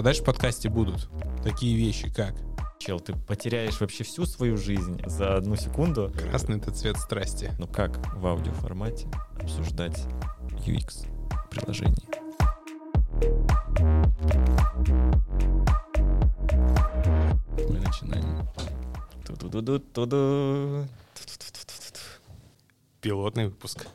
[0.00, 1.10] А дальше в подкасте будут
[1.44, 2.34] такие вещи, как
[2.78, 6.10] Чел, ты потеряешь вообще всю свою жизнь за одну секунду.
[6.10, 7.52] красный— это цвет страсти.
[7.58, 9.06] Ну как в аудиоформате
[9.38, 10.06] обсуждать
[10.66, 11.06] UX
[11.50, 12.02] приложений?
[17.68, 18.48] Мы начинаем.
[19.26, 20.86] Ту-ду-ду-ду-ду.
[23.02, 23.86] Пилотный выпуск.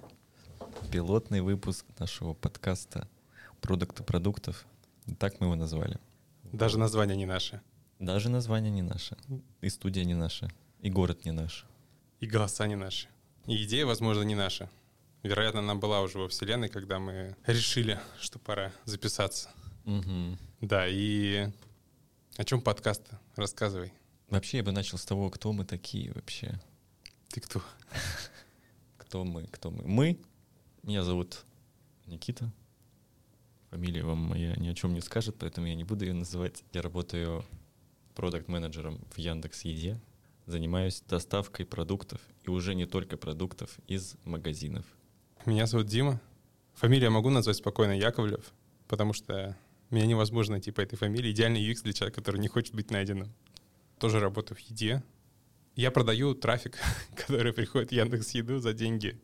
[0.92, 3.08] Пилотный выпуск нашего подкаста
[3.60, 4.68] «Продукты продуктов».
[5.20, 6.00] Так мы его назвали.
[6.52, 7.62] Даже название не наше.
[8.00, 9.18] Даже название не наше,
[9.62, 10.50] и студия не наша,
[10.82, 11.66] и город не наш.
[12.20, 13.08] И голоса не наши.
[13.48, 14.70] И идея, возможно, не наша.
[15.24, 19.50] Вероятно, она была уже во Вселенной, когда мы решили, что пора записаться.
[19.86, 20.38] Мгм.
[20.62, 21.50] Да, и
[22.38, 23.04] о чем подкаст
[23.36, 23.92] Рассказывай.
[24.30, 26.60] Вообще я бы начал с того, кто мы такие вообще.
[27.30, 27.62] Ты кто?
[28.98, 29.84] Кто мы, кто мы.
[29.86, 30.20] Мы,
[30.84, 31.46] меня зовут
[32.08, 32.52] Никита.
[33.76, 36.64] Фамилия вам моя ни о чем не скажет, поэтому я не буду ее называть.
[36.72, 37.44] Я работаю
[38.16, 40.00] продукт-менеджером в Яндекс Еде.
[40.46, 44.86] Занимаюсь доставкой продуктов, и уже не только продуктов, из магазинов.
[45.46, 46.22] Меня зовут Дима.
[46.76, 48.54] Фамилию я могу назвать спокойно Яковлев,
[48.88, 49.58] потому что
[49.90, 51.32] меня невозможно найти по этой фамилии.
[51.32, 53.34] Идеальный UX для человека, который не хочет быть найденным.
[54.00, 55.04] Тоже работаю в еде.
[55.76, 56.78] Я продаю трафик,
[57.18, 59.20] который приходит в Яндекс Еду за деньги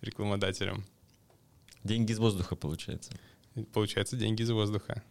[0.00, 0.84] рекламодателям.
[1.84, 3.12] Деньги из воздуха, получается.
[3.72, 5.02] Получается, деньги из воздуха.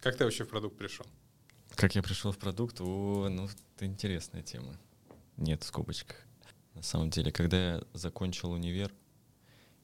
[0.00, 1.06] Как ты вообще в продукт пришел?
[1.74, 2.80] Как я пришел в продукт?
[2.80, 4.78] О, ну, это интересная тема.
[5.36, 6.16] Нет, в скобочках.
[6.74, 8.92] На самом деле, когда я закончил универ,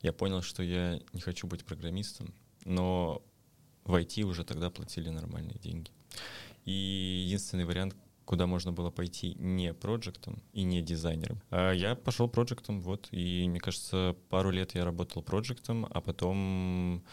[0.01, 3.23] я понял, что я не хочу быть программистом, но
[3.85, 5.91] в IT уже тогда платили нормальные деньги.
[6.65, 11.41] И единственный вариант, куда можно было пойти не проектом и не дизайнером.
[11.51, 17.05] А я пошел проектом, вот, и мне кажется, пару лет я работал проектом, а потом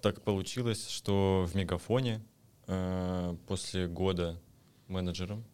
[0.00, 2.22] так получилось, что в Мегафоне
[2.66, 4.40] э, после года
[4.88, 5.44] менеджером,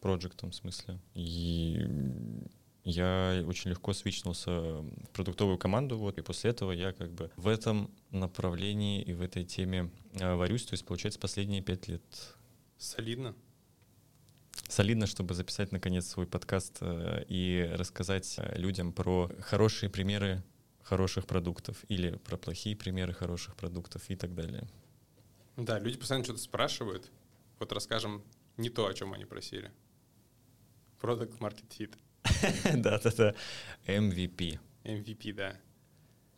[0.00, 1.86] проектом в смысле, и
[2.84, 7.48] я очень легко свичнулся в продуктовую команду, вот, и после этого я как бы в
[7.48, 12.02] этом направлении и в этой теме э, варюсь, то есть, получается, последние пять лет
[12.76, 13.34] Солидно.
[14.68, 20.42] солидно, чтобы записать наконец свой подкаст э, и рассказать э, людям про хорошие примеры
[20.84, 24.68] хороших продуктов или про плохие примеры хороших продуктов и так далее.
[25.56, 27.10] Да, люди постоянно что-то спрашивают.
[27.58, 28.22] Вот расскажем
[28.56, 29.72] не то, о чем они просили.
[31.00, 31.94] Product Market Fit.
[32.82, 33.34] Да-да-да.
[33.86, 34.58] MVP.
[34.84, 35.60] MVP, да.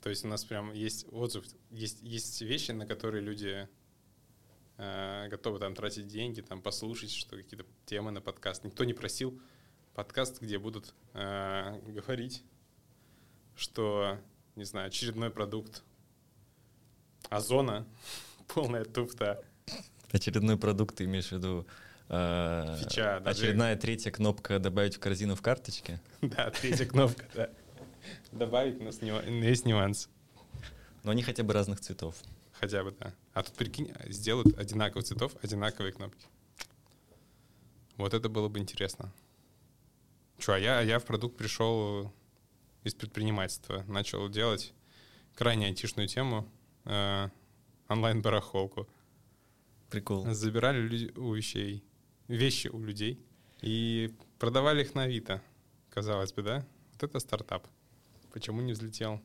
[0.01, 3.69] То есть у нас прям есть отзыв, есть, есть вещи, на которые люди
[4.77, 8.65] э, готовы там тратить деньги, там послушать, что какие-то темы на подкаст.
[8.65, 9.41] Никто не просил
[9.95, 12.45] подкаст, где будут э, говорить,
[13.57, 14.19] что,
[14.57, 15.85] не знаю, очередной продукт
[17.29, 17.87] Озона,
[18.49, 19.43] полная туфта.
[20.11, 21.67] Очередной продукт, ты имеешь в виду
[22.09, 26.01] э, Фича, даже- очередная третья кнопка «Добавить в корзину в карточке».
[26.23, 27.51] Да, третья кнопка, да.
[28.33, 30.09] Добавить, но есть нюанс.
[31.03, 32.17] Но они хотя бы разных цветов.
[32.53, 33.13] Хотя бы, да.
[33.35, 36.27] А тут, прикинь, сделают одинаковых цветов, одинаковые кнопки.
[37.97, 39.13] Вот это было бы интересно.
[40.39, 42.13] Че, а я, я в продукт пришел
[42.87, 43.85] из предпринимательства.
[43.89, 44.73] Начал делать
[45.35, 46.49] крайне айтишную тему,
[46.85, 47.29] э,
[47.89, 48.89] онлайн-барахолку.
[49.91, 50.25] Прикол.
[50.33, 51.85] Забирали люди у вещей,
[52.29, 53.21] вещи у людей
[53.61, 55.43] и продавали их на Авито.
[55.91, 56.67] Казалось бы, да?
[56.93, 57.67] Вот это стартап.
[58.33, 59.21] Почему не взлетел?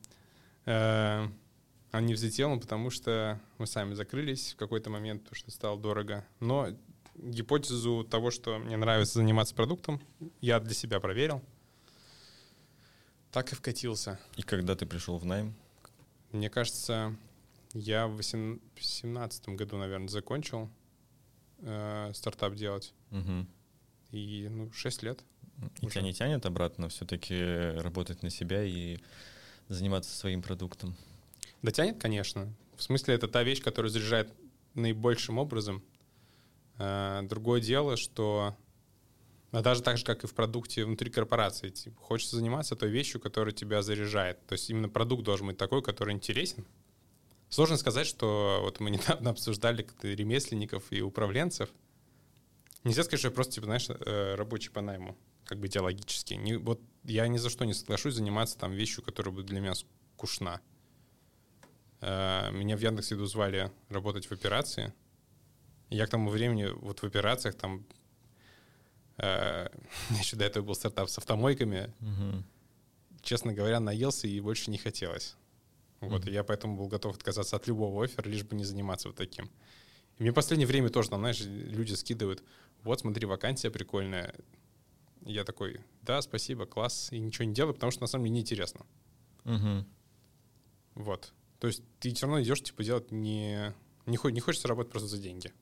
[0.64, 1.28] Э,
[1.92, 6.26] Он не взлетел, потому что мы сами закрылись в какой-то момент, потому что стало дорого.
[6.40, 6.68] Но
[7.14, 10.00] гипотезу того, что мне нравится заниматься продуктом,
[10.40, 11.42] я для себя проверил.
[13.32, 14.20] Так и вкатился.
[14.36, 15.54] И когда ты пришел в найм?
[16.32, 17.16] Мне кажется,
[17.72, 20.68] я в 2017 году, наверное, закончил
[21.60, 22.92] э, стартап делать.
[23.10, 23.48] Мгм.
[24.10, 25.24] И, ну, 6 лет.
[25.80, 25.94] И Уже.
[25.94, 27.34] тебя не тянет обратно все-таки
[27.80, 28.98] работать на себя и
[29.68, 30.94] заниматься своим продуктом?
[31.62, 32.52] Дотянет, конечно.
[32.76, 34.30] В смысле, это та вещь, которая заряжает
[34.74, 35.82] наибольшим образом.
[36.76, 38.54] Э, Другое дело, что
[39.52, 43.20] а даже так же, как и в продукте внутри корпорации, типа, хочется заниматься той вещью,
[43.20, 44.44] которая тебя заряжает.
[44.46, 46.64] То есть именно продукт должен быть такой, который интересен.
[47.50, 51.68] Сложно сказать, что вот мы недавно обсуждали ремесленников и управленцев.
[52.82, 56.34] Нельзя сказать, что я просто, типа, знаешь, э, рабочий по найму, как бы идеологически.
[56.34, 59.74] Не, вот я ни за что не соглашусь заниматься там вещью, которая будет для меня
[59.74, 60.60] скучна.
[62.00, 64.92] Э, Меня в Яндекс.Еду звали работать в операции.
[65.90, 67.86] Я к тому времени вот в операциях там...
[69.18, 69.68] э,
[70.18, 71.92] Еще до этого был стартап с автомойками.
[72.00, 72.44] Мгм.
[73.20, 75.36] Честно говоря, наелся и больше не хотелось.
[76.00, 79.16] Вот, и я поэтому был готов отказаться от любого оффера, лишь бы не заниматься вот
[79.16, 79.48] таким.
[80.18, 82.42] И мне в последнее время тоже, там, знаешь, люди скидывают,
[82.82, 84.34] вот, смотри, вакансия прикольная.
[85.24, 88.84] Я такой, да, спасибо, класс, и ничего не делаю, потому что на самом деле неинтересно.
[89.44, 89.86] Мгм.
[90.94, 91.32] Вот.
[91.60, 93.72] То есть ты все равно идешь, типа, делать не...
[94.06, 95.52] Не, не хочется работать просто за деньги.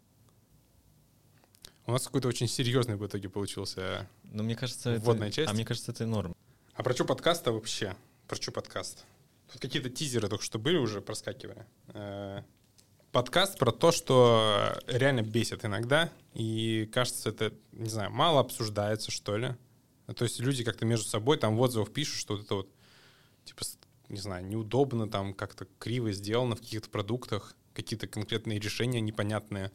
[1.90, 4.08] У нас какой-то очень серьезный в итоге получился.
[4.22, 5.04] Ну, мне кажется, это...
[5.04, 5.50] Вводная часть?
[5.50, 6.36] А мне кажется, это норм.
[6.74, 7.96] А про что подкаста вообще?
[8.28, 9.04] Про что подкаст?
[9.50, 11.66] Тут какие-то тизеры только что были уже, проскакивали.
[11.88, 12.42] Э,
[13.10, 19.36] Подкаст про то, что реально бесит иногда, и кажется, это, не знаю, мало обсуждается, что
[19.36, 19.56] ли.
[20.06, 22.68] Ну, То есть люди как-то между собой там в отзывах пишут, что вот это вот,
[23.44, 23.62] типа,
[24.08, 29.72] не знаю, неудобно, там как-то криво сделано в каких-то продуктах, какие-то конкретные решения непонятные.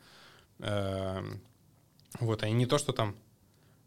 [2.19, 3.15] Вот, они не то, что там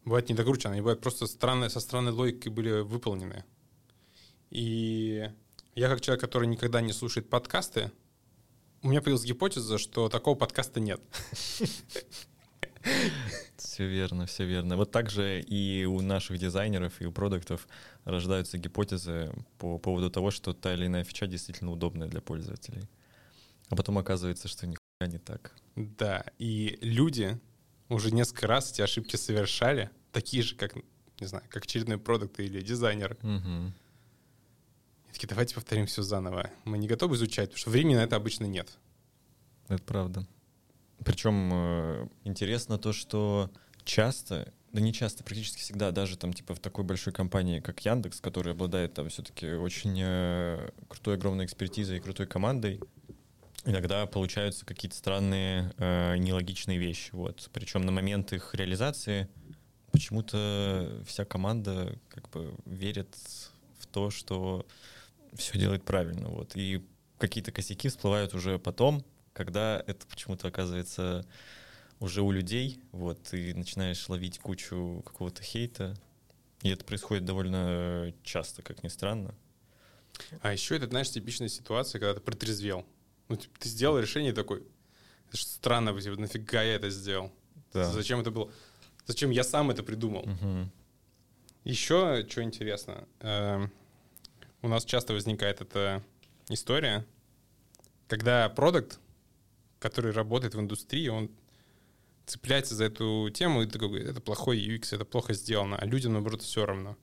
[0.04, 3.44] бывают недокручены, они бывают просто странные, со странной логикой были выполнены.
[4.50, 5.30] И
[5.74, 7.90] я как человек, который никогда не слушает подкасты,
[8.82, 11.00] у меня появилась гипотеза, что такого подкаста нет.
[13.56, 14.76] Все верно, все верно.
[14.76, 17.68] Вот так же и у наших дизайнеров, и у продуктов
[18.04, 22.88] рождаются гипотезы по поводу того, что та или иная фича действительно удобная для пользователей.
[23.68, 25.54] А потом оказывается, что нихуя не так.
[25.76, 27.38] Да, и люди
[27.88, 30.74] уже несколько раз эти ошибки совершали, такие же, как,
[31.20, 33.16] не знаю, как очередной продукт или дизайнер.
[33.22, 33.74] Мгм.
[35.08, 36.50] И такие, давайте повторим все заново.
[36.64, 38.78] Мы не готовы изучать, потому что времени на это обычно нет.
[39.68, 40.26] Это правда.
[41.04, 43.50] Причем э, интересно то, что
[43.84, 48.20] часто, да не часто, практически всегда, даже там типа в такой большой компании, как Яндекс,
[48.20, 52.80] которая обладает там все-таки очень э, крутой, огромной экспертизой и крутой командой,
[53.64, 57.10] иногда получаются какие-то странные, э, нелогичные вещи.
[57.12, 57.48] Вот.
[57.52, 59.28] Причем на момент их реализации
[59.92, 63.14] почему-то вся команда как бы верит
[63.78, 64.66] в то, что
[65.34, 66.28] все делает правильно.
[66.28, 66.56] Вот.
[66.56, 66.84] И
[67.18, 71.26] какие-то косяки всплывают уже потом, когда это почему-то оказывается
[72.00, 75.96] уже у людей, вот, ты начинаешь ловить кучу какого-то хейта,
[76.62, 79.34] и это происходит довольно часто, как ни странно.
[80.42, 82.84] А еще это, знаешь, типичная ситуация, когда ты протрезвел.
[83.28, 84.62] Ну, типа, ты сделал решение такой,
[85.32, 87.32] странно, типа, нафига я это сделал?
[87.72, 87.90] Да.
[87.90, 88.50] Зачем это было?
[89.06, 90.24] Зачем я сам это придумал?
[90.26, 90.70] Мгм.
[91.64, 93.70] Еще что интересно, эм,
[94.62, 96.02] у нас часто возникает эта
[96.48, 97.04] история,
[98.06, 98.98] когда продукт,
[99.78, 101.30] который работает в индустрии, он
[102.26, 106.12] цепляется за эту тему и такой, говорит, это плохой UX, это плохо сделано, а людям,
[106.12, 106.96] наоборот, все равно.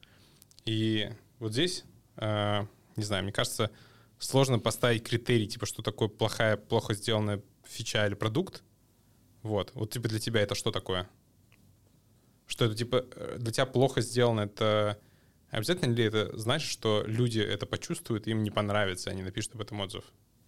[0.65, 1.83] И вот здесь,
[2.17, 3.71] э, не знаю, мне кажется,
[4.19, 8.63] сложно поставить критерий, типа, что такое плохая, плохо сделанная фича или продукт.
[9.41, 9.71] Вот.
[9.73, 11.09] Вот типа для тебя это что такое?
[12.47, 14.99] Что это типа э, для тебя плохо сделано, это
[15.49, 19.79] обязательно ли это значит, что люди это почувствуют, им не понравится, они напишут об этом
[19.81, 20.03] отзыв?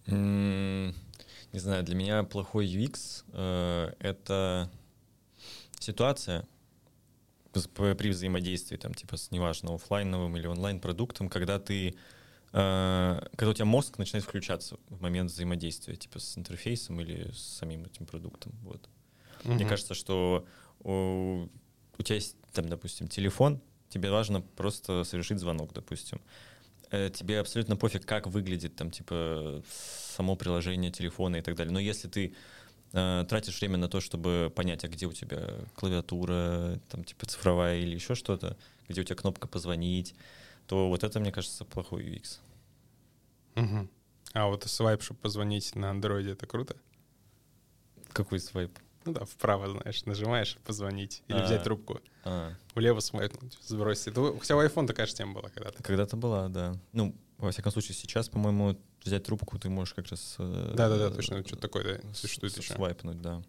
[0.06, 4.70] Не знаю, для меня плохой UX э,— это
[5.78, 6.46] ситуация
[7.52, 11.96] при взаимодействии, там, типа, с неважно, оффлайновым или онлайн-продуктом, когда ты
[12.50, 17.84] когда у тебя мозг начинает включаться в момент взаимодействия, типа, с интерфейсом или с самим
[17.84, 18.88] этим продуктом, вот.
[19.44, 19.68] Мне Мгм.
[19.68, 20.46] кажется, что
[20.80, 21.48] у,
[21.98, 26.20] у тебя есть, там, допустим, телефон, тебе важно просто совершить звонок, допустим.
[26.90, 29.62] Э, Тебе абсолютно пофиг, как выглядит там, типа,
[30.16, 31.72] само приложение телефона и так далее.
[31.72, 32.34] Но если ты
[32.92, 37.78] э, тратишь время на то, чтобы понять, а где у тебя клавиатура, там, типа, цифровая
[37.78, 38.56] или еще что-то,
[38.88, 40.14] где у тебя кнопка «позвонить»,
[40.68, 42.38] то вот это, мне кажется, плохой UX.
[43.54, 43.90] Мгм.
[44.34, 46.76] А вот свайп, чтобы позвонить на андроиде, это круто?
[48.12, 48.78] Какой свайп?
[49.04, 51.44] Ну да, вправо, знаешь, нажимаешь позвонить или А.
[51.44, 52.00] взять трубку.
[52.24, 54.08] А, Влево свайпнуть, сбросить.
[54.08, 55.82] Это, хотя у iPhone такая же тема была когда-то.
[55.82, 56.74] когда-то была, да.
[56.92, 60.36] Ну, во всяком случае, сейчас, по-моему, взять трубку ты можешь как раз...
[60.38, 62.74] э, Да-да-да, точно, что-то такое да, существует еще.
[62.74, 63.42] Свайпнуть, да.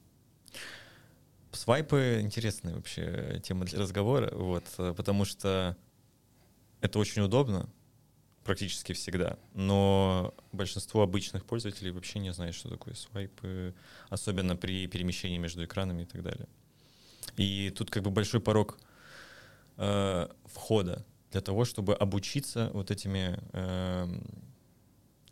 [1.51, 5.75] Свайпы— интересная вообще тема для разговора, вот, э, потому что
[6.81, 7.69] это очень удобно
[8.43, 13.75] практически всегда, но большинство обычных пользователей вообще не знает, что такое свайпы,
[14.09, 16.47] особенно при перемещении между экранами и так далее.
[17.37, 18.79] И тут как бы большой порог
[19.77, 24.23] э, входа для того, чтобы обучиться вот этими эм,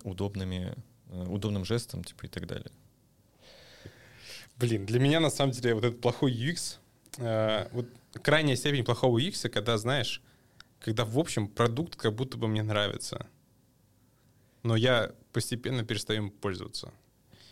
[0.03, 0.75] удобными,
[1.09, 2.71] э, удобным жестом, типа и так далее.
[4.57, 6.77] Блин, для меня на самом деле вот этот плохой UX,
[7.17, 7.87] э, вот
[8.21, 10.21] крайняя степень плохого UX, когда, знаешь,
[10.79, 13.27] когда в общем продукт как будто бы мне нравится,
[14.63, 16.93] но я постепенно перестаю им пользоваться.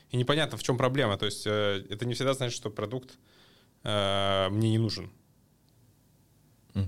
[0.10, 1.18] И непонятно, в чем проблема.
[1.18, 3.18] То есть э, это не всегда значит, что продукт
[3.84, 5.12] э, мне не нужен.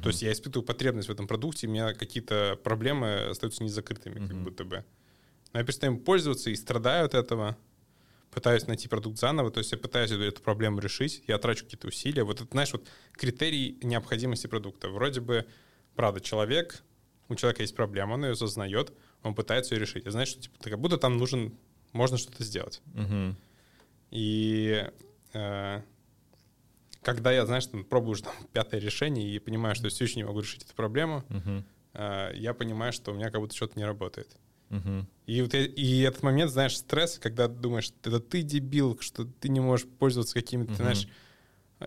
[0.04, 4.36] То есть я испытываю потребность в этом продукте, у меня какие-то проблемы остаются незакрытыми, как
[4.36, 4.44] Мгм.
[4.44, 4.84] будто бы.
[5.54, 7.56] Но я перестаю им пользоваться и страдаю от этого,
[8.32, 11.88] пытаюсь найти продукт заново, то есть я пытаюсь эту, эту проблему решить, я трачу какие-то
[11.88, 12.24] усилия.
[12.24, 14.90] Вот это, знаешь, вот критерий необходимости продукта.
[14.90, 15.46] Вроде бы,
[15.98, 16.84] правда, человек,
[17.28, 20.06] у человека есть проблема, он ее осознает, он пытается ее решить.
[20.06, 21.58] И знаешь, что типа, как будто там нужен,
[21.92, 22.82] можно что-то сделать.
[22.94, 23.36] Мгм.
[24.12, 24.88] И
[25.34, 25.82] э,
[27.02, 30.16] когда я, знаешь, там, пробую уже там, пятое решение и понимаю, что я все еще
[30.16, 31.66] не могу решить эту проблему, Мгм.
[31.94, 34.30] э, я понимаю, что у меня как будто что-то не работает.
[34.70, 35.08] Мгм.
[35.26, 39.60] И, вот и этот момент, знаешь, стресс, когда думаешь, это ты дебил, что ты не
[39.60, 40.78] можешь пользоваться какими-то, Мгм.
[40.78, 41.08] знаешь,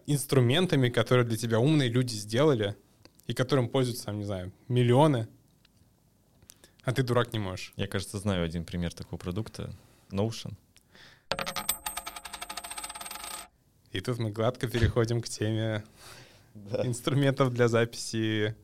[0.07, 2.77] инструментами, которые для тебя умные люди сделали,
[3.31, 5.29] и которым пользуются, там, не знаю, миллионы,
[6.83, 7.73] а ты, дурак, не можешь.
[7.77, 9.73] Я, кажется, знаю один пример такого продукта.
[10.11, 10.55] Notion.
[13.93, 15.85] И тут мы гладко переходим к теме
[16.83, 18.57] инструментов для записи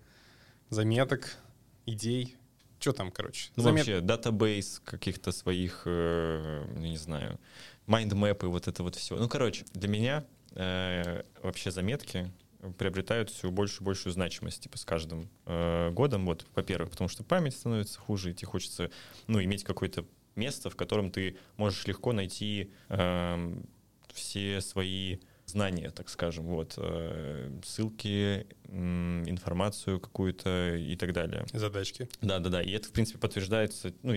[0.68, 1.36] заметок,
[1.84, 2.36] идей.
[2.80, 3.50] Что там, короче?
[3.54, 7.38] Ну, Замет- вообще, датабейс каких-то своих, э, не знаю,
[7.86, 9.16] майндмэпы, вот это вот все.
[9.16, 10.24] Ну, короче, для меня
[10.56, 12.32] э, вообще заметки
[12.78, 16.26] приобретают все большую и большую значимость, типа, с каждым э, годом.
[16.26, 18.90] Вот, во-первых, потому что память становится хуже, и тебе хочется,
[19.26, 20.04] ну, иметь какое-то
[20.34, 23.66] место, в котором ты можешь легко найти эм,
[24.12, 31.46] все свои знания, так скажем, вот, э, ссылки, м, информацию какую-то и так далее.
[31.52, 32.08] Задачки.
[32.20, 32.62] Да, да, да.
[32.62, 34.14] И это, в принципе, подтверждается, ну,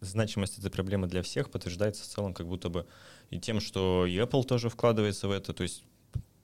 [0.00, 2.86] значимость этой проблемы для всех подтверждается в целом как будто бы
[3.30, 5.52] и тем, что и Apple тоже вкладывается в это.
[5.52, 5.84] То есть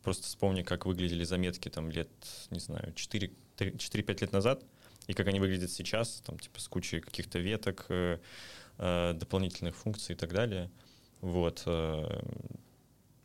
[0.03, 2.09] просто вспомни, как выглядели заметки там лет,
[2.51, 4.65] не знаю, 4 три- 4-5 лет назад,
[5.07, 8.19] и как они выглядят сейчас, там, типа, с кучей каких-то веток, э,
[8.79, 10.71] э, дополнительных функций и так далее.
[11.21, 11.63] Вот.
[11.67, 12.23] э,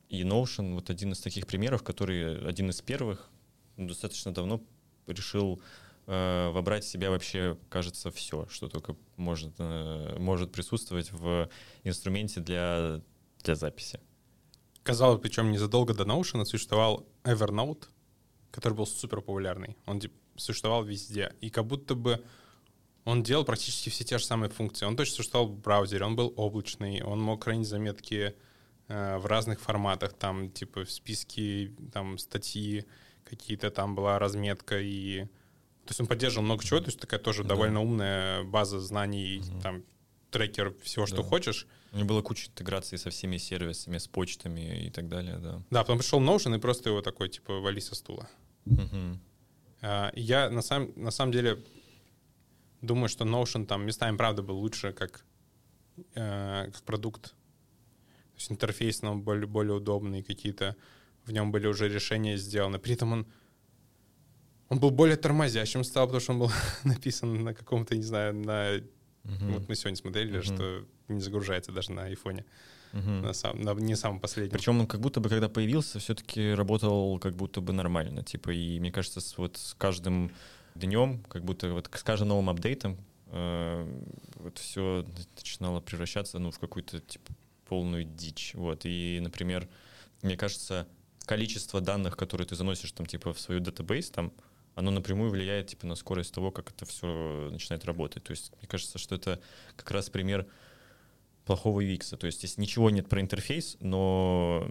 [0.09, 3.29] И Notion вот один из таких примеров, который один из первых
[3.77, 4.61] достаточно давно
[5.07, 5.61] решил
[6.07, 11.49] э, вобрать в себя вообще, кажется, все, что только может, э, может присутствовать в
[11.83, 13.01] инструменте для,
[13.43, 13.99] для записи.
[14.85, 17.85] Казалось, причем незадолго до Notion существовал Evernote,
[18.51, 19.75] который был супер популярный.
[19.87, 21.33] Он типа, существовал везде.
[21.41, 22.23] И как будто бы
[23.03, 24.85] он делал практически все те же самые функции.
[24.85, 28.35] Он точно существовал в браузере, он был облачный, он мог хранить заметки
[28.87, 32.85] э, в разных форматах, там типа в списке, там статьи
[33.23, 35.23] какие-то, там была разметка и...
[35.85, 37.49] То есть он поддерживал много чего, то есть такая тоже Да.
[37.49, 39.61] довольно умная база знаний, Мгм.
[39.61, 39.83] там
[40.39, 41.23] трекер всего, что Да.
[41.23, 41.67] хочешь.
[41.93, 45.61] У него была куча интеграций со всеми сервисами, с почтами и так далее, да.
[45.71, 48.27] Да, потом пришел Notion и просто его такой, типа, вали со стула.
[48.65, 49.19] Мгм.
[49.81, 51.63] А, Я на самом, на самом деле
[52.81, 55.23] думаю, что Notion там местами, правда, был лучше как,
[56.15, 57.21] э, как продукт.
[57.23, 60.75] То есть интерфейс нам более, более удобный, какие-то
[61.25, 62.77] в нем были уже решения сделаны.
[62.79, 63.25] При этом он,
[64.69, 66.51] он был более тормозящим стал, потому что он был
[66.83, 68.81] написан на каком-то, не знаю, на...
[69.25, 69.53] Мгм.
[69.53, 70.43] Вот мы сегодня смотрели, Мгм.
[70.43, 72.45] что не загружается даже на айфоне.
[72.93, 73.21] Мгм.
[73.21, 74.51] На, сам, на не самом последнем.
[74.51, 78.23] Причем он как будто бы, когда появился, все-таки работал как будто бы нормально.
[78.23, 80.31] Типа, и мне кажется, с, вот с каждым
[80.75, 84.01] днем, как будто вот с каждым новым апдейтом э,
[84.35, 85.05] вот все
[85.35, 87.33] начинало превращаться ну, в какую-то типа
[87.67, 88.51] полную дичь.
[88.53, 88.81] Вот.
[88.85, 89.67] И, например,
[90.21, 90.87] мне кажется,
[91.25, 94.31] количество данных, которые ты заносишь там типа в свою датабейс, там,
[94.75, 98.23] оно напрямую влияет типа на скорость того, как это все начинает работать.
[98.23, 99.41] То есть мне кажется, что это
[99.75, 100.45] как раз пример
[101.45, 102.15] плохого UX.
[102.17, 104.69] То есть здесь ничего нет про интерфейс, но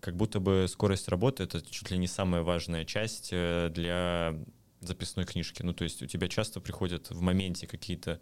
[0.00, 4.34] как будто бы скорость работы— это чуть ли не самая важная часть э, для
[4.80, 5.62] записной книжки.
[5.62, 8.20] Ну, то есть у тебя часто приходят в моменте какие-то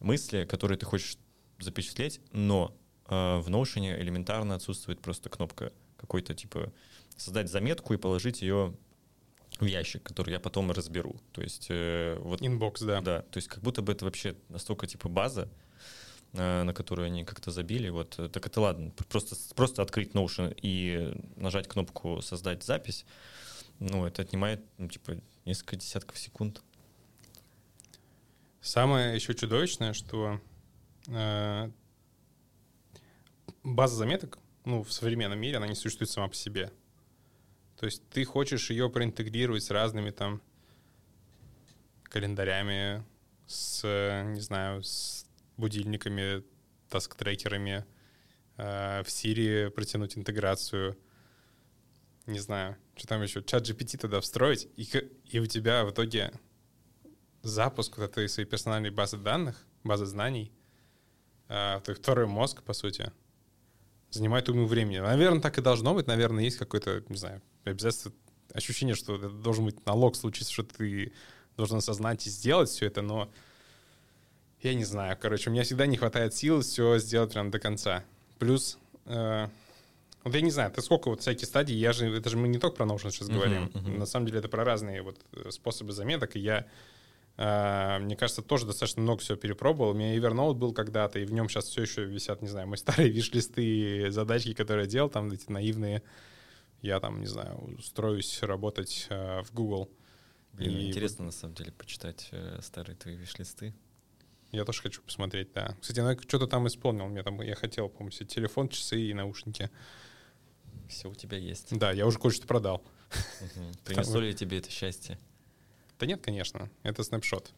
[0.00, 1.16] мысли, которые ты хочешь
[1.58, 2.76] запечатлеть, но
[3.08, 6.72] э, в Notion элементарно отсутствует просто кнопка какой-то типа
[7.16, 8.76] создать заметку и положить ее
[9.58, 11.16] в ящик, который я потом разберу.
[11.32, 13.00] То есть э, вот Inbox, да.
[13.00, 15.48] да, то есть как будто бы это вообще настолько типа база,
[16.32, 17.88] э, на которую они как-то забили.
[17.88, 23.06] Вот, э, так это ладно, просто, просто открыть Notion и нажать кнопку «Создать запись»,
[23.78, 26.62] ну, это отнимает, ну, типа, несколько десятков секунд.
[28.60, 30.40] Самое еще чудовищное, что
[31.08, 31.70] э,
[33.62, 36.72] база заметок, ну, в современном мире, она не существует сама по себе.
[37.78, 40.40] То есть ты хочешь ее проинтегрировать с разными там
[42.04, 43.04] календарями,
[43.46, 43.82] с,
[44.26, 46.42] не знаю, с будильниками,
[46.88, 47.84] таск-трекерами,
[48.56, 50.96] э, в Siri протянуть интеграцию,
[52.26, 54.88] не знаю, что там еще, чат GPT туда встроить, и,
[55.26, 56.32] и у тебя в итоге
[57.42, 60.52] запуск вот этой своей персональной базы данных, базы знаний,
[61.48, 63.12] э, твой второй мозг, по сути,
[64.16, 64.98] занимает уйму времени.
[64.98, 66.06] Наверное, так и должно быть.
[66.06, 68.12] Наверное, есть какое-то, не знаю, обязательство,
[68.52, 71.12] ощущение, что это должен быть налог случиться, что ты
[71.56, 73.30] должен осознать и сделать все это, но
[74.62, 75.16] я не знаю.
[75.20, 78.04] Короче, у меня всегда не хватает сил все сделать прям до конца.
[78.38, 79.48] Плюс э,
[80.24, 82.58] вот я не знаю, ты сколько вот всяких стадий, я же, это же мы не
[82.58, 83.98] только про Notion сейчас говорим, Мгм, мгм.
[84.00, 86.66] на самом деле это про разные вот э, способы заметок, и я,
[87.36, 89.90] мне кажется, тоже достаточно много всего перепробовал.
[89.90, 92.76] У меня Evernote был когда-то, и в нем сейчас все еще висят, не знаю, мои
[92.78, 96.02] старые виш-листы, задачки, которые я делал, там эти наивные.
[96.82, 99.90] Я там, не знаю, устроюсь работать э, в Google.
[100.52, 103.74] Блин, И интересно на самом деле почитать э, старые твои виш-листы.
[104.52, 105.76] Я тоже хочу посмотреть, да.
[105.80, 107.06] Кстати, ну, я что-то там исполнил.
[107.06, 109.70] Мне там, я хотел, по-моему, себе телефон, часы и наушники.
[110.88, 111.76] Все у тебя есть.
[111.76, 112.82] Да, я уже кое-что продал.
[113.40, 113.72] Мгм.
[113.84, 115.18] Принесло ли тебе это счастье?
[115.98, 117.52] Да нет, конечно, это снапшот.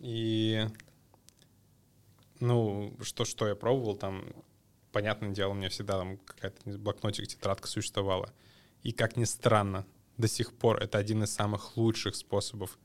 [0.00, 0.66] И,
[2.40, 4.24] ну, что-что я пробовал, там,
[4.92, 8.32] понятное дело, у меня всегда там какая-то блокнотик, тетрадка существовала.
[8.82, 9.86] И, как ни странно,
[10.16, 12.78] до сих пор это один из самых лучших способов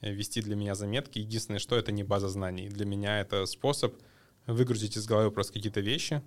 [0.00, 1.18] э, вести для меня заметки.
[1.18, 2.68] Единственное, что это не база знаний.
[2.68, 3.94] Для меня это способ
[4.46, 6.22] выгрузить из головы просто какие-то вещи,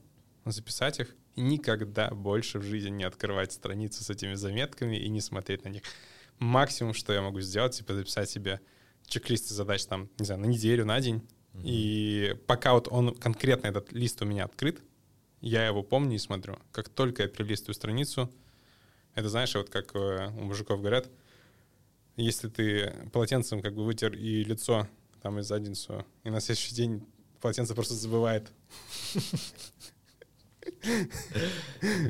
[0.46, 5.22] записать их и никогда больше в жизни не открывать страницу с этими заметками и не
[5.22, 5.84] смотреть на них.
[6.42, 8.60] Максимум, что я могу сделать, типа записать себе
[9.06, 11.22] чек-листы задач там, не знаю, на неделю, на день.
[11.64, 14.82] И пока вот он конкретно этот лист у меня открыт,
[15.40, 16.58] я его помню и смотрю.
[16.72, 18.32] Как только я перелистываю страницу,
[19.14, 21.10] это знаешь, вот как э, у мужиков говорят,
[22.16, 24.88] если ты полотенцем как бы вытер и лицо,
[25.22, 27.06] там и задницу, и на следующий день
[27.40, 28.52] полотенце просто забывает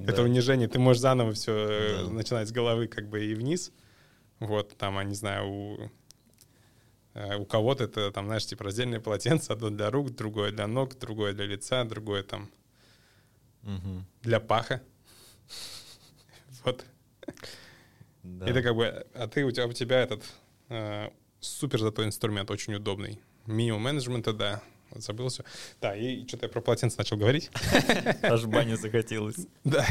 [0.07, 0.67] это унижение.
[0.67, 2.09] Ты можешь заново все Да.
[2.09, 3.71] начинать с головы как бы и вниз.
[4.41, 5.91] Вот, там, я не знаю, у,
[7.13, 10.97] э, у кого-то это, там, знаешь, типа раздельное полотенце, одно для рук, другое для ног,
[10.97, 12.49] другое для лица, другое там
[13.61, 14.05] Мгм.
[14.23, 14.81] для паха.
[16.63, 16.85] Вот.
[18.23, 18.47] Да.
[18.47, 20.23] Это как бы, а ты, у тебя, у тебя этот
[20.69, 23.19] э, супер зато инструмент, очень удобный.
[23.45, 24.61] Минимум менеджмента, да.
[24.91, 25.43] Вот забыл все.
[25.79, 27.49] Да, и что-то я про полотенце начал говорить.
[28.21, 29.47] Аж баня захотелось.
[29.63, 29.85] Да.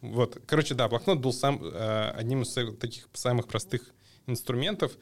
[0.00, 3.82] Вот, короче, да, блокнот был сам э, одним из таких самых простых
[4.26, 4.92] инструментов,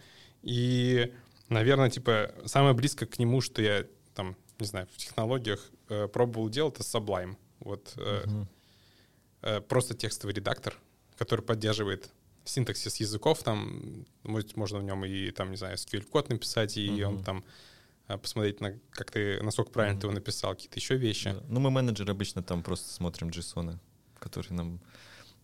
[0.42, 1.12] и,
[1.48, 6.48] наверное, типа самое близко к нему, что я там, не знаю, в технологиях э, пробовал
[6.48, 7.36] делать, это Sublime.
[7.60, 8.48] Вот э, Мгм.
[9.42, 10.78] э, просто текстовый редактор,
[11.18, 12.10] который поддерживает
[12.44, 17.14] синтаксис языков, там, может, можно в нем и, там, не знаю, SQL-код написать, и он
[17.16, 17.24] Мгм.
[17.24, 17.44] там
[18.08, 20.00] э, посмотреть, на, как ты, насколько правильно Мгм.
[20.00, 21.32] ты его написал, какие-то еще вещи.
[21.32, 21.42] Да.
[21.48, 23.78] Ну, мы менеджеры обычно там просто смотрим JSON,
[24.28, 24.80] которые нам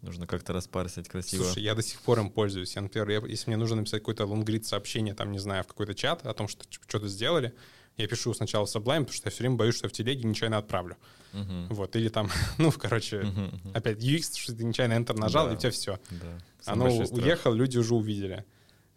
[0.02, 1.44] нужно как-то распарсить красиво.
[1.44, 2.74] Слушай, я до сих пор им пользуюсь.
[2.74, 5.94] Я, например, я- если мне нужно написать какой-то лонгрид сообщение, там, не знаю, в какой-то
[5.94, 7.54] чат о том, что что-то сделали,
[7.96, 10.24] я пишу сначала в Sublime, потому что я все время боюсь, что я в телеге
[10.28, 10.96] нечаянно отправлю.
[11.32, 11.68] Мгм.
[11.70, 13.70] Вот, или там, ну, короче, Мгм, мгм.
[13.74, 15.52] опять UX, что ты нечаянно Enter нажал, Да.
[15.52, 15.98] и у тебя все.
[16.10, 16.38] Да.
[16.60, 18.44] Самый Оно уехало, люди уже увидели.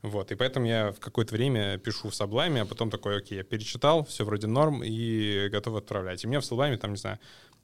[0.01, 3.43] Вот, и поэтому я в какое-то время пишу в Sublime, а потом такой, окей, я
[3.43, 6.23] перечитал, все вроде норм, и готов отправлять.
[6.23, 7.17] И у меня в Sublime, там, не знаю,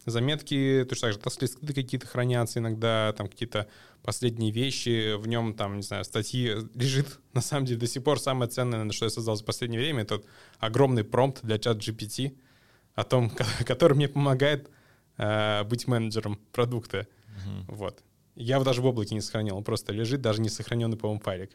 [0.05, 3.67] заметки, точно так же, таsk-листы какие-то хранятся иногда, там какие-то
[4.01, 8.19] последние вещи, в нем, там, не знаю, статьи лежит, на самом деле, до сих пор
[8.19, 10.21] самое ценное, наверное, что я создал за последнее время, это
[10.59, 12.35] огромный промпт для чат GPT,
[12.95, 13.31] о том,
[13.65, 14.69] который мне помогает
[15.17, 17.07] э, быть менеджером продукта.
[17.27, 17.65] Мгм.
[17.67, 18.03] Вот.
[18.35, 21.51] Я его даже в облаке не сохранил, он просто лежит, даже не сохраненный, по-моему, файлик.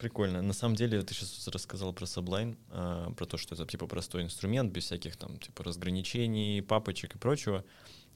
[0.00, 0.40] Прикольно.
[0.40, 4.22] На самом деле, ты сейчас рассказал про Sublime, а, про то, что это типа простой
[4.22, 7.66] инструмент, без всяких там типа разграничений, папочек и прочего.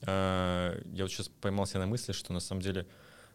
[0.00, 2.86] А, я вот сейчас поймался на мысли, что на самом деле,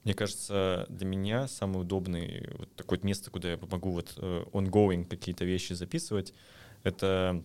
[0.04, 4.44] мне кажется, для меня самый удобный вот такое вот место, куда я могу вот э,
[4.52, 6.34] ongoing какие-то вещи записывать,
[6.82, 7.44] это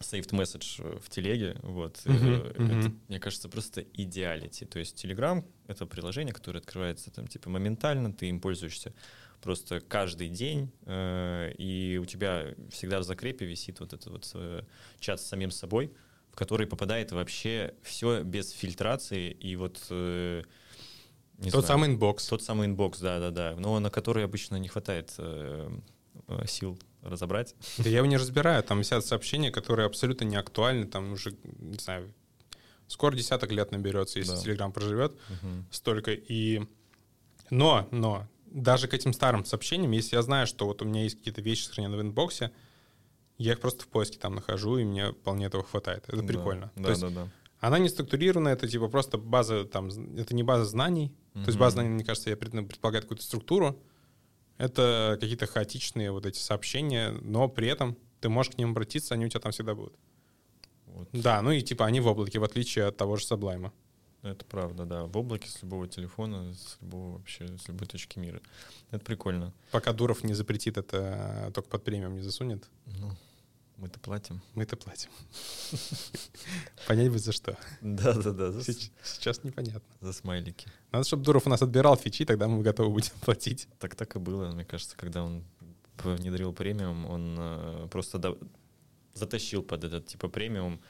[0.00, 2.02] saved messages в телеге, вот.
[2.06, 3.00] Э, Это, мгм.
[3.06, 4.64] мне кажется, просто ideality.
[4.64, 8.92] То есть Telegram— это приложение, которое открывается там типа моментально, ты им пользуешься
[9.42, 14.62] просто каждый день, э, и у тебя всегда в закрепе висит вот этот вот э,
[15.00, 15.92] чат с самим собой,
[16.30, 19.84] в который попадает вообще все без фильтрации, и вот...
[19.90, 20.42] э,
[21.38, 22.26] не Тот знаю, самый inbox.
[22.28, 25.70] Тот самый inbox, да-да-да, но на который обычно не хватает э,
[26.28, 27.56] э, сил разобрать.
[27.78, 31.78] Да я его не разбираю, там висят сообщения, которые абсолютно не актуальны, там уже, не
[31.78, 32.14] знаю,
[32.86, 34.40] скоро десяток лет наберется, если Да.
[34.64, 35.66] Telegram проживет Мгм.
[35.72, 36.12] столько.
[36.12, 36.62] И...
[37.50, 41.16] Но, но, даже к этим старым сообщениям, если я знаю, что вот у меня есть
[41.18, 42.50] какие-то вещи сохранены в инбоксе,
[43.38, 46.04] я их просто в поиске там нахожу, и мне вполне этого хватает.
[46.06, 46.70] Это Да, прикольно.
[46.76, 47.28] Да, То есть да, да.
[47.60, 51.12] она не структурирована, это типа просто база, там, это не база знаний.
[51.34, 53.78] То есть база знаний, мне кажется, я пред- предполагает какую-то структуру.
[54.58, 59.26] Это какие-то хаотичные вот эти сообщения, но при этом ты можешь к ним обратиться, они
[59.26, 59.94] у тебя там всегда будут.
[60.86, 61.08] Вот.
[61.12, 63.72] Да, ну и типа они в облаке, в отличие от того же Sublime.
[64.22, 65.04] Это правда, да.
[65.04, 68.40] В облаке с любого телефона, с любого вообще, с любой точки мира.
[68.92, 69.52] Это прикольно.
[69.72, 72.64] Пока Дуров не запретит это, только под премиум не засунет.
[72.86, 73.10] Ну,
[73.78, 74.40] Мы-то платим.
[74.54, 75.10] Мы-то платим.
[76.86, 77.58] Понять бы за что.
[77.80, 78.52] Да-да-да.
[78.62, 79.82] Сейчас непонятно.
[80.00, 80.68] За смайлики.
[80.92, 83.66] Надо, чтобы Дуров у нас отбирал фичи, тогда мы готовы будем платить.
[83.80, 85.42] Так так и было, мне кажется, когда он
[86.04, 88.38] внедрил премиум, он э, просто
[89.14, 90.80] затащил под этот типа премиум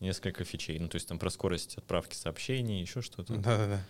[0.00, 0.78] несколько фичей.
[0.78, 3.34] Ну, то есть там про скорость отправки сообщений, еще что-то.
[3.34, 3.84] Да-да-да.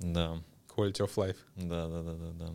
[0.00, 0.42] Да.
[0.74, 1.36] Quality of life.
[1.56, 2.54] Да-да-да-да-да.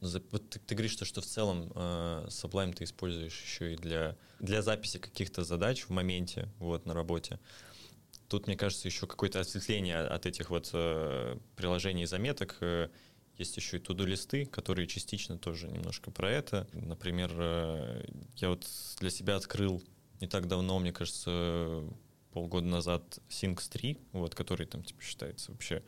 [0.00, 4.16] Вот ты, ты говоришь, что, что в целом э, Sublime ты используешь еще и для,
[4.40, 7.38] для записи каких-то задач в моменте, вот, на работе.
[8.28, 12.56] Тут, мне кажется, еще какое-то осветление от этих вот э, приложений и заметок.
[12.60, 12.88] Э,
[13.38, 16.66] есть еще и туду-листы, которые частично тоже немножко про это.
[16.72, 18.04] Например, э,
[18.36, 18.66] я вот
[18.98, 19.82] для себя открыл
[20.20, 21.84] не так давно, мне кажется,
[22.32, 25.82] полгода назад Syncs 3, вот, который там типа считается вообще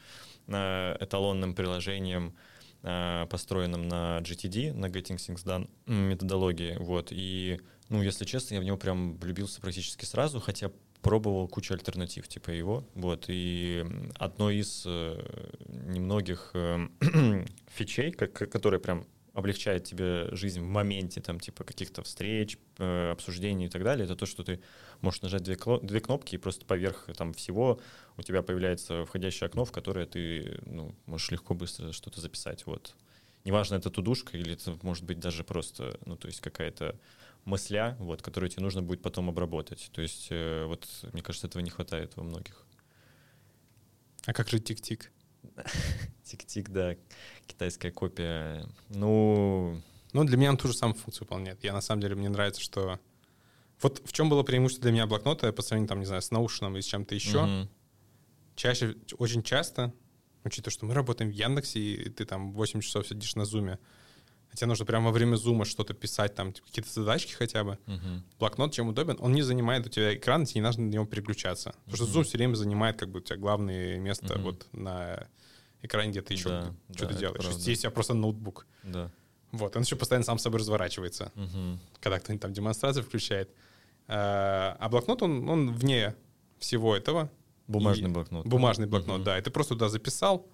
[0.46, 2.34] э, эталонным приложением,
[2.82, 7.60] э, построенным на GTD, на Getting Things Done методологии, вот, и,
[7.90, 10.70] ну, если честно, я в него прям влюбился практически сразу, хотя
[11.02, 15.20] пробовал кучу альтернатив типа его, вот, и одно из э,
[15.68, 16.88] немногих э,
[17.66, 19.06] фичей, как, которые прям
[19.38, 24.16] облегчает тебе жизнь в моменте, там, типа, каких-то встреч, э, обсуждений и так далее, это
[24.16, 24.60] то, что ты
[25.00, 27.80] можешь нажать две, две кнопки, и просто поверх там всего
[28.16, 32.96] у тебя появляется входящее окно, в которое ты, ну, можешь легко, быстро что-то записать, вот.
[33.44, 36.98] Неважно, это тудушка или это может быть даже просто, ну, то есть какая-то
[37.44, 39.88] мысля, вот, которую тебе нужно будет потом обработать.
[39.92, 42.66] То есть, э, вот, мне кажется, этого не хватает во многих.
[44.26, 45.12] А как же тик-тик?
[46.24, 46.96] Тик-тик, да,
[47.46, 48.66] китайская копия.
[48.88, 49.80] Ну...
[50.12, 51.62] Ну, для меня он ту же самую функцию выполняет.
[51.62, 52.98] Я, на самом деле, мне нравится, что...
[53.80, 56.74] Вот в чем было преимущество для меня блокнота по сравнению, там, не знаю, с наушным
[56.74, 57.44] или с чем-то еще.
[57.44, 57.68] Угу.
[58.56, 59.92] Чаще, очень часто,
[60.44, 63.78] учитывая, что мы работаем в Яндексе, и ты там 8 часов сидишь на зуме,
[64.50, 67.78] а тебе нужно прямо во время зума что-то писать, там, типа, какие-то задачки хотя бы.
[67.86, 68.22] Uh-huh.
[68.38, 69.16] Блокнот чем удобен?
[69.20, 71.74] Он не занимает у тебя экран, тебе не надо на него переключаться.
[71.84, 71.96] Потому uh-huh.
[71.96, 74.42] что зум все время занимает как бы у тебя главное место uh-huh.
[74.42, 75.28] вот на
[75.82, 77.54] экране, где ты еще да, что-то да, делаешь.
[77.54, 78.66] Здесь у тебя просто ноутбук.
[78.82, 79.10] Да.
[79.52, 81.78] Вот, он еще постоянно сам собой разворачивается, uh-huh.
[82.00, 83.50] когда кто-нибудь там демонстрацию включает.
[84.06, 86.14] А, а блокнот, он, он вне
[86.58, 87.30] всего этого.
[87.66, 88.46] Бумажный блокнот.
[88.46, 89.24] Бумажный блокнот, uh-huh.
[89.24, 89.38] да.
[89.38, 90.46] И ты просто туда записал,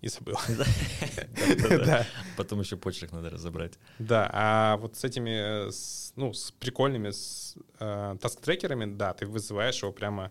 [0.00, 0.36] и забыл.
[1.86, 2.06] Да.
[2.36, 3.78] Потом еще почерк надо разобрать.
[3.98, 5.70] Да, а вот с этими,
[6.16, 10.30] ну, с прикольными э, таск-трекерами, да, ты вызываешь его прямо э,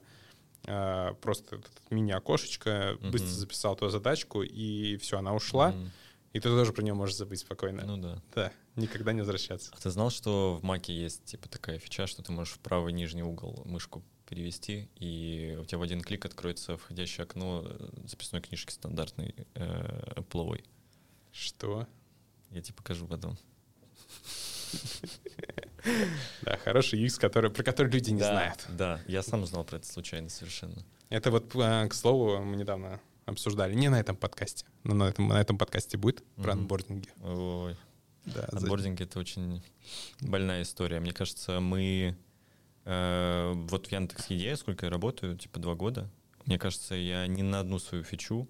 [1.21, 5.73] просто мини-окошечко, быстро записал ту задачку, и все, она ушла.
[6.33, 7.85] И ты тоже про нее можешь забыть спокойно.
[7.85, 8.21] Ну да.
[8.33, 9.71] Да, никогда не возвращаться.
[9.73, 12.91] А ты знал, что в Маке есть типа такая фича, что ты можешь в правый
[12.91, 18.41] нижний угол мышку перевести, и у тебя в один клик откроется входящее окно э, записной
[18.41, 20.61] книжки стандартной э, Apple.
[21.31, 21.87] Что?
[22.49, 23.37] Я тебе покажу потом.
[26.41, 28.65] Да, хороший UX, который, про который люди не знают.
[28.69, 30.83] Да, я сам узнал про это случайно совершенно.
[31.09, 35.27] Это вот, э, к слову, мы недавно обсуждали, не на этом подкасте, но на этом,
[35.27, 37.09] на этом подкасте будет про анбординги.
[37.23, 37.77] Ой.
[38.25, 39.63] Да, Анбординг— это очень
[40.19, 40.99] больная история.
[40.99, 42.17] Мне кажется, мы
[42.85, 46.09] Э, вот в Яндекс.Еде, сколько я работаю, типа два года,
[46.45, 48.47] мне кажется, я ни на одну свою фичу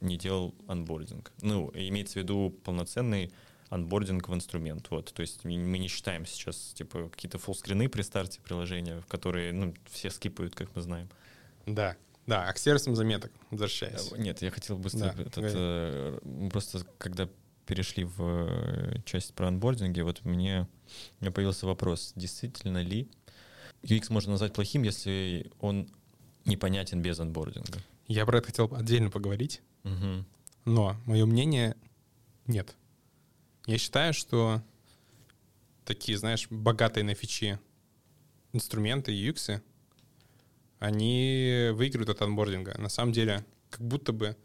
[0.00, 1.32] не делал анбординг.
[1.40, 3.32] Ну, имеется в виду полноценный
[3.70, 4.86] анбординг в инструмент.
[4.90, 9.52] Вот, то есть мы не считаем сейчас типа какие-то фуллскрины при старте приложения, в которые
[9.52, 11.08] ну, все скипают, как мы знаем.
[11.66, 14.12] Да, да, а к сервисам заметок возвращаясь.
[14.12, 17.28] Э, нет, я хотел быстро да, этот, э, просто когда
[17.66, 20.66] перешли в э, часть про анбординги, вот мне,
[21.20, 23.08] у меня появился вопрос, действительно ли
[23.82, 25.88] UX можно назвать плохим, если он
[26.46, 27.80] непонятен без анбординга.
[28.06, 30.24] Я про это хотел отдельно поговорить, угу.
[30.64, 31.76] но мое мнение
[32.46, 32.74] нет.
[33.68, 34.62] Я считаю, что
[35.84, 37.58] такие, знаешь, богатые на фичи
[38.54, 39.60] инструменты UX,
[40.78, 42.78] они выигрывают от анбординга.
[42.78, 44.38] На самом деле, как будто бы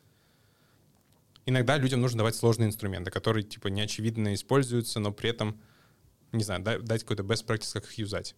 [1.46, 5.58] иногда людям нужно давать сложные инструменты, которые, типа, неочевидно используются, но при этом,
[6.34, 8.36] не знаю, дать какой-то best practice, как их юзать.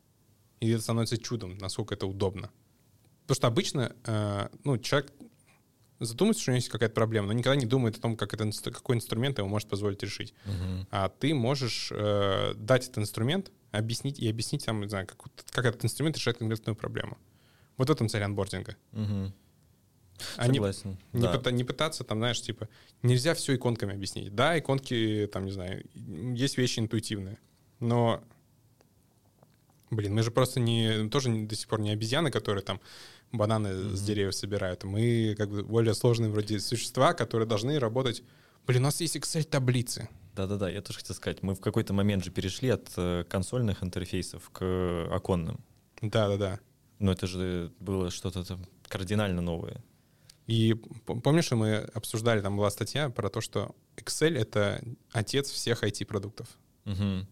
[0.60, 2.52] И это становится чудом, насколько это удобно.
[3.24, 5.12] Потому что обычно э, ну, человек
[6.00, 8.50] задумывается, что у него есть какая-то проблема, но никогда не думает о том, как это,
[8.72, 10.34] какой инструмент ему может позволить решить.
[10.46, 10.86] Uh-huh.
[10.92, 15.18] А ты можешь э, дать этот инструмент, объяснить и объяснить там, не знаю, как,
[15.52, 17.18] как этот инструмент решает конкретную проблему.
[17.78, 18.76] Вот в этом цель анбординга.
[18.92, 19.32] Uh-huh.
[20.38, 20.98] А Согласен.
[21.12, 21.28] Не, да.
[21.28, 22.70] не, пыта, не пытаться там, знаешь, типа,
[23.02, 24.34] нельзя все иконками объяснить.
[24.34, 27.38] Да, иконки, там, не знаю, есть вещи интуитивные,
[27.80, 28.24] но
[29.92, 32.82] Блин, мы же просто не тоже до сих пор не обезьяны, которые там
[33.38, 33.96] бананы mm-hmm.
[33.96, 34.84] с деревьев собирают.
[34.84, 38.24] Мы как бы более сложные вроде существа, которые должны работать.
[38.68, 40.10] Блин, у нас есть Excel таблицы.
[40.34, 44.50] Да-да-да, я тоже хотел сказать, мы в какой-то момент же перешли от э, консольных интерфейсов
[44.52, 45.64] к оконным.
[46.02, 46.60] Да-да-да.
[47.00, 49.84] Но это же было что-то там кардинально новое.
[50.48, 50.74] И
[51.06, 56.48] помнишь, что мы обсуждали, там была статья про то, что Excel— это отец всех IT-продуктов.
[56.86, 57.28] Угу.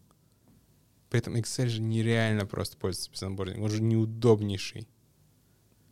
[1.10, 3.62] При этом Excel же нереально просто пользоваться без.
[3.62, 4.88] Он же неудобнейший.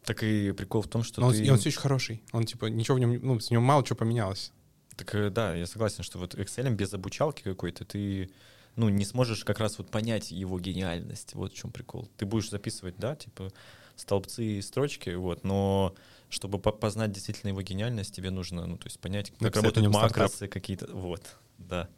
[0.05, 1.43] Так и прикол в том, что Но он, ты...
[1.43, 2.23] И он все еще хороший.
[2.31, 4.51] Он типа ничего в нем, ну, с ним мало чего поменялось.
[4.95, 8.31] Так э, да, я согласен, что вот Excel без обучалки какой-то ты
[8.75, 11.35] ну, не сможешь как раз вот понять его гениальность.
[11.35, 12.09] Вот в чем прикол.
[12.17, 13.51] Ты будешь записывать, да, типа
[13.95, 15.93] столбцы и строчки, вот, но
[16.29, 20.47] чтобы познать действительно его гениальность, тебе нужно, ну, то есть понять, как Написать работают макросы
[20.47, 21.89] какие-то, вот, да,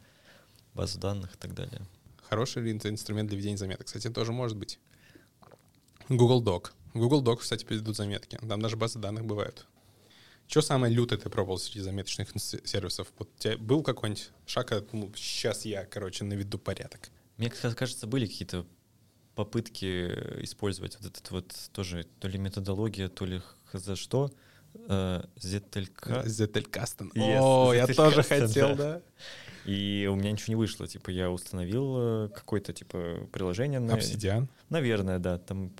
[0.74, 1.80] базу данных и так далее.
[2.28, 3.86] Хороший ли это инструмент для ведения заметок?
[3.86, 4.80] Кстати, тоже может быть.
[6.08, 6.72] Google Doc.
[6.94, 8.38] В Google Doc, кстати, ведут заметки.
[8.48, 9.66] Там даже базы данных бывают.
[10.46, 13.12] Что самое лютое ты пробовал среди заметочных сервисов?
[13.18, 17.10] Вот у тебя был какой-нибудь шаг, ну, сейчас я, короче, наведу порядок?
[17.36, 18.64] Мне кажется, были какие-то
[19.34, 20.06] попытки
[20.44, 24.30] использовать вот этот вот тоже то ли методология, то ли за что.
[25.36, 26.22] Зетелька.
[26.26, 27.10] Зетелькастен.
[27.16, 29.02] О, я тоже хотел, да.
[29.64, 30.86] И у меня ничего не вышло.
[30.86, 33.80] Типа я установил э, какое-то типа приложение.
[33.80, 33.92] На...
[33.92, 34.46] Obsidian?
[34.68, 35.38] Наверное, да.
[35.38, 35.72] Там э,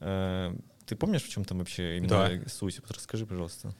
[0.00, 2.30] ты помнишь, в чем там вообще именно да.
[2.48, 2.80] суть?
[2.80, 3.74] Вот расскажи, пожалуйста.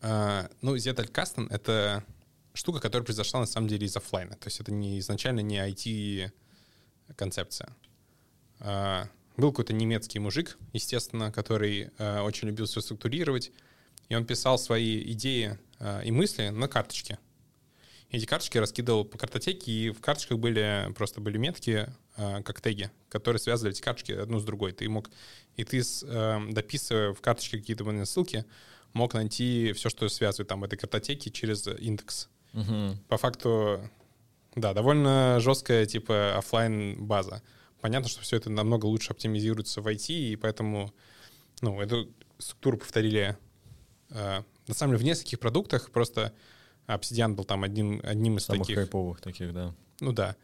[0.00, 1.10] А, ну, Zettel
[1.50, 2.04] это
[2.52, 4.36] штука, которая произошла на самом деле из офлайна.
[4.36, 7.74] То есть это не изначально не IT-концепция.
[8.60, 13.52] А, был какой-то немецкий мужик, естественно, который а, очень любил все структурировать,
[14.08, 17.18] и он писал свои идеи а, и мысли на карточке.
[18.10, 22.90] Эти карточки раскидывал по картотеке, и в карточках были просто были метки, э, как теги,
[23.08, 24.72] которые связывали эти карточки одну с другой.
[24.72, 25.10] Ты мог,
[25.56, 28.44] и ты, э, дописывая в карточке какие-то ссылки,
[28.92, 32.28] мог найти все, что связывает там в этой картотеке через индекс.
[32.52, 32.98] Угу.
[33.08, 33.90] По факту,
[34.54, 37.42] да, довольно жесткая типа офлайн база.
[37.80, 40.94] Понятно, что все это намного лучше оптимизируется в IT, и поэтому,
[41.60, 43.36] ну, эту структуру повторили
[44.10, 46.32] э, на самом деле в нескольких продуктах, просто
[46.86, 48.78] Obsidian был там одним, одним из Самых таких.
[48.78, 49.74] хайповых таких, да.
[50.00, 50.36] Ну да.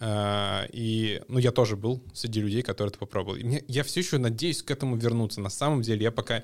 [0.00, 3.36] А, и, ну, я тоже был среди людей, которые это попробовал.
[3.36, 5.40] И мне, я все еще надеюсь к этому вернуться.
[5.40, 6.42] На самом деле, я пока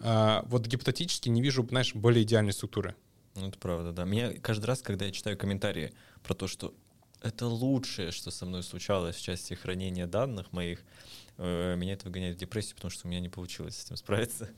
[0.00, 2.94] а, вот гипотетически не вижу, знаешь, более идеальной структуры.
[3.34, 4.04] Ну, это правда, да.
[4.04, 6.74] Меня каждый раз, когда я читаю комментарии про то, что
[7.22, 10.80] это лучшее, что со мной случалось в части хранения данных моих,
[11.38, 14.50] э, меня это выгоняет в депрессию, потому что у меня не получилось с этим справиться.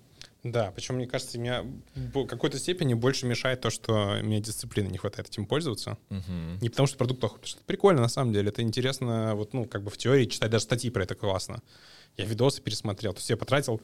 [0.44, 4.98] Да, причем, мне кажется, меня в какой-то степени больше мешает то, что мне дисциплины не
[4.98, 5.96] хватает этим пользоваться.
[6.10, 6.60] Угу.
[6.60, 8.50] Не потому что продукт плохой, потому что это прикольно на самом деле.
[8.50, 11.62] Это интересно, вот, ну, как бы в теории читать даже статьи про это классно.
[12.18, 13.14] Я видосы пересмотрел.
[13.14, 13.80] То есть я потратил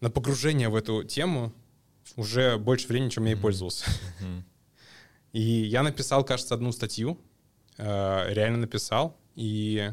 [0.00, 1.52] на погружение в эту тему
[2.16, 3.84] уже больше времени, чем я и пользовался.
[5.32, 7.18] И я написал, кажется, одну статью,
[7.76, 9.92] э, реально написал, и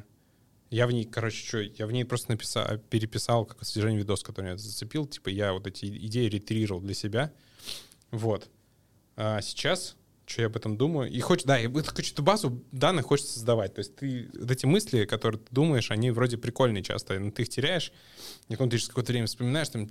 [0.70, 4.52] я в ней, короче, что, я в ней просто написал, переписал как содержание видос, который
[4.52, 5.08] я зацепил.
[5.08, 7.34] Типа я вот эти идеи ретрировал для себя.
[8.12, 8.50] Вот.
[9.16, 13.34] А сейчас, что я об этом думаю, и хочешь, да, и эту базу данных хочется
[13.34, 13.74] создавать.
[13.74, 17.42] То есть ты, вот эти мысли, которые ты думаешь, они вроде прикольные часто, но ты
[17.42, 17.92] их теряешь,
[18.48, 19.90] и потом ты через какое-то время вспоминаешь, там,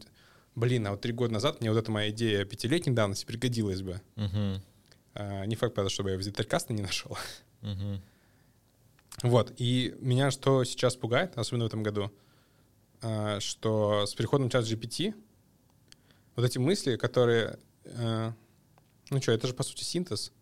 [0.54, 4.00] блин, а вот три года назад мне вот эта моя идея пятилетней давности пригодилась бы.
[4.16, 4.60] Uh-huh.
[5.14, 7.18] А, не факт, правда, чтобы я в Зиталькаста не нашел.
[7.62, 8.00] Uh-huh.
[9.22, 12.12] Вот, и меня что сейчас пугает, особенно в этом году,
[13.02, 15.14] а, что с переходом в чат GPT
[16.38, 17.58] вот эти мысли, которые...
[17.84, 18.30] Э,
[19.10, 20.32] ну что, это же, по сути, синтез.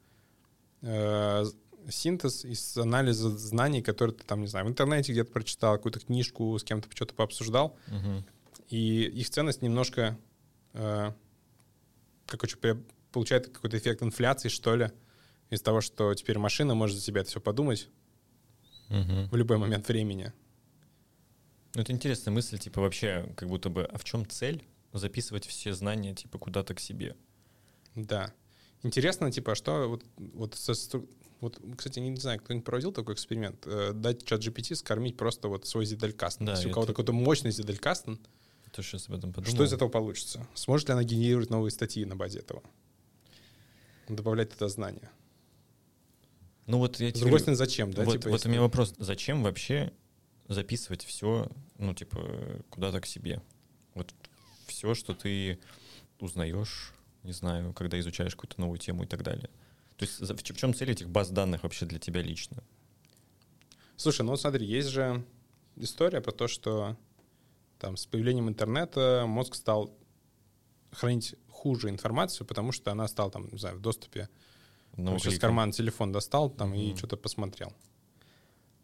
[0.82, 1.42] Э,
[1.88, 6.58] синтез из анализа знаний, которые ты там, не знаю, в интернете где-то прочитал, какую-то книжку,
[6.58, 7.78] с кем-то что-то пообсуждал.
[7.88, 8.22] Uh-huh.
[8.68, 10.18] И их ценность немножко...
[10.74, 11.12] Э,
[12.26, 12.42] как
[13.10, 14.90] получает какой-то эффект инфляции, что ли,
[15.48, 17.88] из того, что теперь машина может за себя это все подумать,
[18.88, 19.28] угу.
[19.30, 20.32] в любой момент времени.
[21.74, 25.72] Ну, это интересная мысль, типа, вообще, как будто бы, а в чем цель записывать все
[25.72, 27.16] знания, типа, куда-то к себе?
[27.94, 28.32] Да.
[28.82, 30.72] Интересно, типа, что вот, вот, со,
[31.40, 35.66] вот кстати, не знаю, кто-нибудь проводил такой эксперимент, э, дать чат GPT скормить просто вот
[35.66, 36.38] свой Зиделькаст.
[36.40, 38.06] Да, Если у кого-то какой-то мощный Зиделькаст,
[38.82, 39.54] сейчас об этом подумал.
[39.54, 40.46] Что из этого получится?
[40.54, 42.62] Сможет ли она генерировать новые статьи на базе этого?
[44.08, 45.10] Добавлять это знание.
[46.66, 48.04] Ну вот я С другой стороны, зачем, да?
[48.04, 48.48] Вот, типа, вот если...
[48.48, 49.92] у меня вопрос, зачем вообще
[50.48, 51.48] записывать все,
[51.78, 53.40] ну, типа, куда-то к себе?
[53.94, 54.12] Вот
[54.66, 55.58] все, что ты
[56.18, 59.48] узнаешь, не знаю, когда изучаешь какую-то новую тему и так далее.
[59.96, 62.62] То есть в чем цель этих баз данных вообще для тебя лично?
[63.96, 65.24] Слушай, ну смотри, есть же
[65.76, 66.96] история про то, что
[67.78, 69.96] там с появлением интернета мозг стал
[70.90, 74.28] хранить хуже информацию, потому что она стала там, не знаю, в доступе
[74.96, 75.46] одного Сейчас клика.
[75.46, 76.96] карман телефон достал там и Мгм.
[76.96, 77.72] что-то посмотрел.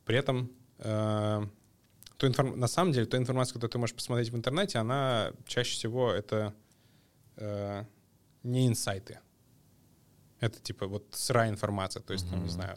[0.05, 1.47] При этом э,
[2.17, 5.73] ту информ- на самом деле, та информация, которую ты можешь посмотреть в интернете, она чаще
[5.75, 6.53] всего это
[7.37, 7.85] э,
[8.43, 9.19] не инсайты.
[10.41, 12.51] Это типа вот сырая информация, то есть, там, не Мгм.
[12.51, 12.77] знаю,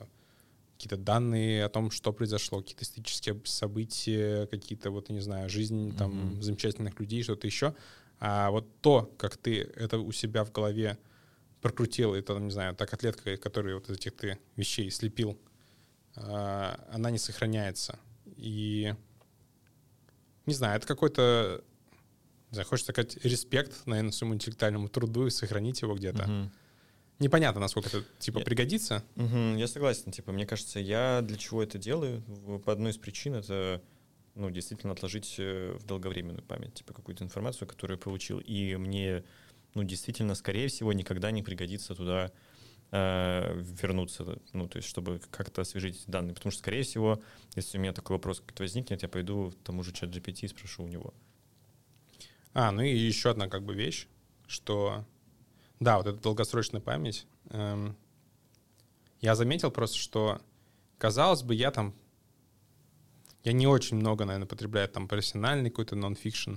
[0.78, 6.12] какие-то данные о том, что произошло, какие-то исторические события, какие-то, вот, не знаю, жизнь там
[6.34, 6.41] Мгм.
[6.41, 7.74] замечательных людей, что-то еще.
[8.19, 10.98] А вот то, как ты это у себя в голове
[11.65, 15.36] прокрутил, это, не знаю, та котлетка, которую вот из этих ты вещей слепил,
[16.15, 17.97] а, она не сохраняется.
[18.38, 18.93] И,
[20.45, 21.63] не знаю, это какой-то,
[22.51, 26.28] не знаю, хочется сказать, респект, наверное, своему интеллектуальному труду и сохранить его где-то.
[26.28, 26.51] Мгм.
[27.17, 29.04] Непонятно, насколько это, типа, Я- пригодится.
[29.15, 30.12] Мгм, я согласен.
[30.12, 32.21] Типа, мне кажется, я для чего это делаю?
[32.63, 33.82] По одной из причин это
[34.36, 38.39] ну, действительно отложить э, в долговременную память, типа какую-то информацию, которую я получил.
[38.39, 39.23] И мне,
[39.75, 42.31] ну, действительно, скорее всего, никогда не пригодится туда
[42.91, 46.33] э, вернуться, ну, то есть, чтобы как-то освежить данные.
[46.33, 47.21] Потому что, скорее всего,
[47.55, 50.47] если у меня такой вопрос какой-то возникнет, я пойду к тому же чат GPT и
[50.47, 51.13] спрошу у него.
[52.53, 54.07] А, ну и еще одна как бы вещь,
[54.47, 55.05] что,
[55.81, 57.27] да, вот эта долгосрочная память.
[57.49, 57.97] эм,
[59.19, 60.41] я заметил просто, что,
[60.97, 61.93] казалось бы, я там,
[63.43, 66.55] я не очень много, наверное, потребляю там профессиональный какой-то нон-фикшн,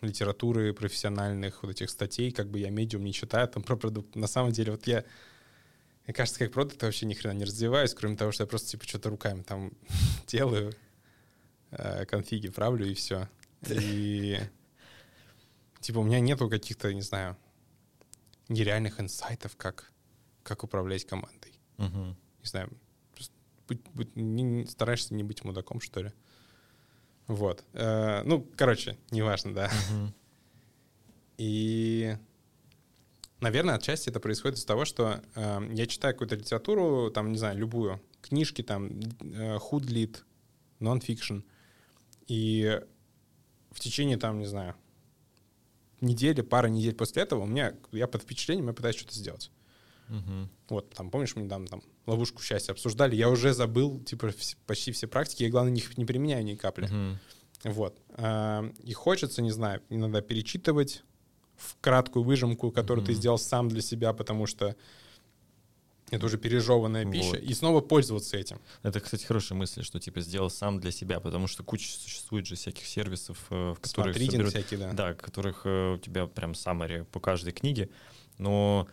[0.00, 4.14] литературы профессиональных вот этих статей, как бы я медиум не читаю там про продукт.
[4.14, 5.04] На самом деле, вот я,
[6.06, 8.84] мне кажется, как продукт вообще ни хрена не развиваюсь, кроме того, что я просто типа
[8.86, 9.72] что-то руками там
[10.26, 10.72] делаю,
[11.72, 13.28] э, конфиги правлю и все.
[13.68, 14.38] И
[15.80, 17.36] типа у меня нету каких-то, не знаю,
[18.48, 19.90] нереальных инсайтов, как,
[20.42, 21.58] как управлять командой.
[22.42, 22.70] Не знаю,
[23.14, 23.34] просто
[23.66, 26.12] быть- не- не- стараешься не быть мудаком, что ли.
[27.28, 27.62] Вот.
[27.74, 29.70] Э, ну, короче, неважно, да.
[31.36, 32.16] И,
[33.40, 37.56] наверное, отчасти это происходит из того, что э, я читаю какую-то литературу, там, не знаю,
[37.56, 40.24] любую, книжки, там, э, худлит,
[40.80, 41.40] нон-фикшн,
[42.26, 42.80] и
[43.70, 44.74] в течение, там, не знаю,
[46.00, 49.52] недели, пары недель после этого у меня, я под впечатлением, я пытаюсь что-то сделать.
[50.08, 50.48] Мгм.
[50.70, 54.32] Вот, там, помнишь, мы недавно там ловушку счастья обсуждали, я уже забыл, типа,
[54.66, 56.86] почти все практики, я, главное, их не применяю ни капли.
[56.86, 57.18] Мгм.
[57.64, 57.98] Вот.
[58.10, 61.02] А, И хочется, не знаю, иногда перечитывать
[61.56, 63.20] в краткую выжимку, которую ты Мгм.
[63.20, 64.76] сделал сам для себя, потому что
[66.10, 67.40] это уже пережеванная пища, Вот.
[67.40, 68.58] и снова пользоваться этим.
[68.82, 72.54] Это, кстати, хорошая мысль, что типа сделал сам для себя, потому что куча существует же
[72.54, 74.92] всяких сервисов, э, в которых соберут- всякие, да.
[74.92, 77.90] да, в которых э, у тебя прям summary по каждой книге,
[78.38, 78.86] но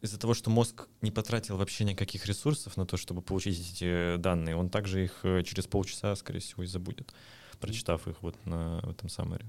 [0.00, 4.54] из-за того, что мозг не потратил вообще никаких ресурсов на то, чтобы получить эти данные,
[4.56, 7.12] он также их э, через полчаса, скорее всего, и забудет,
[7.60, 9.46] прочитав их вот на этом summary.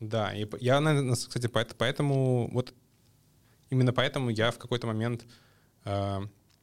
[0.00, 2.72] Да, и я, наверное, кстати, поэт- поэтому, вот
[3.68, 5.26] именно поэтому я в какой-то момент,
[5.84, 6.20] э,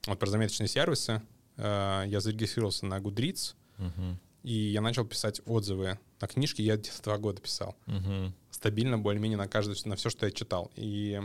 [0.08, 1.22] вот про заметочные сервисы,
[1.58, 4.20] э, я зарегистрировался на Goodreads, Мгм.
[4.42, 7.76] и я начал писать отзывы на книжки, я где-то два года писал.
[7.86, 8.34] Мгм.
[8.50, 10.72] стабильно более-менее на каждую, на все, что я читал.
[10.76, 11.22] И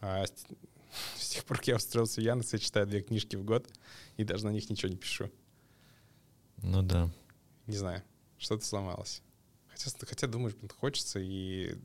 [0.00, 0.24] а,
[1.16, 3.68] с, тех пор, как я устроился в Яндекс, я читаю две книжки в год,
[4.16, 5.30] и даже на них ничего не пишу.
[6.62, 7.10] Ну да.
[7.66, 8.02] Не знаю,
[8.38, 9.22] что-то сломалось.
[9.68, 11.76] Хотя, хотя думаешь, блин, хочется, и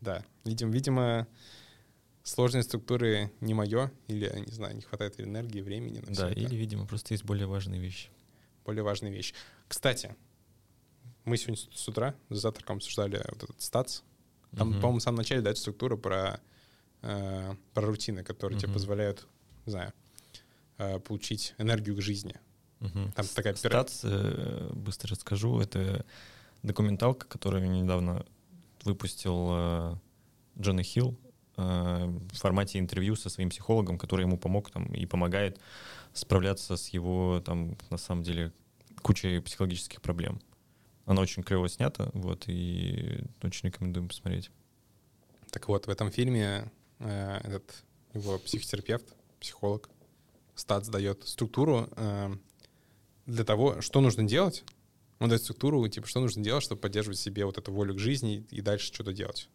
[0.00, 1.26] да, видимо, видимо,
[2.22, 6.40] сложные структуры не мое, или, не знаю, не хватает энергии, времени на Да, всё это.
[6.40, 8.08] или, видимо, просто есть более важные вещи.
[8.64, 9.34] более важная вещь.
[9.68, 10.16] Кстати,
[11.26, 14.00] мы сегодня с утра за завтраком обсуждали вот этот статс.
[14.56, 14.80] Там, Мгм.
[14.80, 16.40] по-моему, в самом начале дает структуру про,
[17.04, 18.74] э, про рутины, которые тебе Мгм.
[18.74, 19.26] позволяют,
[19.66, 19.92] не знаю,
[20.78, 22.34] э, получить энергию к жизни.
[22.80, 23.12] Мгм.
[23.12, 26.04] Там такая Статс, э, быстро расскажу, это
[26.62, 28.24] документалка, которую недавно
[28.84, 29.96] выпустил э,
[30.58, 31.16] Джона Хилл
[31.56, 35.58] э, в формате интервью со своим психологом, который ему помог там, и помогает
[36.12, 38.52] справляться с его, там, на самом деле,
[39.02, 40.40] кучей психологических проблем.
[41.06, 44.50] Она очень клево снята, вот, и очень рекомендуем посмотреть.
[45.50, 46.70] Так вот, в этом фильме
[47.04, 49.88] э, этот его психотерапевт, психолог,
[50.54, 52.30] статс дает структуру э,
[53.26, 54.64] для того, что нужно делать.
[55.20, 58.46] Он дает структуру, типа, что нужно делать, чтобы поддерживать себе вот эту волю к жизни
[58.50, 59.48] и дальше что-то делать.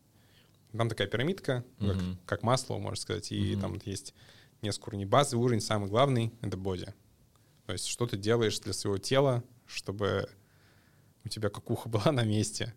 [0.71, 2.17] Там такая пирамидка, как, Мгм.
[2.25, 3.61] как масло, можно сказать, и Мгм.
[3.61, 4.13] там есть
[4.61, 5.05] несколько уровней.
[5.05, 6.93] Базовый уровень, самый главный— это боди.
[7.65, 10.29] То есть что ты делаешь для своего тела, чтобы
[11.25, 12.73] у тебя кукуха была на месте,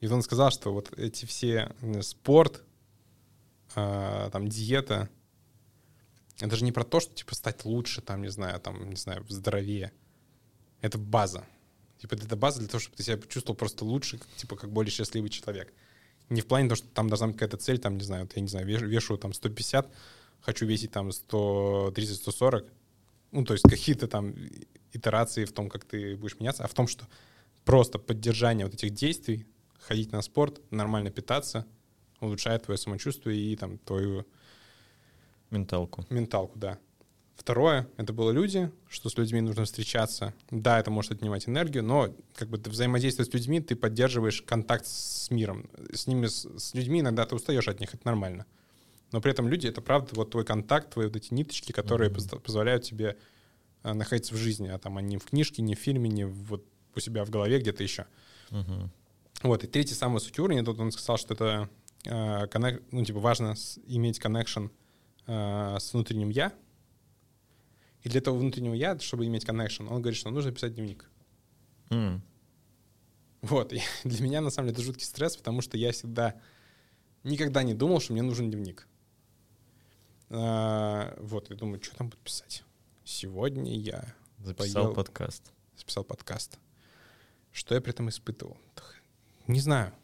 [0.00, 2.62] и он сказал, что вот эти все э, спорт,
[3.74, 5.08] а, там диета,
[6.40, 9.24] это же не про то, что типа стать лучше, там не знаю, там не знаю,
[9.28, 9.92] здоровее.
[10.80, 11.44] Это база.
[11.98, 15.30] Типа это база для того, чтобы ты себя чувствовал просто лучше, типа как более счастливый
[15.30, 15.72] человек.
[16.28, 18.42] Не в плане того, что там должна быть какая-то цель, там не знаю, вот я
[18.42, 19.90] не знаю, веш- вешу там 150,
[20.40, 22.68] хочу весить там 130-140,
[23.30, 24.34] ну, то есть какие-то там
[24.92, 27.06] итерации в том, как ты будешь меняться, а в том, что
[27.64, 29.46] просто поддержание вот этих действий,
[29.78, 31.66] ходить на спорт, нормально питаться,
[32.24, 34.26] улучшает твое самочувствие и там твою...
[35.50, 36.04] Менталку.
[36.10, 36.78] Менталку, да.
[37.36, 40.32] Второе, это было люди, что с людьми нужно встречаться.
[40.50, 44.86] Да, это может отнимать энергию, но как бы ты взаимодействуя с людьми, ты поддерживаешь контакт
[44.86, 45.68] с миром.
[45.92, 48.46] С ними, с, с людьми иногда ты устаешь от них, это нормально.
[49.12, 52.40] Но при этом люди— это правда вот твой контакт, твои вот эти ниточки, которые mm-hmm.
[52.40, 53.16] позволяют тебе
[53.82, 56.64] э, находиться в жизни, а там они в книжке, не в фильме, не вот
[56.94, 58.06] у себя в голове где-то еще.
[58.50, 58.88] Mm-hmm.
[59.42, 61.68] Вот, и третий самый суть уровня, тут он сказал, что это
[62.04, 63.54] э, коннек, ну, типа, важно
[63.86, 64.66] иметь коннекшн
[65.26, 66.52] э, с внутренним «я»,
[68.04, 71.10] и для этого внутреннего я, чтобы иметь connection, он говорит, что нужно писать дневник.
[71.88, 72.20] Mm.
[73.40, 73.72] Вот.
[73.72, 76.38] И для меня, на самом деле, это жуткий стресс, потому что я всегда
[77.24, 78.86] никогда не думал, что мне нужен дневник.
[80.28, 82.62] А, вот, я думаю, что там буду писать.
[83.04, 85.52] Сегодня я записал поел, подкаст.
[85.74, 86.58] Записал подкаст.
[87.52, 88.58] Что я при этом испытывал?
[89.46, 89.94] Не знаю.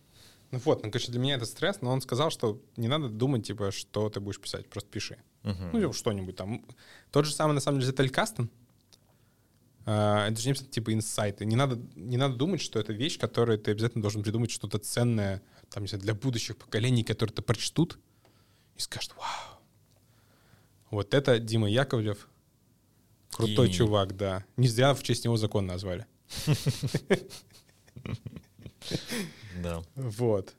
[0.50, 3.46] Ну вот, ну, конечно, для меня это стресс, но он сказал, что не надо думать,
[3.46, 5.18] типа, что ты будешь писать, просто пиши.
[5.44, 5.70] Uh-huh.
[5.72, 6.64] Ну, что-нибудь там.
[7.12, 8.50] Тот же самый, на самом деле, Зетель Кастон.
[9.86, 11.44] Uh, это же не типа инсайты.
[11.44, 15.42] Не надо, не надо думать, что это вещь, которую ты обязательно должен придумать что-то ценное
[15.70, 17.98] там, не знаю, для будущих поколений, которые это прочтут
[18.76, 19.60] и скажут, вау.
[20.90, 22.28] Вот это Дима Яковлев.
[23.30, 23.78] Крутой Гений.
[23.78, 24.44] чувак, да.
[24.56, 26.06] Не зря в честь него закон назвали.
[29.62, 29.82] Да.
[29.94, 30.54] Вот.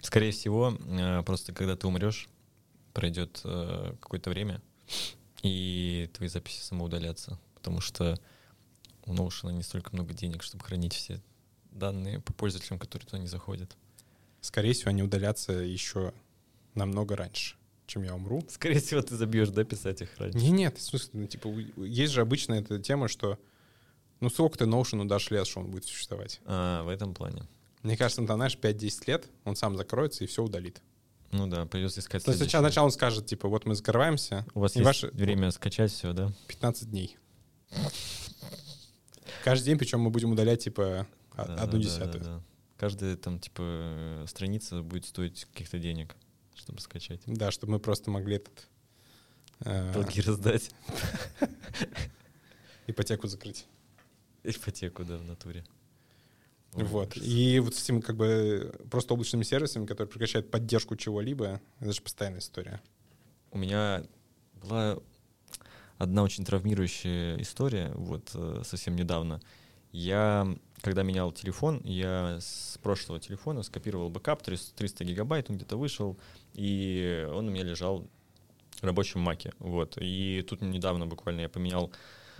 [0.00, 2.28] Скорее всего, э, просто когда ты умрешь,
[2.92, 4.60] пройдет э, какое-то время,
[5.42, 8.18] и твои записи самоудалятся, потому что
[9.06, 11.20] у Notion не столько много денег, чтобы хранить все
[11.70, 13.76] данные по пользователям, которые туда не заходят.
[14.40, 16.12] Скорее всего, они удалятся еще
[16.74, 17.56] намного раньше,
[17.86, 18.44] чем я умру.
[18.48, 20.38] Скорее всего, ты забьешь, да, писать их раньше?
[20.38, 23.38] Не, нет, в смысле, ну, типа, есть же обычно эта тема, что
[24.20, 26.40] ну сколько ты Notion дашь лет, что он будет существовать?
[26.44, 27.46] А, в этом плане.
[27.84, 30.82] Мне кажется, там, знаешь, 5-10 лет он сам закроется и все удалит.
[31.32, 34.46] Ну да, придется искать То есть сначала, сначала он скажет, типа, вот мы закрываемся.
[34.54, 35.08] У вас есть ваше...
[35.08, 36.32] время скачать все, да?
[36.48, 37.18] 15 дней.
[39.44, 41.06] Каждый день, причем мы будем удалять, типа,
[41.36, 42.24] да, одну да, десятую.
[42.24, 42.42] Да, да, да.
[42.78, 46.16] Каждая там, типа, страница будет стоить каких-то денег,
[46.54, 47.20] чтобы скачать.
[47.26, 48.66] Да, чтобы мы просто могли этот...
[49.60, 49.92] Э...
[49.92, 50.70] Долги раздать.
[52.86, 53.66] Ипотеку закрыть.
[54.42, 55.66] Ипотеку, да, в натуре.
[56.74, 57.16] Вот.
[57.16, 62.02] И вот с этим как бы просто облачными сервисами, которые прекращают поддержку чего-либо, это же
[62.02, 62.80] постоянная история.
[63.52, 64.04] У меня
[64.62, 64.98] была
[65.98, 69.40] одна очень травмирующая история, вот э, совсем недавно.
[69.92, 70.48] Я,
[70.80, 76.18] когда менял телефон, я с прошлого телефона скопировал бэкап, 300, 300 гигабайт, он где-то вышел,
[76.54, 78.04] и он у меня лежал
[78.80, 79.52] в рабочем маке.
[79.60, 79.96] Вот.
[80.00, 81.92] И тут недавно буквально я поменял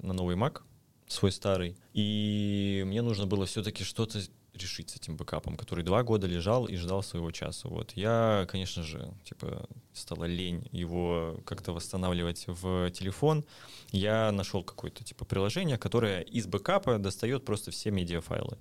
[0.03, 0.63] на новый Mac,
[1.07, 1.77] свой старый.
[1.93, 4.21] И мне нужно было все-таки что-то
[4.55, 7.69] решить с этим бэкапом, который два года лежал и ждал своего часа.
[7.69, 13.45] Вот я, конечно же, типа стала лень его как-то восстанавливать в телефон.
[13.91, 18.59] Я нашел какое-то типа приложение, которое из бэкапа достает просто все медиафайлы.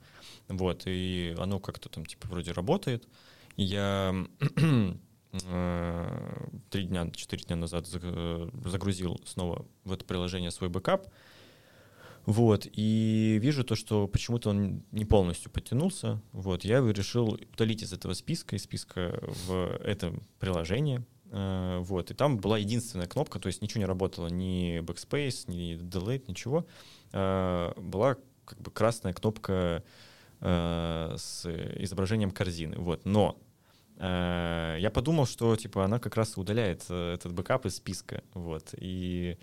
[0.47, 3.07] Вот и оно как-то там типа вроде работает.
[3.55, 4.15] Я
[5.31, 11.07] э, три дня, четыре дня назад загрузил снова в это приложение свой бэкап.
[12.25, 16.21] Вот, и вижу то, что почему-то он не полностью подтянулся.
[16.31, 21.05] Вот, я решил удалить из этого списка, из списка в это приложение.
[21.31, 25.75] Э, вот, и там была единственная кнопка, то есть ничего не работало, ни backspace, ни
[25.75, 26.65] delete, ничего.
[27.11, 29.83] Э, была как бы красная кнопка
[30.39, 31.45] э, с
[31.79, 32.77] изображением корзины.
[32.77, 33.37] Вот, но
[33.95, 38.23] я подумал, что типа она как раз удаляет этот бэкап из списка.
[38.33, 39.37] Вот, и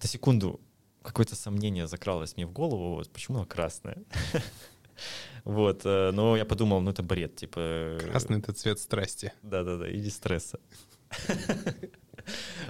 [0.00, 0.60] на секунду
[1.02, 3.98] какое-то сомнение закралось мне в голову, вот, почему она красная.
[5.44, 7.58] Вот, э, но я подумал, ну это бред, типа...
[7.58, 9.32] Э, Красный— это цвет страсти.
[9.42, 10.60] Да-да-да, или стресса.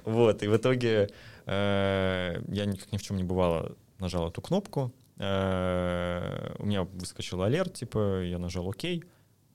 [0.04, 1.10] Вот, и в итоге
[1.44, 7.74] э, я как ни в чем не бывало нажал эту кнопку, у меня выскочил alert,
[7.74, 9.04] типа, я нажал OK,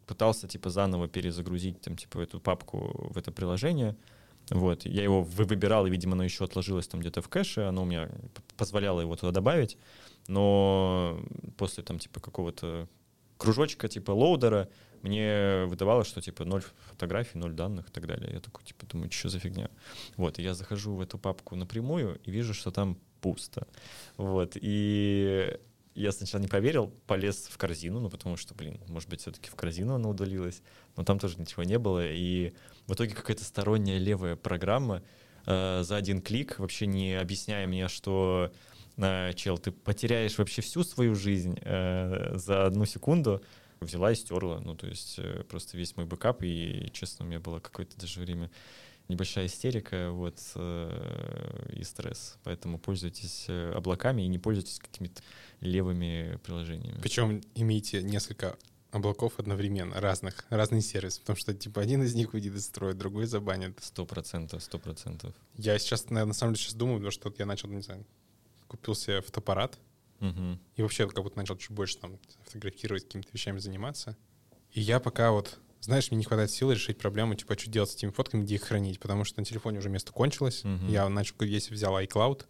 [0.06, 3.96] пытался, типа, заново перезагрузить, там, типа, эту папку в это приложение—
[4.50, 7.86] вот, я его выбирал, и, видимо, оно еще отложилось там где-то в кэше, оно у
[7.86, 8.10] меня
[8.56, 9.78] позволяло его туда добавить,
[10.28, 11.20] но
[11.58, 12.88] после там типа какого-то
[13.38, 14.70] кружочка типа loader'а
[15.02, 18.34] мне выдавало, что типа ноль фотографий, ноль данных и так далее.
[18.34, 19.70] Я такой типа думаю, что за фигня.
[20.16, 23.68] Вот, и я захожу в эту папку напрямую и вижу, что там пусто.
[24.18, 25.60] Вот, и
[25.98, 29.56] я сначала не поверил, полез в корзину, ну потому что, блин, может быть, все-таки в
[29.56, 30.62] корзину она удалилась,
[30.96, 32.54] но там тоже ничего не было, и
[32.86, 35.02] в итоге какая-то сторонняя левая программа
[35.48, 38.52] э, за один клик, вообще не объясняя мне, что
[38.98, 43.42] э, чел, ты потеряешь вообще всю свою жизнь э, за одну секунду,
[43.80, 44.60] взяла и стерла.
[44.60, 48.20] Ну, то есть э, просто весь мой бэкап, и, честно, у меня было какое-то даже
[48.20, 48.52] время
[49.08, 52.38] небольшая истерика вот, э, и стресс.
[52.44, 55.22] Поэтому пользуйтесь э, облаками и не пользуйтесь какими-то
[55.62, 57.00] левыми приложениями.
[57.02, 58.58] Причем имейте несколько
[58.92, 63.26] облаков одновременно, разных, разный сервис, потому что, типа, один из них выйдет из строя, другой
[63.26, 63.78] забанит.
[63.82, 65.34] Сто процентов, сто процентов.
[65.56, 68.06] Я сейчас, на, на самом деле, сейчас думаю, потому что я начал, не знаю,
[68.68, 69.78] купил себе фотоаппарат,
[70.20, 70.60] Мгм.
[70.76, 74.18] и вообще как будто начал чуть больше там фотографировать, какими-то вещами заниматься.
[74.72, 77.96] И я пока вот, знаешь, мне не хватает сил решить проблему, типа, что делать с
[77.96, 80.64] этими фотками, где их хранить, потому что на телефоне уже место кончилось.
[80.64, 80.88] Мгм.
[80.88, 82.46] Я начал, если взял iCloud,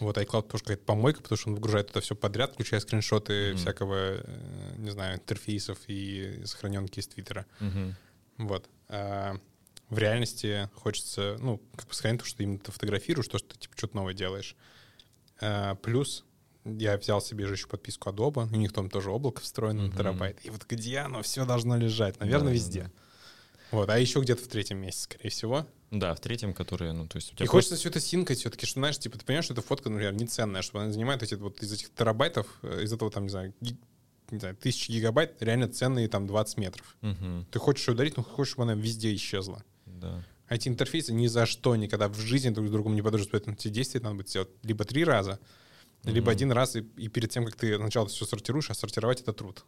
[0.00, 3.56] вот iCloud тоже какая-то помойка, потому что он выгружает это все подряд, включая скриншоты Мгм.
[3.58, 7.46] всякого, э, не знаю, интерфейсов и сохраненки из Твиттера.
[7.60, 7.96] Мгм.
[8.38, 8.68] Вот.
[8.88, 9.36] А
[9.88, 13.58] в реальности хочется, ну, как бы сохранить то, что именно ты фотографируешь, то, что ты
[13.58, 14.54] типа что-то новое делаешь.
[15.40, 16.24] А, плюс
[16.78, 19.90] я взял себе же еще подписку Adobe, у них там тоже облако встроено Мгм.
[19.90, 20.38] на терабайт.
[20.44, 22.18] И вот где оно все должно лежать?
[22.20, 22.82] Наверное, Да, везде.
[22.82, 22.90] да.
[23.70, 25.66] Вот, а еще где-то в третьем месяце, скорее всего.
[25.90, 28.64] Да, в третьем, который, ну, то есть у тебя И хочется все это синкать все-таки,
[28.66, 31.34] что, знаешь, типа, ты понимаешь, что эта фотка, например, не ценная, что она занимает эти
[31.34, 33.76] вот из этих терабайтов, э, из этого, там, не знаю, ги-
[34.30, 36.96] не знаю, тысячи гигабайт, реально ценные там 20 метров.
[37.02, 37.46] Мгм.
[37.50, 39.62] Ты хочешь ее удалить, но хочешь, чтобы она везде исчезла.
[39.86, 40.22] Да.
[40.48, 43.54] А эти интерфейсы ни за что никогда в жизни друг с другом не подойдут, поэтому
[43.56, 45.38] эти действия надо будет сделать либо три раза,
[46.04, 46.30] либо Мгм.
[46.30, 49.64] один раз, и, и перед тем, как ты сначала все сортируешь, а сортировать это труд.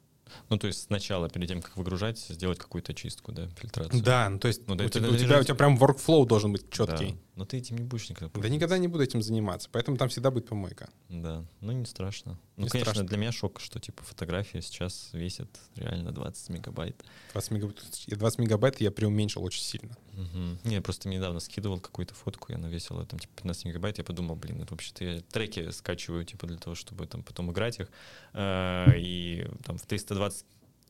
[0.48, 4.02] Ну, то есть сначала, перед тем, как выгружать, сделать какую-то чистку, да, фильтрацию.
[4.02, 6.52] Да, ну то есть Ну, да, у, тебя, у тебя- у тебя прям workflow должен
[6.52, 6.86] быть Да.
[6.86, 7.16] четкий.
[7.36, 8.54] Но ты этим не будешь никогда Да пользоваться.
[8.54, 10.90] никогда не буду этим заниматься, поэтому там всегда будет помойка.
[11.08, 12.38] Да, ну не страшно.
[12.56, 13.08] Ну, Не конечно, страшно.
[13.08, 17.02] для меня шок, что типа фотография сейчас весит реально 20 мегабайт.
[17.32, 17.78] 20 мегабайт,
[18.08, 19.96] 20 мегабайт я преуменьшил очень сильно.
[20.12, 20.58] Мгм.
[20.64, 24.04] Не, я просто недавно скидывал какую-то фотку, и она весила там типа 15 мегабайт, я
[24.04, 27.88] подумал, блин, это вообще-то я треки скачиваю типа для того, чтобы там потом играть их,
[28.34, 30.19] А, и там в 320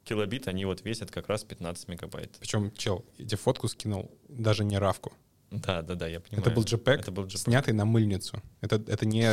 [0.05, 2.37] килобит они вот весят как раз 15 мегабайт.
[2.41, 5.13] Причем, чел, я тебе фотку скинул, даже не равку.
[5.51, 6.43] Да, да, да, я понимаю.
[6.47, 7.37] Это был JPEG, Это был JPEG.
[7.39, 8.41] снятый на мыльницу.
[8.61, 9.29] Это, это не,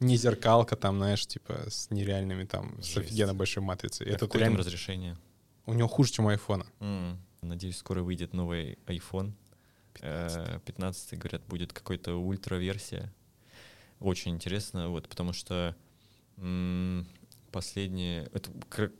[0.00, 2.96] не зеркалка там, знаешь, типа с нереальными там, с Жесть.
[3.08, 4.06] офигенно большой матрицей.
[4.06, 5.16] Это какое там разрешение?
[5.66, 6.66] у него хуже, чем у айфона.
[6.80, 9.32] М, Надеюсь, скоро выйдет новый iPhone.
[10.00, 13.12] 15 говорят, будет какой-то ультра-версия.
[14.00, 15.76] Очень интересно, вот, потому что
[17.52, 18.90] последний, это как,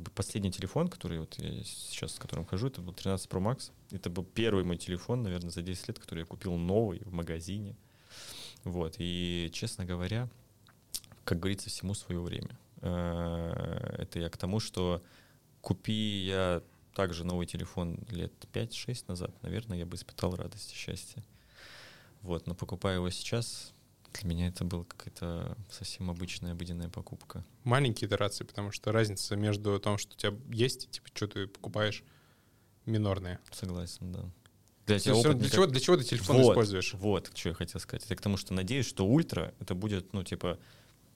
[0.00, 3.70] бы последний телефон, который вот я сейчас с которым хожу, это был 13 Pro Max.
[3.90, 7.76] Это был первый мой телефон, наверное, за 10 лет, который я купил новый в магазине.
[8.64, 10.28] Вот, и, честно говоря,
[11.24, 12.58] как говорится, всему свое время.
[12.80, 15.02] Э, Это я к тому, что
[15.60, 16.62] купи я
[16.94, 21.22] также новый телефон лет 5-6 назад, наверное, я бы испытал радость и счастье.
[22.22, 23.72] Вот, но покупая его сейчас,
[24.18, 27.44] для меня это была какая-то совсем обычная обыденная покупка.
[27.64, 31.46] Маленькие итерации, потому что разница между том, что у тебя есть, и, типа, что ты
[31.46, 32.02] покупаешь,
[32.86, 33.40] минорная.
[33.52, 34.24] Согласен, да.
[34.86, 36.94] Для, Всё- всё- для, чего, для чего ты телефон вот, используешь?
[36.94, 38.04] Вот, что я хотел сказать.
[38.06, 40.58] Это к тому, что надеюсь, что ультра это будет, ну, типа,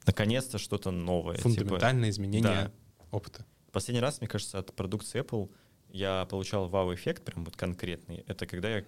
[0.06, 1.36] наконец-то что-то новое.
[1.36, 2.72] типа, Фундаментальное изменение да.
[3.10, 3.46] опыта.
[3.72, 5.50] Последний раз, мне кажется, от продукции Apple
[5.88, 8.24] я получал вау-эффект прям вот конкретный.
[8.26, 8.84] Это когда я,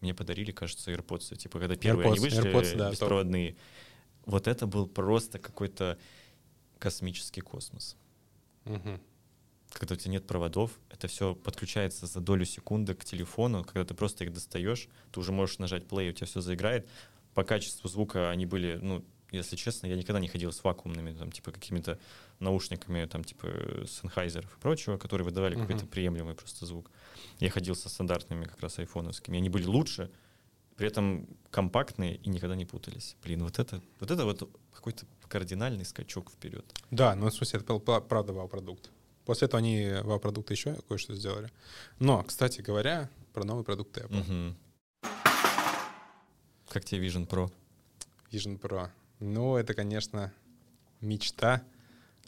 [0.00, 1.36] мне подарили, кажется, AirPods.
[1.36, 2.92] Типа, когда первые они AirPods, вышли, AirPods, да, топ.
[2.92, 3.56] беспроводные.
[4.26, 5.98] Вот это был просто какой-то
[6.78, 7.96] космический космос.
[8.64, 9.00] Мгм.
[9.72, 13.64] Когда у тебя нет проводов, это все подключается за долю секунды к телефону.
[13.64, 16.88] Когда ты просто их достаешь, ты уже можешь нажать play, у тебя все заиграет.
[17.34, 21.30] По качеству звука они были, ну, если честно, я никогда не ходил с вакуумными, там,
[21.32, 21.98] типа, какими-то
[22.40, 23.46] наушниками, там, типа,
[23.84, 25.66] Sennheiser и прочего, которые выдавали Мгм.
[25.66, 26.90] какой-то приемлемый просто звук.
[27.38, 29.38] Я ходил со стандартными как раз айфоновскими.
[29.38, 30.10] Они были лучше,
[30.76, 33.16] при этом компактные и никогда не путались.
[33.22, 36.64] Блин, вот это вот, это вот какой-то кардинальный скачок вперед.
[36.90, 38.90] Да, ну, в смысле, это был правда вау-продукт.
[39.26, 41.50] После этого они вау-продукты еще кое-что сделали.
[41.98, 44.24] Но, кстати говоря, про новые продукты Apple.
[44.24, 44.56] Мгм.
[46.68, 47.52] Как тебе Vision Pro?
[48.32, 48.88] Vision Pro.
[49.20, 50.32] Ну, это, конечно,
[51.00, 51.62] мечта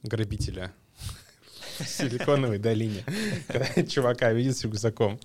[0.02, 0.72] грабителя
[1.78, 3.04] в Силиконовой долине.
[3.48, 5.18] Когда чувака видит с рюкзаком.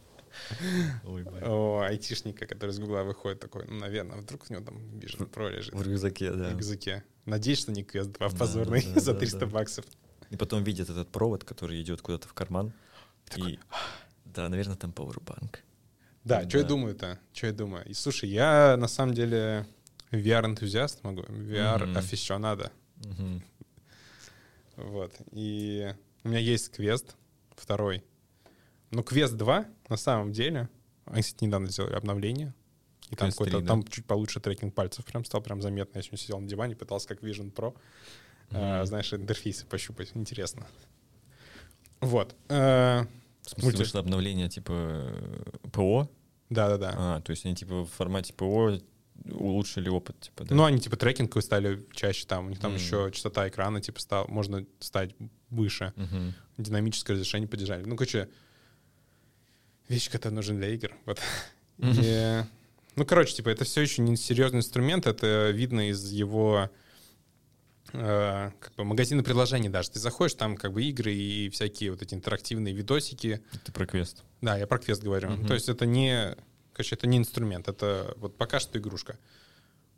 [1.03, 1.26] Ой.
[1.41, 5.49] О, айтишника, который с Гугла выходит такой, ну, наверное, вдруг у него там Vision Pro
[5.49, 6.51] лежит В рюкзаке, в да.
[6.51, 7.03] рюкзаке.
[7.26, 9.45] Надеюсь, что не Quest 2 Да, позорный да, за да, 300 да.
[9.47, 9.86] баксов.
[10.30, 12.72] И потом видит этот провод, который идет куда-то в карман.
[13.36, 13.59] И,
[14.26, 15.57] да, наверное, там Powerbank.
[16.24, 17.20] Да, что я думаю-то?
[17.34, 17.86] Что я думаю?
[17.86, 19.65] И слушай, я на самом деле
[20.12, 21.24] VR-энтузиаст могу.
[23.05, 23.43] Мгм.
[24.78, 25.14] Вот.
[25.32, 25.93] И
[26.24, 27.16] у меня есть квест
[27.55, 28.03] второй.
[28.91, 30.70] Но квест 2 на самом деле,
[31.05, 32.53] они, кстати, недавно сделали обновление.
[33.10, 33.68] И там, PS3, какой-то, да.
[33.68, 35.97] там чуть получше трекинг пальцев прям стал прям заметно.
[35.97, 37.76] Я сегодня сидел на диване, пытался как Vision Pro,
[38.51, 38.86] э, Мгм.
[38.86, 40.12] знаешь, интерфейсы пощупать.
[40.14, 40.68] Интересно.
[42.01, 42.36] Вот.
[42.49, 43.03] Э,
[43.43, 46.10] В смысле, мульти- вышло обновление типа э, ПО?
[46.49, 46.93] Да-да-да.
[46.97, 48.78] А, то есть они типа в формате ПО
[49.32, 50.55] улучшили опыт, типа, да?
[50.55, 52.47] Ну, они типа трекинг стали чаще там.
[52.47, 52.78] У них там М.
[52.78, 55.15] еще частота экрана типа стал, можно ставить
[55.49, 55.93] выше.
[55.95, 56.34] Мгм.
[56.57, 57.84] Динамическое разрешение поддержали.
[57.84, 58.30] Ну, короче,
[59.88, 60.93] вещь, которая нужна для игр.
[61.05, 61.19] Вот.
[61.78, 61.99] Мгм.
[62.01, 62.43] И,
[62.95, 66.69] ну, короче, типа, это все еще не серьезный инструмент, это видно из его
[67.93, 69.91] э, как бы магазина приложений даже.
[69.91, 73.41] Ты заходишь, там как бы игры и всякие вот эти интерактивные видосики.
[73.63, 74.23] Ты про квест.
[74.41, 75.30] Да, я про квест говорю.
[75.30, 75.47] Мгм.
[75.47, 76.36] То есть это не,
[76.78, 79.17] короче, это не инструмент, это вот пока что игрушка.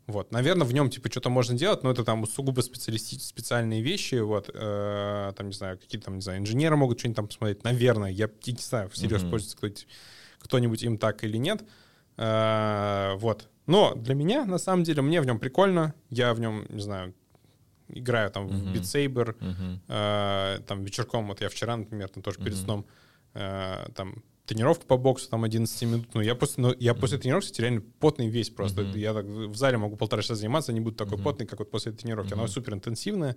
[0.07, 4.15] Вот, наверное, в нем типа что-то можно делать, но это там сугубо специалисти- специальные вещи,
[4.15, 8.09] вот, э, там, не знаю, какие-то там, не знаю, инженеры могут что-нибудь там посмотреть, наверное,
[8.09, 9.29] я не знаю, всерьез Мгм.
[9.31, 9.87] пользуется кто-нибудь,
[10.39, 11.63] кто-нибудь им так или нет,
[12.21, 13.47] Э, вот.
[13.65, 17.13] Но для меня, на самом деле, мне в нем прикольно, я в нем, не знаю,
[17.87, 18.73] играю там в Мгм.
[18.73, 19.79] Beat Saber, Мгм.
[19.87, 22.63] Э, там вечерком, вот я вчера, например, там тоже перед Мгм.
[22.65, 22.85] сном,
[23.35, 27.45] э, там тренировка по боксу, там 11 минут, ну я после, ну, я после тренировки,
[27.45, 28.97] кстати, реально потный весь просто, Мгм.
[28.97, 31.23] я так в зале могу полтора часа заниматься, не буду такой Мгм.
[31.23, 32.51] потный, как вот после тренировки, она Мгм.
[32.51, 33.35] супер интенсивная,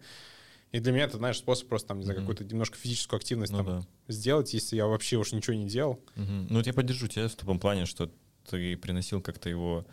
[0.73, 2.29] и для меня это, знаешь, способ просто там, не знаю, Мгм.
[2.29, 3.87] какую-то немножко физическую активность Ну там да.
[4.09, 6.01] сделать, если я вообще уж ничего не делал.
[6.17, 6.47] Мгм.
[6.49, 8.11] Ну, вот я поддержу тебя в том плане, что
[8.49, 9.85] ты приносил как-то его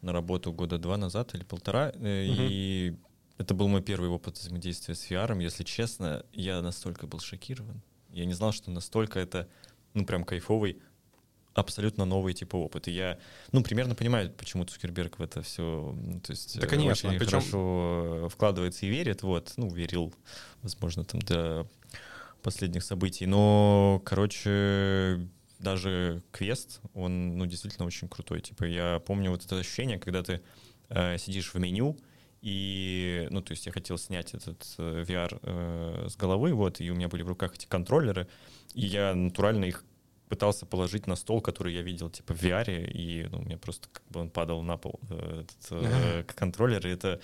[0.00, 1.98] на работу года два назад или полтора, Мгм.
[2.00, 2.96] и
[3.36, 5.38] это был мой первый опыт взаимодействия с VR.
[5.42, 7.82] Если честно, я настолько был шокирован.
[8.10, 9.48] Я не знал, что настолько это,
[9.94, 10.78] ну, прям кайфовый,
[11.54, 12.88] абсолютно новый типа опыт.
[12.88, 13.18] И я,
[13.52, 17.40] ну, примерно понимаю, почему Цукерберг в это все, то есть Да, э, конечно, очень причем-
[17.40, 20.14] хорошо вкладывается и верит, вот, ну, верил,
[20.62, 21.66] возможно, там до
[22.42, 23.26] последних событий.
[23.26, 25.28] Но, короче,
[25.58, 28.40] даже квест, он, ну, действительно очень крутой.
[28.40, 30.40] Типа, я помню вот это ощущение, когда ты
[30.88, 31.96] э, сидишь в меню,
[32.42, 36.90] и, ну, то есть я хотел снять этот э, VR э, с головы, вот, и
[36.90, 38.26] у меня были в руках эти контроллеры,
[38.74, 39.84] и я натурально их
[40.28, 43.88] пытался положить на стол, который я видел, типа, в VR, и ну, у меня просто
[43.92, 47.20] как бы он падал на пол, э, этот э, контроллер, и это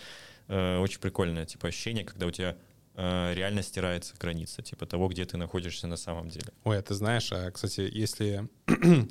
[0.46, 2.56] э, очень прикольное, типа, ощущение, когда у тебя
[2.94, 6.52] э, реально стирается граница, типа, того, где ты находишься на самом деле.
[6.62, 8.48] Ой, а ты знаешь, а, кстати, если...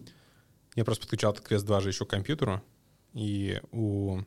[0.75, 2.63] я просто подключал этот квест 2 же еще к компьютеру,
[3.13, 4.21] и у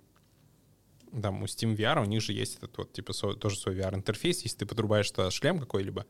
[1.23, 4.43] там у Steam VR у них же есть этот вот, типа, свой- тоже свой VR-интерфейс.
[4.43, 6.07] Если ты подрубаешь туда шлем какой-либо,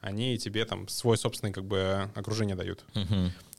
[0.00, 2.84] они тебе там свой собственный как бы окружение дают.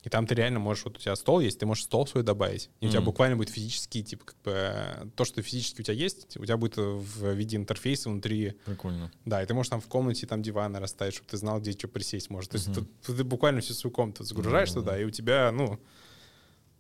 [0.04, 2.70] И там ты реально можешь, вот у тебя стол есть, ты можешь стол свой добавить.
[2.80, 6.38] И у тебя буквально будет физический, типа, как бы, то, что физически у тебя есть,
[6.38, 9.12] у тебя будет в виде интерфейса внутри Прикольно.
[9.26, 11.90] да, и ты можешь там в комнате там диваны расставить, чтобы ты знал, где что
[11.90, 12.52] присесть может.
[12.52, 12.88] То есть Мгм.
[13.06, 14.92] ты, ты буквально всю свою комнату загружаешь Да-да-да.
[14.92, 15.78] туда, и у тебя, ну,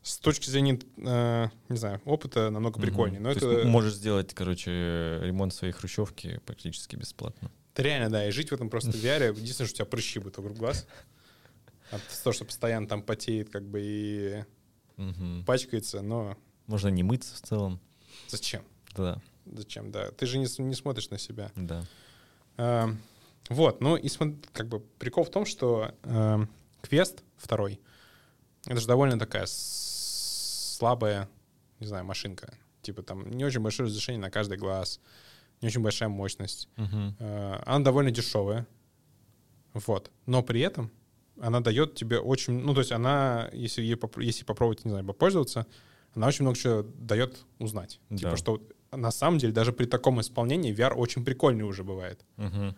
[0.08, 3.20] с точки зрения, э, не знаю, опыта намного прикольнее.
[3.20, 7.51] Но То это, есть можешь сделать, короче, ремонт своей хрущевки практически бесплатно.
[7.74, 10.38] это реально, да, и жить в этом просто VR, единственное, что у тебя прыщи будут
[10.38, 10.88] вокруг глаз.
[11.91, 14.43] От того, что постоянно там потеет, как бы, и
[14.97, 15.43] Мгм.
[15.45, 16.36] пачкается, но
[16.66, 17.80] Можно не мыться в целом.
[18.28, 18.64] зачем?
[18.95, 20.12] Да, Зачем, да.
[20.12, 21.51] Ты же не, не смотришь на себя.
[21.55, 21.86] да.
[22.58, 22.89] А,
[23.49, 24.10] Вот, ну и
[24.51, 26.38] как бы прикол в том, что э,
[26.82, 27.80] квест второй,
[28.66, 29.45] это же довольно такая
[30.78, 31.28] слабая,
[31.80, 32.53] не знаю, машинка.
[32.82, 34.99] Типа там не очень большое разрешение на каждый глаз,
[35.61, 36.69] не очень большая мощность.
[36.78, 38.65] Э, Она довольно дешевая.
[39.73, 40.11] Вот.
[40.25, 40.91] Но при этом
[41.39, 42.53] она дает тебе очень...
[42.53, 45.65] Ну, то есть она, если, ей попро- если попробовать, не знаю, попользоваться,
[46.15, 47.99] она очень много чего дает узнать.
[48.09, 48.38] Типа, Да.
[48.38, 48.61] что
[48.91, 52.25] на самом деле даже при таком исполнении VR очень прикольный уже бывает.
[52.38, 52.75] Мгм.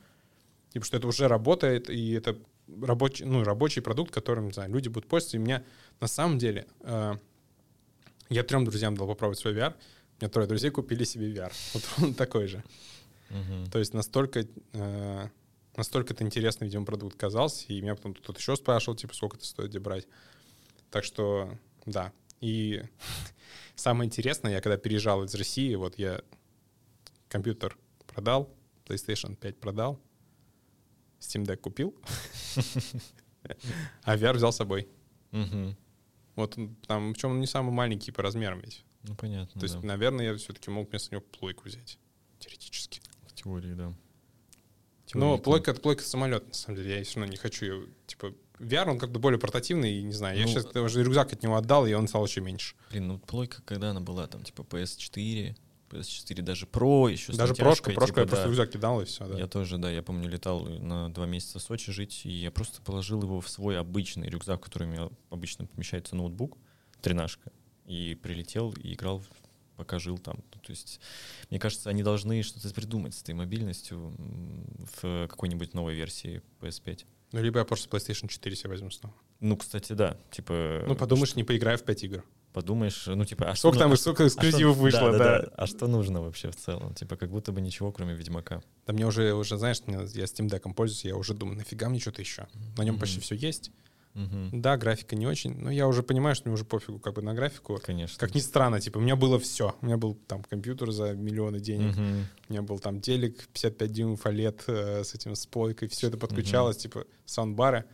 [0.74, 2.38] Типа, что это уже работает, и это
[2.82, 5.38] рабочий, ну, рабочий продукт, которым, не знаю, люди будут пользоваться.
[5.38, 5.64] И меня
[6.02, 6.66] на самом деле...
[6.82, 7.16] э,
[8.30, 9.74] я трем друзьям дал попробовать свой VR.
[9.74, 11.52] У меня трое друзей купили себе VR.
[11.74, 12.64] Вот он такой же.
[13.30, 13.70] Мгм.
[13.72, 15.28] То есть настолько, э,
[15.76, 17.66] настолько это интересный, видимо, продукт казался.
[17.68, 20.08] И меня потом кто-то еще спрашивал, типа, сколько это стоит, где брать.
[20.92, 22.12] Так что, да.
[22.42, 22.84] И
[23.76, 26.22] самое интересное, я когда переезжал из России, вот я
[27.28, 27.78] компьютер
[28.08, 28.54] продал,
[28.86, 30.00] PlayStation 5 продал,
[31.20, 31.96] Steam Deck купил,
[34.04, 34.88] а VR взял с собой.
[35.32, 35.76] Мгм.
[36.40, 38.84] Вот он там, причем он не самый маленький по размерам ведь.
[39.04, 39.88] Ну, понятно, То есть, да.
[39.88, 42.00] наверное, я все-таки мог вместо него плойку взять.
[42.40, 43.02] Теоретически.
[43.28, 43.94] В теории, да.
[45.14, 46.98] Но Теории, плойка— это плойка самолет, на самом деле.
[46.98, 47.88] Я все равно не хочу ее...
[48.08, 50.38] Типа, VR, он как-то более портативный, и не знаю.
[50.38, 52.76] Я Ну, сейчас уже рюкзак от него отдал, и он стал еще меньше.
[52.92, 55.56] Блин, ну плойка, когда она была, там, типа, PS4,
[55.90, 58.48] PS4 даже Pro, еще Даже прошка, прошка типа, я просто да.
[58.48, 59.38] в рюкзак кидал, и все, да.
[59.38, 62.82] Я тоже, да, я помню, летал на два месяца в Сочи жить, и я просто
[62.82, 66.58] положил его в свой обычный рюкзак, в который у меня обычно помещается ноутбук,
[67.02, 67.52] тренажка.
[67.86, 69.24] И прилетел, и играл,
[69.76, 70.44] пока жил там.
[70.54, 71.00] Ну, то есть,
[71.50, 74.14] мне кажется, они должны что-то придумать с этой мобильностью
[75.02, 77.06] в какой-нибудь новой версии PS5.
[77.32, 79.16] Ну, либо я просто PlayStation 4 себе возьму снова.
[79.40, 80.18] Ну, кстати, да.
[80.32, 80.84] Типа.
[80.88, 82.24] Ну, подумаешь, не поиграю в 5 игр.
[82.54, 85.52] Подумаешь, ну, типа, а сколько что, там, а, сколько эксклюзивов а вышло, да, да, да.
[85.56, 86.94] А что нужно вообще в целом?
[86.96, 88.64] Типа, как будто бы ничего, кроме Ведьмака.
[88.88, 92.22] Да мне уже, уже знаешь, я Steam Deck пользуюсь, я уже думаю, нафига мне что-то
[92.22, 92.48] еще?
[92.76, 93.00] На нем mm-hmm.
[93.00, 93.72] почти все есть.
[94.16, 94.60] Угу.
[94.60, 97.34] Да, графика не очень, но я уже понимаю, что мне уже пофигу как бы на
[97.34, 97.80] графику.
[97.82, 98.18] Конечно.
[98.20, 99.76] Как ни странно, типа, у меня было все.
[99.82, 102.02] У меня был там компьютер за миллионы денег, угу.
[102.50, 106.18] у меня был там телек 55 дюймов OLED э, с этим, с плойкой, все это
[106.18, 106.82] подключалось, угу.
[106.82, 107.86] типа, саундбары.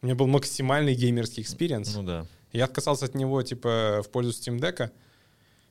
[0.00, 1.94] У меня был максимальный геймерский experience.
[1.94, 2.26] Ну да.
[2.54, 4.90] Я отказался от него, типа, в пользу Steam Deck.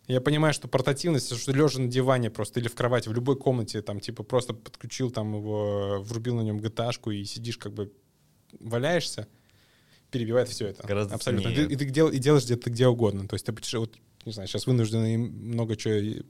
[0.08, 3.82] Я понимаю, что портативность, что лежа на диване просто или в кровати, в любой комнате,
[3.82, 7.92] там, типа, просто подключил там его, врубил на нем gta и сидишь, как бы,
[8.60, 9.28] валяешься
[10.14, 10.88] перебивает все это.
[10.88, 11.50] Гораздо Абсолютно.
[11.50, 13.28] И ты, и ты дел, и делаешь где-то где угодно.
[13.28, 16.24] То есть ты вот, не знаю, сейчас вынужденный много чего,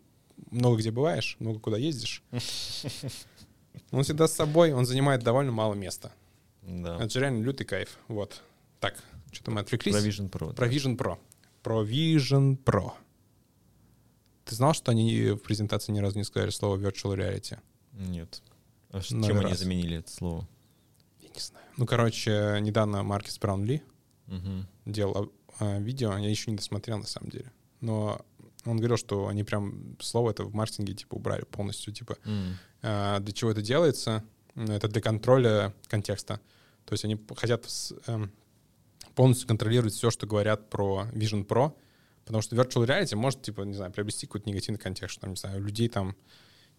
[0.50, 2.24] много где бываешь, много куда ездишь.
[3.92, 6.14] Он всегда с собой, он занимает довольно мало места.
[6.62, 6.96] Да.
[6.96, 7.98] Это же реально лютый кайф.
[8.08, 8.42] Вот.
[8.80, 8.96] Так,
[9.34, 9.96] что-то мы отвлеклись.
[9.96, 10.54] Про Vision Pro.
[10.54, 11.18] Про Vision Pro.
[11.62, 12.92] Про Vision Pro.
[14.46, 17.58] Ты знал, что они в презентации ни разу не сказали слово virtual reality?
[17.94, 18.42] Нет.
[18.90, 19.46] А чем раз.
[19.46, 20.48] они заменили это слово?
[21.34, 21.66] не знаю.
[21.78, 23.84] Ну, короче, недавно Маркис Браунли
[24.28, 24.66] угу.
[24.86, 28.24] делал э, видео, я еще не досмотрел на самом деле, но
[28.66, 32.54] он говорил, что они прям слово это в маркетинге типа убрали полностью, типа mm.
[32.84, 34.24] э, для чего это делается?
[34.56, 36.40] Это для контроля контекста.
[36.86, 37.66] То есть они хотят
[38.08, 38.28] э,
[39.16, 41.74] полностью контролировать все, что говорят про Vision Pro,
[42.26, 45.36] потому что virtual reality может, типа, не знаю, приобрести какой-то негативный контекст, что, там, не
[45.36, 46.16] знаю, людей там,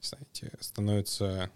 [0.01, 0.26] не знаю,
[0.61, 1.51] становится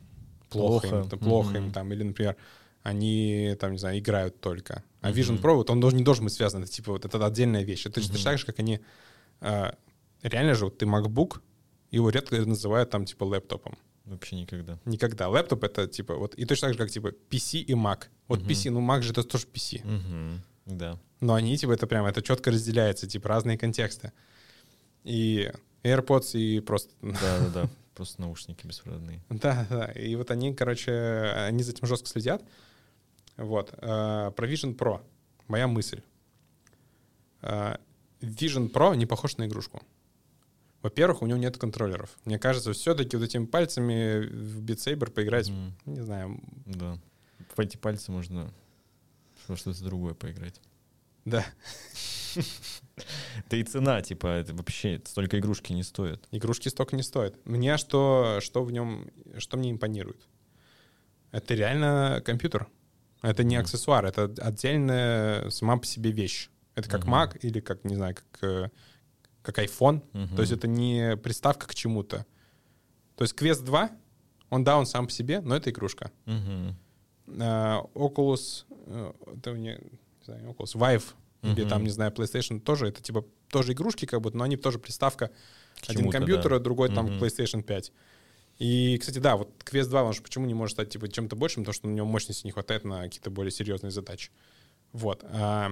[0.49, 1.67] плохо, плохо, им, плохо mm-hmm.
[1.67, 2.37] им там, или, например,
[2.83, 4.83] они там, не знаю, играют только.
[5.01, 7.63] А Vision Pro, вот он должен, не должен быть связан, это типа вот это отдельная
[7.63, 7.87] вещь.
[7.87, 8.13] Это mm-hmm.
[8.13, 8.81] точно так же, как они...
[9.41, 9.73] Э,
[10.23, 11.41] реально же, вот ты MacBook,
[11.91, 13.77] его редко называют там типа лэптопом.
[14.05, 14.79] Вообще никогда.
[14.87, 15.29] Никогда.
[15.29, 18.05] Лэптоп это типа вот и точно так же, как типа PC и Mac.
[18.27, 18.47] Вот uh-huh.
[18.47, 19.85] PC, ну Mac же это тоже PC.
[19.85, 20.39] Uh-huh.
[20.69, 20.99] Да.
[21.21, 24.13] Но они типа это прям это четко разделяется, типа разные контексты.
[25.05, 25.51] И
[25.83, 26.93] AirPods и просто.
[27.03, 27.69] Да, да, да.
[27.95, 29.21] Просто наушники беспроводные.
[29.29, 29.87] Да, да.
[29.87, 32.45] И вот они, короче, они за этим жестко следят.
[33.37, 33.73] Вот.
[33.73, 35.01] Э, про Vision Pro.
[35.49, 36.01] Моя мысль.
[37.43, 37.77] Э,
[38.21, 39.83] Vision Pro не похож на игрушку.
[40.83, 42.17] Во-первых, у него нет контроллеров.
[42.25, 45.73] Мне кажется, все-таки вот этими пальцами в Beat Saber поиграть, mm.
[45.87, 46.41] не знаю.
[46.67, 46.99] Да.
[47.57, 48.53] В эти пальцы можно
[49.49, 50.61] во что-то другое поиграть.
[51.25, 51.45] Да.
[53.49, 56.27] Да и цена, типа, это вообще столько игрушки не стоит.
[56.33, 57.35] Игрушки столько не стоят.
[57.47, 60.21] Мне что, что в нем, что мне импонирует?
[61.31, 62.69] Это реально компьютер.
[63.23, 66.51] Это не аксессуар, это отдельная сама по себе вещь.
[66.75, 67.05] Это как.
[67.05, 68.69] Mac или как, не знаю, как, э,
[69.43, 70.03] как iPhone.
[70.37, 72.27] То есть это не приставка к чему-то.
[73.17, 73.91] То есть Quest 2,
[74.51, 76.11] он, да, он сам по себе, но это игрушка.
[77.29, 81.05] Uh, Oculus, uh, это не, не знаю, Oculus Vive
[81.43, 81.53] uh-huh.
[81.53, 84.79] или там, не знаю, PlayStation тоже, это типа тоже игрушки как будто, но они тоже
[84.79, 85.31] приставка.
[85.81, 86.59] К Один компьютер, да.
[86.59, 87.93] другой там PlayStation 5.
[88.59, 91.63] И, кстати, да, вот Quest 2, он же почему не может стать типа чем-то большим,
[91.63, 94.31] потому что у него мощности не хватает на какие-то более серьезные задачи.
[94.93, 95.25] Вот.
[95.31, 95.71] А,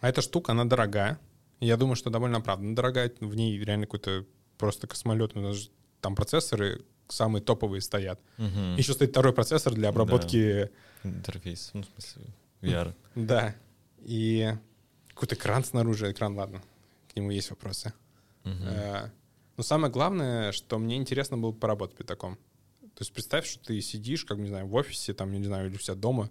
[0.00, 1.18] а эта штука, она дорогая.
[1.60, 3.10] Я думаю, что довольно оправданно дорогая.
[3.20, 4.26] В ней реально какой-то
[4.58, 5.34] просто космолет.
[5.34, 5.70] У нас же
[6.02, 8.20] там процессоры самые топовые стоят.
[8.38, 8.76] Угу.
[8.76, 10.70] Еще стоит второй процессор для обработки...
[11.02, 11.08] Да.
[11.10, 12.22] Интерфейс, ну, в смысле,
[12.60, 12.94] VR.
[13.14, 13.54] Да.
[14.00, 14.54] И
[15.08, 16.10] какой-то экран снаружи.
[16.10, 16.62] Экран, ладно,
[17.12, 17.92] к нему есть вопросы.
[18.44, 19.10] Угу.
[19.56, 22.36] Но самое главное, что мне интересно было поработать при таком.
[22.94, 25.76] То есть представь, что ты сидишь, как, не знаю, в офисе, там, не знаю, или
[25.76, 26.30] у себя дома,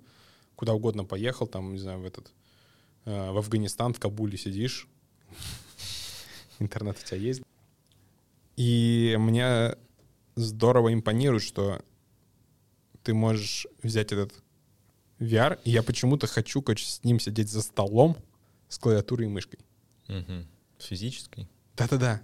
[0.56, 2.32] куда угодно поехал, там, не знаю, в этот,
[3.06, 4.88] э, в Афганистан, в Кабуле сидишь,
[6.60, 7.42] интернет у тебя есть.
[8.58, 9.76] И мне
[10.42, 11.82] здорово импонирует, что
[13.04, 14.34] ты можешь взять этот
[15.20, 18.18] VR, и я почему-то хочу, короче, с ним сидеть за столом
[18.70, 19.60] с клавиатурой и мышкой.
[20.08, 20.46] Угу.
[20.80, 21.48] Физической?
[21.78, 22.22] Да-да-да.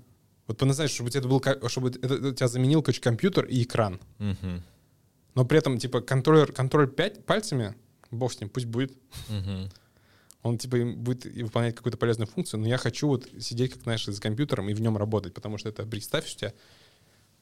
[0.48, 4.00] Вот поназначить, чтобы это был, чтобы это, это тебя заменил, короче, компьютер и экран.
[4.20, 4.64] Угу.
[5.36, 7.76] Но при этом, типа, контроллер, контроль 5 пальцами,
[8.10, 8.94] бог с ним, пусть будет.
[9.30, 9.70] Угу.
[10.44, 14.22] Он, типа, будет выполнять какую-то полезную функцию, но я хочу вот сидеть, как, знаешь, за
[14.22, 16.54] компьютером и в нем работать, потому что это, представь, у тебя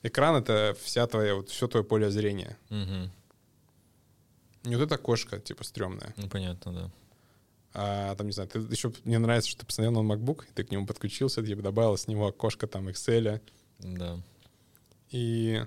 [0.07, 2.57] экран— это вся твоя, вот все твое поле зрения.
[2.69, 3.09] Угу.
[4.69, 6.13] Не вот эта кошка, типа, стрёмная.
[6.17, 6.91] Ну, понятно, да.
[7.73, 10.71] А, там, не знаю, ты еще мне нравится, что ты посмотрел на MacBook, ты к
[10.71, 13.41] нему подключился, ты добавил с него окошко там Excel.
[13.79, 14.19] Да.
[15.09, 15.61] И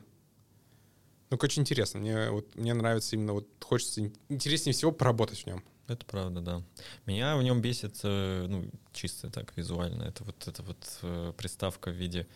[1.31, 2.01] ну, очень интересно.
[2.01, 5.63] Мне, вот, мне нравится именно, вот хочется интереснее всего поработать в нем.
[5.87, 6.63] Это правда, да.
[7.07, 11.91] Меня в нем бесит, э, ну, чисто так визуально, это вот эта вот э, приставка
[11.91, 12.27] в виде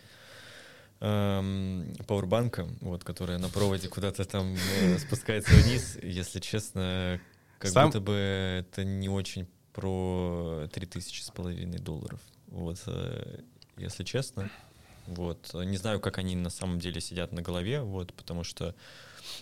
[1.03, 5.99] пауэрбанка, вот, которая на проводе куда-то там э, спускается вниз.
[6.01, 7.21] Если честно,
[7.59, 12.21] как Сам- будто бы это не очень про 3000 с половиной долларов.
[12.47, 13.41] Вот, э,
[13.77, 14.49] если честно.
[15.09, 15.53] Вот.
[15.55, 18.75] Не знаю, как они на самом деле сидят на голове, вот, потому что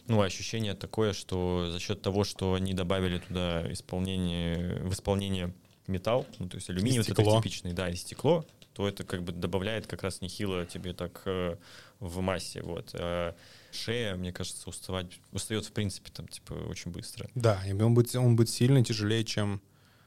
[0.07, 5.53] ну, ощущение такое, что за счет того, что они добавили туда исполнение, в исполнение
[5.87, 7.39] металл, ну, то есть алюминий вот стекло.
[7.39, 8.47] типичный, да, и стекло,
[8.81, 11.57] то это как бы добавляет как раз нехило тебе так э,
[11.99, 12.91] в массе, вот.
[12.95, 13.35] А
[13.73, 17.29] шея, мне кажется, уставать, устает в принципе там, типа, очень быстро.
[17.35, 19.61] Да, и он будет, он будет сильно тяжелее, чем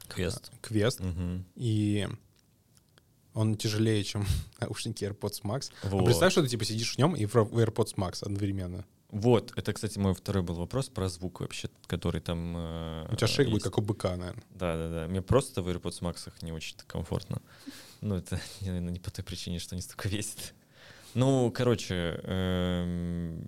[0.08, 0.52] Квест.
[0.62, 1.46] квест, Мгм.
[1.56, 2.08] и
[3.36, 4.26] он тяжелее, чем
[4.60, 5.72] наушники AirPods Max.
[5.84, 6.06] А Вот.
[6.06, 8.86] представь, что ты типа сидишь в нем и в AirPods Max одновременно.
[9.10, 12.56] Вот, это, кстати, мой второй был вопрос про звук вообще, который там...
[12.58, 14.44] э, У тебя шейк будет как у быка, наверное.
[14.50, 15.08] Да, да, да.
[15.08, 17.40] Мне просто в AirPods Max не очень комфортно.
[18.04, 20.54] Ну, это, наверное, не по той причине, что они столько весят.
[21.14, 23.46] Ну, короче, эм,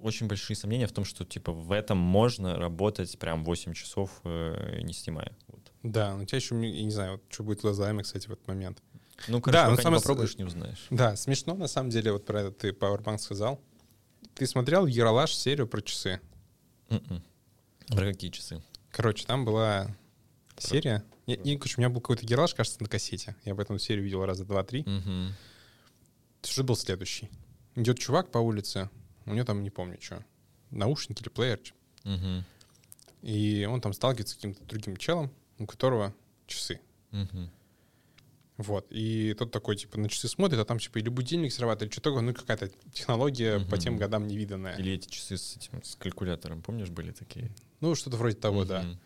[0.00, 4.80] очень большие сомнения в том, что, типа, в этом можно работать прям 8 часов, э,
[4.82, 5.36] не снимая.
[5.48, 5.72] Вот.
[5.82, 8.82] Да, у тебя еще, я не знаю, вот, что будет глазами, кстати, в этот момент.
[9.28, 10.86] Ну, короче, ну, пока самое не попробуешь, не узнаешь.
[10.88, 13.60] Да, смешно, на самом деле, вот про этот ты Powerbank сказал.
[14.34, 16.20] Ты смотрел Ералаш серию про часы?
[16.88, 17.22] Мгм.
[17.88, 18.62] Про какие часы?
[18.90, 19.94] Короче, там была
[20.56, 21.04] серия.
[21.30, 23.36] Я, и, короче, у меня был какой-то Ералаш, кажется, на кассете.
[23.44, 24.82] Я об этом серию видел раза два-три.
[24.86, 25.34] Мгм.
[26.42, 27.30] Сюжет был следующий.
[27.76, 28.90] Идет чувак по улице,
[29.26, 30.24] у него там, не помню, что,
[30.70, 31.60] наушники или плеер.
[32.04, 32.44] Мгм.
[33.22, 36.14] И он там сталкивается с каким-то другим челом, у которого
[36.46, 36.80] часы.
[37.10, 37.50] Мгм.
[38.56, 38.86] Вот.
[38.90, 42.02] И тот такой, типа, на часы смотрит, а там, типа, или будильник срабатывает, или что
[42.02, 43.78] такое, ну, какая-то технология по Мгм.
[43.78, 44.76] тем годам невиданная.
[44.76, 47.50] Или эти часы с этим, с калькулятором, помнишь, были такие?
[47.80, 48.82] Ну, что-то вроде того, да.
[48.82, 49.00] Мгм.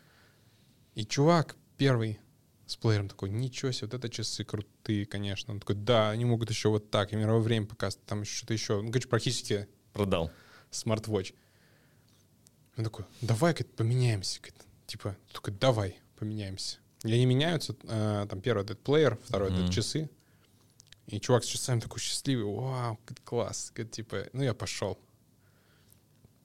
[0.95, 2.18] И чувак первый
[2.66, 5.53] с плеером такой, ничего себе, вот это часы крутые, конечно.
[5.53, 8.55] Он такой, да, они могут еще вот так, и мировое время показывать, там еще что-то
[8.55, 8.81] еще.
[8.81, 10.31] Ну, короче, практически Продал.
[10.70, 11.35] смарт-вотч.
[12.77, 14.41] Он такой, давай, говорит, поменяемся.
[14.41, 16.79] Говорит, типа, такой, давай, поменяемся.
[17.05, 19.61] И они меняются, э, там первый этот плеер, второй Мгм.
[19.61, 20.09] этот часы.
[21.07, 23.70] И чувак с часами такой счастливый, вау, класс.
[23.75, 24.99] Говорит, типа, ну я пошел.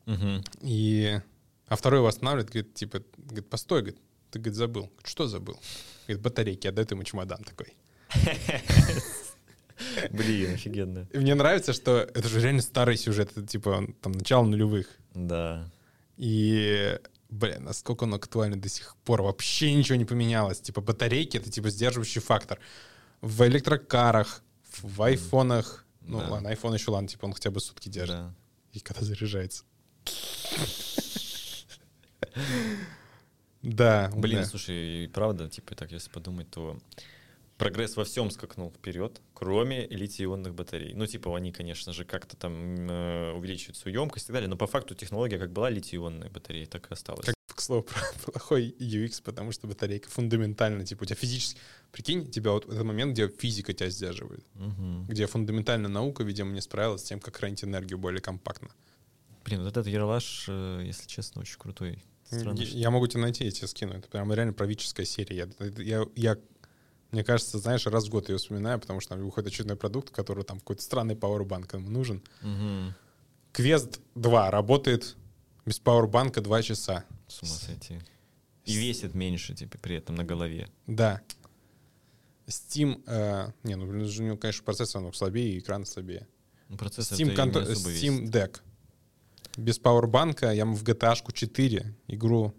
[0.06, 0.44] Мгм.
[0.62, 1.22] И...
[1.68, 4.02] А второй его останавливает, говорит, типа, говорит, постой, говорит,
[4.32, 4.90] ты, говорит, забыл.
[5.04, 5.60] Что забыл?
[6.08, 7.74] Говорит, батарейки, отдает ему чемодан такой.
[10.12, 11.08] Блин, офигенно.
[11.14, 14.88] И мне нравится, что это же реально старый сюжет, это типа там начало нулевых.
[15.14, 15.70] Да.
[16.18, 17.00] И,
[17.30, 19.22] блин, насколько он актуален до сих пор.
[19.22, 20.60] Вообще ничего не поменялось.
[20.60, 22.60] Типа батарейки— это типа сдерживающий фактор.
[23.22, 26.28] В электрокарах, в в айфонах, ну Да.
[26.28, 28.16] ладно, айфон еще ладно, типа он хотя бы сутки держит.
[28.16, 28.36] Да.
[28.74, 29.64] И когда заряжается.
[33.62, 34.10] Да.
[34.16, 34.46] Блин, да.
[34.46, 36.80] слушай, и правда, типа, так если подумать, то
[37.58, 40.94] прогресс во всем скакнул вперед, кроме литий-ионных батарей.
[40.94, 44.56] Ну, типа, они, конечно же, как-то там э, увеличивают свою емкость и так далее, но
[44.56, 47.26] по факту технология как была литий-ионная батарея, так и осталась.
[47.26, 47.84] Как, к слову,
[48.24, 51.60] про плохой UX, потому что батарейка фундаментально, типа, у тебя физически...
[51.92, 55.08] Прикинь, тебя вот этот момент, где физика тебя сдерживает, Мгм.
[55.08, 58.70] где фундаментальная наука, видимо, не справилась с тем, как хранить энергию более компактно.
[59.44, 62.02] Блин, вот этот Ералаш, э, если честно, очень крутой.
[62.32, 63.94] Странно, я, я могу тебе найти, я тебе скину.
[63.94, 65.36] Это прям реально правительская серия.
[65.60, 66.38] Я, я, я-
[67.12, 70.44] мне кажется, знаешь, раз в год ее вспоминаю, потому что там выходит очередной продукт, который
[70.44, 72.22] там какой-то странный пауэрбанк ему нужен.
[72.42, 72.94] Мгм.
[73.52, 75.16] Квест 2 работает
[75.66, 77.04] без пауэрбанка 2 часа.
[77.28, 78.00] С ума сойти.
[78.66, 80.70] И весит меньше, типа, при этом на голове.
[80.86, 81.22] Да.
[82.48, 83.02] Steam...
[83.08, 86.28] э, не, ну, блин, у него, конечно, процессор намного слабее, и экран слабее.
[86.68, 88.60] Ну, процессор Steam, конто- Steam Deck.
[89.58, 92.54] Без пауэрбанка я в GTA 4 игру...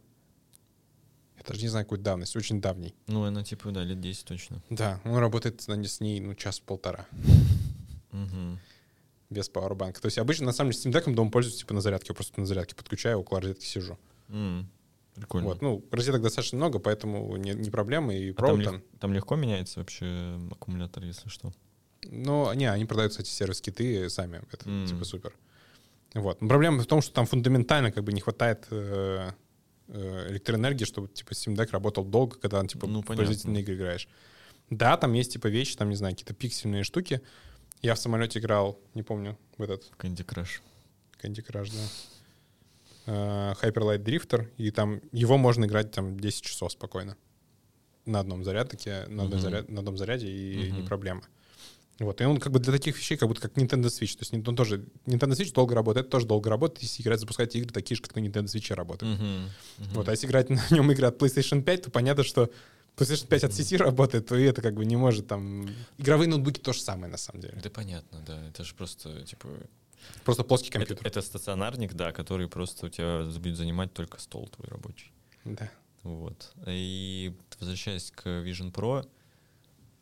[1.38, 2.95] Я даже не знаю, какой давность, очень давний.
[3.07, 4.62] Ну, она, типа, да, лет 10 точно.
[4.68, 7.07] Да, он работает на- с ней, ну, час-полтора.
[8.12, 8.59] Мгм.
[9.30, 10.01] без пауэрбанка.
[10.01, 12.07] То есть обычно, на самом деле, Steam Deck дома пользуюсь типа на зарядке.
[12.11, 13.97] Я просто на зарядке подключаю, около розетки сижу.
[15.14, 15.47] Прикольно.
[15.49, 18.12] Вот, ну, розеток достаточно много, поэтому не, не проблема.
[18.14, 18.82] И А там, провод лег- там...
[18.99, 21.53] там легко меняется вообще аккумулятор, если что.
[22.03, 24.43] Ну, не, они продают, кстати, сервис-киты сами.
[24.51, 25.32] Это типа супер.
[26.15, 26.41] Вот.
[26.41, 29.31] Но проблема в том, что там фундаментально как бы не хватает э,
[29.89, 34.09] э, электроэнергии, чтобы типа Steam Deck работал долго, когда он типа Ну, производительные игры играешь.
[34.71, 37.21] Да, там есть типа вещи, там, не знаю, какие-то пиксельные штуки.
[37.83, 40.61] Я в самолете играл, не помню, в этот Candy Crush.
[41.23, 41.89] Candy Crush, да.
[43.07, 47.17] Э, Hyper Light Drifter, и там его можно играть там 10 часов спокойно.
[48.07, 49.49] На одном зарядке, на, одной Мгм.
[49.49, 50.81] заряд- на одном заряде, и Мгм.
[50.81, 51.23] не проблема.
[52.01, 54.16] Вот, и он как бы для таких вещей, как будто как Nintendo Switch.
[54.16, 57.55] То есть он тоже, Nintendo Switch долго работает, это тоже долго работает, если играть, запускать
[57.55, 59.20] игры такие же, как на Nintendo Switch работают.
[59.20, 59.90] Мгм, мгм.
[59.92, 62.51] Вот, а если играть на нем игры от PlayStation 5, то понятно, что
[62.96, 65.68] PlayStation 5 от сети работает, то и это как бы не может там...
[65.98, 67.61] Игровые ноутбуки то же самое, на самом деле.
[67.62, 68.48] Да понятно, да.
[68.48, 69.48] Это же просто, типа...
[70.24, 71.07] Просто плоский Это, компьютер.
[71.07, 75.12] это стационарник, да, который просто у тебя будет занимать только стол твой рабочий.
[75.44, 75.70] Да.
[76.03, 76.53] Вот.
[76.66, 79.07] И возвращаясь к Vision Pro,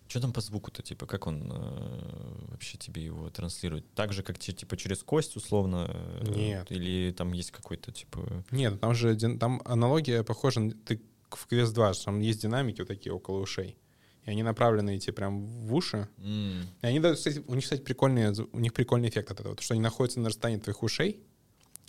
[0.09, 3.85] что там по звуку-то, типа, как он э, вообще тебе его транслирует?
[3.95, 5.87] Так же, как типа через кость, условно?
[5.89, 6.71] э, Нет.
[6.73, 8.45] Или там есть какой-то, типа...
[8.51, 11.01] Нет, там же там аналогия похожа, ты
[11.31, 13.77] в Quest 2, что там есть динамики вот такие около ушей.
[14.25, 16.09] И они направлены эти прям в уши.
[16.19, 19.41] м, И они дают, кстати, у них, кстати, прикольный, зву- у них прикольный эффект от
[19.41, 21.21] этого, то, что они находятся на расстоянии твоих ушей.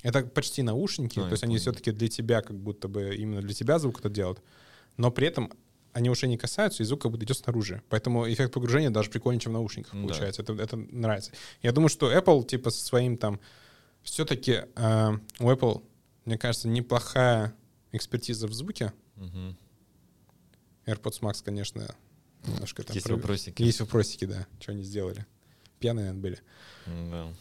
[0.04, 3.54] Это почти наушники, А, то есть они все-таки для тебя, как будто бы именно для
[3.54, 4.42] тебя звук это делают,
[4.98, 5.52] но при этом
[5.94, 7.82] они ушей не касаются, и звук как будто идет снаружи.
[7.90, 10.00] Поэтому эффект погружения даже прикольнее, чем в наушниках Да.
[10.02, 10.42] получается.
[10.42, 11.32] Это, это нравится.
[11.62, 13.40] Я думаю, что Apple, типа, со своим там...
[14.04, 15.84] Все-таки у Apple,
[16.26, 17.54] мне кажется, неплохая
[17.92, 18.94] экспертиза в звуке.
[19.16, 19.58] мгм.
[20.86, 21.94] AirPods Max, конечно,
[22.46, 22.96] немножко там...
[22.96, 23.62] Есть про- вопросики?
[23.62, 24.48] Есть вопросики, да.
[24.60, 25.26] Что они сделали.
[25.80, 26.40] Пьяные, наверное, были.
[27.12, 27.34] Да.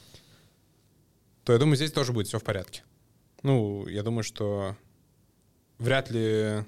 [1.44, 2.82] то я думаю, здесь тоже будет все в порядке.
[3.42, 4.76] Ну, я думаю, что
[5.78, 6.64] вряд ли...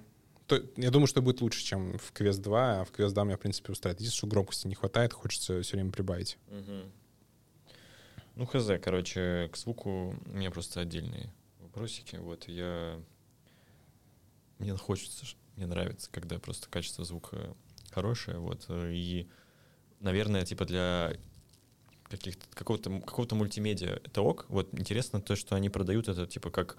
[0.51, 3.36] то- я думаю, что будет лучше, чем в Quest 2, а в Quest 2 меня,
[3.36, 4.01] в принципе, устраивает.
[4.01, 6.38] Единственное, что громкости не хватает, хочется все время прибавить.
[6.48, 6.90] Мгм.
[8.34, 12.16] Ну, хз, короче, к звуку у меня просто отдельные вопросики.
[12.16, 13.01] Вот я...
[14.59, 15.24] Мне хочется,
[15.57, 17.55] мне нравится, когда просто качество звука
[17.90, 19.28] хорошее, вот, и,
[20.01, 21.14] наверное, типа для
[22.09, 24.46] каких-то, какого-то, какого-то мультимедиа это ок.
[24.48, 26.76] Вот интересно то, что они продают это, типа, как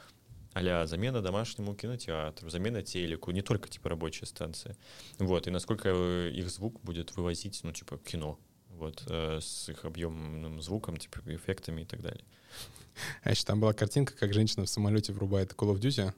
[0.53, 4.75] а замена домашнему кинотеатру, замена телеку, не только, типа, рабочая станция.
[5.17, 8.39] Вот, и насколько э, их звук будет вывозить, ну, типа, кино,
[8.69, 12.23] вот, э, с их объемным звуком, типа, эффектами и так далее.
[13.23, 16.13] А еще там была картинка, как женщина в самолете врубает Call of Duty.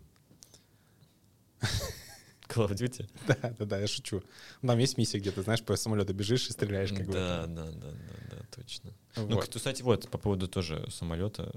[2.47, 3.09] Call of Duty?
[3.27, 4.23] Да, да, да, я шучу.
[4.61, 7.13] Там есть миссия, где ты, знаешь, по самолету бежишь и стреляешь, как бы.
[7.13, 7.91] Да, да, да, да,
[8.31, 8.91] да, точно.
[9.15, 11.53] Ну, кстати, вот, по поводу тоже самолета,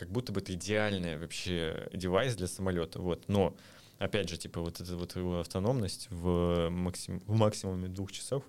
[0.00, 3.54] как будто бы это идеальный вообще девайс для самолета, вот, но,
[3.98, 8.42] опять же, типа, вот эта вот его автономность в, максим, в максимуме двух часов,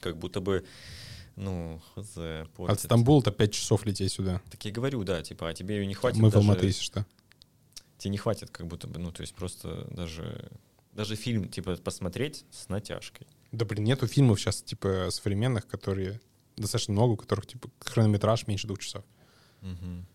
[0.00, 0.66] как будто бы,
[1.36, 2.80] ну, хз, От портит.
[2.80, 4.42] Стамбула-то 5 часов лететь сюда.
[4.50, 6.82] Так я говорю, да, типа, а тебе ее не хватит Мы в даже- Алматы, если
[6.82, 7.06] что.
[7.96, 10.50] тебе не хватит как будто бы, ну, то есть просто даже,
[10.92, 13.26] даже фильм, типа, посмотреть с натяжкой.
[13.52, 16.20] Да, блин, нету фильмов сейчас, типа, современных, которые
[16.58, 19.02] достаточно много, у которых, типа, хронометраж меньше двух часов.
[19.62, 20.06] Мгм.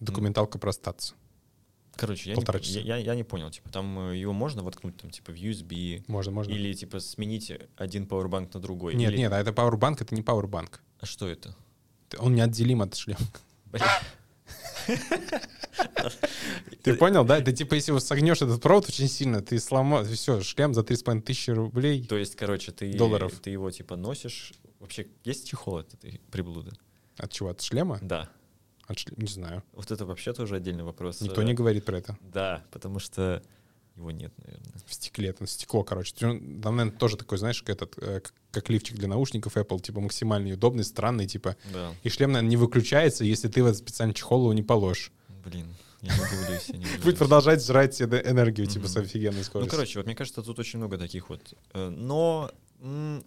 [0.00, 1.14] Документалка про статус.
[1.96, 2.78] Короче, я не, Полтора по- часа.
[2.80, 6.04] я, я, я не понял, типа, там э, его можно воткнуть, там, типа, в USB,
[6.08, 6.52] Можно, можно.
[6.52, 8.94] или, типа, сменить один пауэрбанк на другой?
[8.94, 10.74] Нет, или- нет, а это Powerbank, это не Powerbank.
[11.00, 11.56] А что это?
[12.18, 13.20] Он неотделим от шлема.
[16.82, 17.40] Ты понял, да?
[17.40, 21.50] Ты типа, если согнешь этот провод очень сильно, ты сломал, все, шлем за 3,5 тысячи
[21.50, 22.04] рублей.
[22.04, 23.32] То есть, короче, ты, Долларов.
[23.42, 24.52] ты его, типа, носишь...
[24.78, 26.72] Вообще, есть чехол от этой приблуды?
[27.16, 27.48] От чего?
[27.48, 27.98] От шлема?
[28.02, 28.28] Да.
[28.86, 29.62] От шле- Не знаю.
[29.72, 31.20] Вот это вообще тоже отдельный вопрос.
[31.20, 32.16] Никто не говорит про это.
[32.32, 33.42] Да, потому что
[33.96, 34.72] его нет, наверное.
[34.86, 36.14] В стекле, это стекло, короче.
[36.14, 38.20] Там, наверное, тоже такой, знаешь, как этот, э,
[38.52, 41.56] как- лифчик для наушников Apple, типа максимально удобный, странный, типа.
[41.72, 41.92] Да.
[42.02, 45.10] И шлем, наверное, не выключается, если ты в этот специальный чехол его не положишь.
[45.44, 47.02] Блин, я не удивлюсь, я не удивлюсь.
[47.04, 49.70] Будет продолжать жрать энергию, типа, с офигенной Ну, скоростью.
[49.70, 51.40] короче, вот мне кажется, тут очень много таких вот.
[51.72, 52.50] э, Но,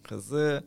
[0.04, 0.64] хз,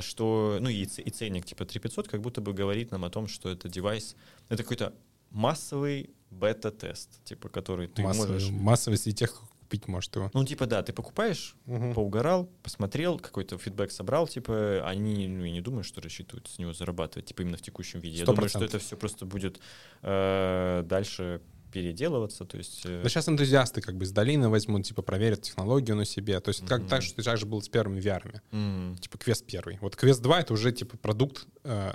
[0.00, 3.48] что, ну и, и ценник типа 3500 как будто бы говорит нам о том, что
[3.48, 4.16] это девайс,
[4.48, 4.94] это какой-то
[5.30, 8.50] массовый бета-тест, типа, который ты массовый, можешь...
[8.50, 10.30] массовый среди тех, купить может его.
[10.32, 11.94] Ну, типа, да, ты покупаешь, Мгм.
[11.94, 16.72] поугарал, посмотрел, какой-то фидбэк собрал, типа, они, ну, и не думают, что рассчитывают с него
[16.72, 18.18] зарабатывать, типа, именно в текущем виде.
[18.18, 19.60] Я Сто думаю, что это все просто будет
[20.02, 21.40] э, дальше
[21.72, 22.82] переделываться, то есть...
[22.86, 26.40] э, Да сейчас энтузиасты как бы из долины возьмут, типа, проверят технологию на себе.
[26.40, 28.40] То есть это как так, что так же было с первыми VR.
[28.52, 29.78] м, Типа квест первый.
[29.80, 31.94] Вот квест 2 это уже типа продукт э,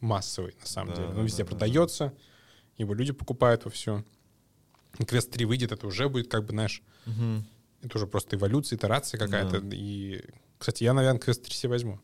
[0.00, 1.08] массовый, на самом Да, деле.
[1.12, 2.12] да, Он везде да, да, продается,
[2.76, 4.04] его люди покупают во все.
[5.06, 7.46] Квест 3 выйдет, это уже будет как бы, знаешь, мгм.
[7.82, 9.60] это уже просто эволюция, итерация какая-то.
[9.60, 9.76] Да.
[9.76, 10.20] И,
[10.58, 11.98] кстати, я, наверное, квест 3 себе возьму.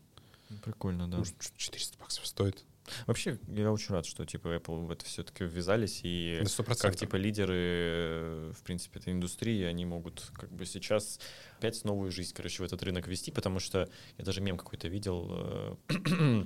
[0.63, 1.17] Прикольно, да.
[1.23, 2.63] Чё- 400 баксов стоит.
[3.07, 6.81] Вообще, я очень рад, что типа Apple в это все-таки ввязались и 100%.
[6.81, 11.19] как типа лидеры, э, в принципе, этой индустрии, они могут как бы сейчас
[11.57, 15.27] опять новую жизнь, короче, в этот рынок ввести, потому что я даже мем какой-то видел
[15.31, 15.75] э,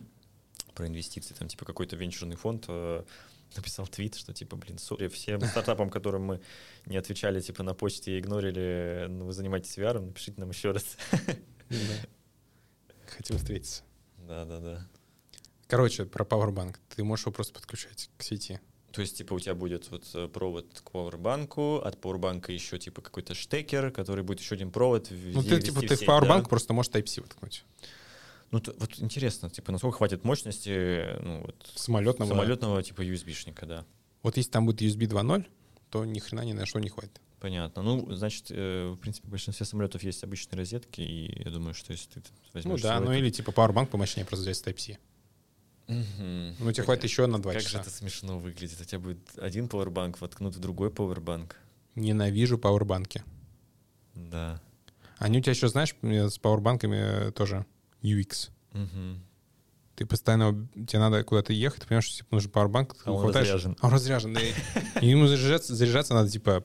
[0.74, 3.04] про инвестиции, там типа какой-то венчурный фонд э,
[3.56, 6.42] написал твит, что типа, блин, сори всем стартапам, которым мы
[6.86, 10.98] не отвечали типа на почте и игнорили, ну, вы занимаетесь VR, напишите нам еще раз.
[13.08, 13.84] хотим встретиться.
[14.18, 14.88] Да, да, да.
[15.74, 16.76] Короче, про Powerbank.
[16.96, 18.60] Ты можешь его просто подключать к сети.
[18.92, 23.02] То есть, типа, у тебя будет вот э, провод к пауэрбанку, от пауэрбанка еще, типа,
[23.02, 25.08] какой-то штекер, который будет еще один провод.
[25.10, 27.66] Ну, ты, типа, ты в Powerbank просто можешь Type-C воткнуть.
[28.52, 31.56] Ну, то, вот интересно, типа, насколько хватит мощности, ну, вот...
[31.74, 32.30] Самолетного.
[32.30, 33.84] Самолетного, типа, USB-шника, да.
[34.22, 35.44] Вот если там будет USB 2.0,
[35.90, 37.20] то ни хрена ни на что не хватит.
[37.40, 37.82] Понятно.
[37.82, 41.94] Ну, значит, э, в принципе, в большинстве самолетов есть обычные розетки, и я думаю, что
[41.94, 42.80] если ты возьмешь...
[42.80, 45.00] Ну да, ну или типа Powerbank помощнее просто взять с Type-C.
[45.88, 46.56] Мгм.
[46.60, 47.72] Ну, тебе хватит еще на два Как часа.
[47.78, 48.80] же это смешно выглядит.
[48.80, 51.56] У тебя будет один пауэрбанк воткнут в другой пауэрбанк.
[51.96, 53.24] Ненавижу пауэрбанки.
[54.16, 54.62] Да.
[55.18, 57.66] Они у тебя еще, знаешь, с пауэрбанками э, тоже
[58.02, 58.50] UX.
[58.72, 59.22] Мгм.
[59.96, 63.48] Ты постоянно, тебе надо куда-то ехать, ты понимаешь, что типа, нужен пауэрбанк, А он хватаешь-
[63.48, 63.78] разряжен.
[63.80, 64.40] А он разряжен, да.
[65.02, 66.64] И ему заряжаться, заряжаться надо, типа,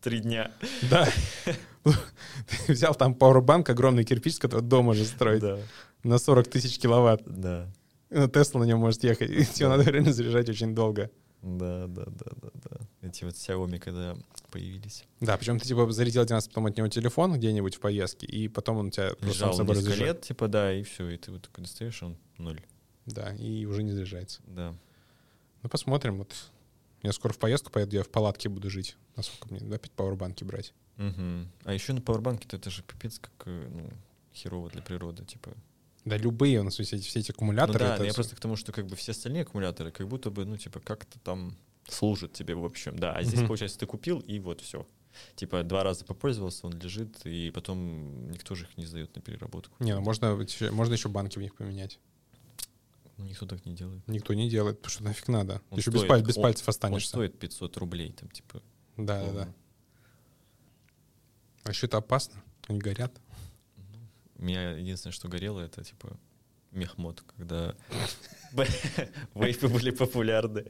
[0.00, 0.52] Три дня.
[0.90, 1.08] да.
[2.66, 5.58] Ты взял там пауэрбанк, огромный кирпич, с которого дом можешь строить, Да.
[6.04, 7.22] на 40 тысяч киловатт.
[7.26, 7.68] Да.
[8.10, 9.30] Ну, Тесла на нем может ехать.
[9.30, 11.10] И тебе надо реально заряжать очень долго.
[11.42, 13.08] Да, да, да, да, да.
[13.08, 14.16] Эти вот Xiaomi, когда
[14.50, 15.04] появились.
[15.20, 18.48] Да, причем ты типа зарядил один раз потом от него телефон где-нибудь в поездке, и
[18.48, 20.16] потом он у тебя просто Лежал собой несколько разряжает.
[20.16, 21.08] лет, типа, да, и все.
[21.10, 22.60] И ты вот такой достаешь, он ноль.
[23.06, 24.40] Да, и уже не заряжается.
[24.46, 24.74] Да.
[25.62, 26.18] Ну, посмотрим.
[26.18, 26.34] Вот
[27.02, 28.96] я скоро в поездку поеду, я в палатке буду жить.
[29.14, 30.74] Насколько мне опять пауэрбанки брать?
[30.96, 31.48] Мгм.
[31.64, 33.90] А еще на пауэрбанке-то это же пипец как э, ну,
[34.34, 35.50] херово для природы, типа.
[36.06, 37.78] Да, любые у нас все эти, все эти Ну аккумуляторы.
[37.80, 40.44] да, это я просто к тому, что как бы все остальные аккумуляторы как будто бы,
[40.46, 41.54] ну, типа, как-то там
[41.88, 42.96] служат тебе в общем.
[42.98, 43.48] Да, а здесь, Мгм.
[43.48, 44.86] получается, ты купил, и вот все.
[45.34, 49.74] Типа два раза попользовался, он лежит, и потом никто же их не сдает на переработку.
[49.82, 50.36] Не, ну можно,
[50.70, 51.98] можно еще банки в них поменять.
[53.16, 54.06] Ну, никто так не делает.
[54.06, 55.62] Никто не делает, потому что нафиг надо.
[55.70, 57.08] Он еще без, стоит- паль- без он- пальцев Он останешься.
[57.08, 58.62] стоит 500 рублей, там, типа.
[58.98, 59.54] Да, да, да.
[61.64, 62.42] А еще это опасно.
[62.68, 63.12] Они горят.
[64.38, 66.18] У меня единственное, что горело, это, типа,
[66.72, 67.74] мехмод, когда
[69.34, 70.66] вейпы были популярны.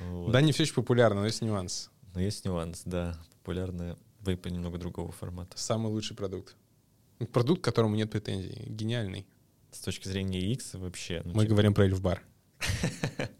[0.00, 0.32] Вот.
[0.32, 1.90] Да, не все еще популярно, но есть нюанс.
[2.14, 3.18] Но есть нюанс, да.
[3.40, 5.56] Популярные вейпы немного другого формата.
[5.56, 6.56] Самый лучший продукт.
[7.32, 8.64] Продукт, к которому нет претензий.
[8.66, 9.26] Гениальный.
[9.70, 11.22] С точки зрения X вообще.
[11.24, 12.22] ну, Мы типа, говорим про Эльфбар.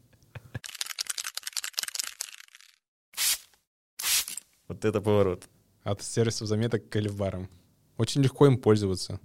[4.68, 5.48] Вот это поворот.
[5.82, 7.48] От сервисов заметок к Эльфбарам.
[7.96, 9.18] Очень легко им пользоваться.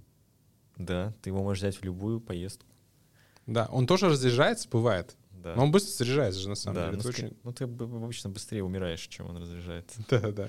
[0.76, 2.66] Да, ты его можешь взять в любую поездку.
[3.46, 5.16] Да, он тоже разряжается, бывает.
[5.30, 5.54] Да.
[5.54, 7.02] Но он быстро заряжается же, на самом да, деле.
[7.02, 7.36] ну, очень...
[7.44, 10.02] ну, ты обычно быстрее умираешь, чем он разряжается.
[10.10, 10.48] Да-да-да.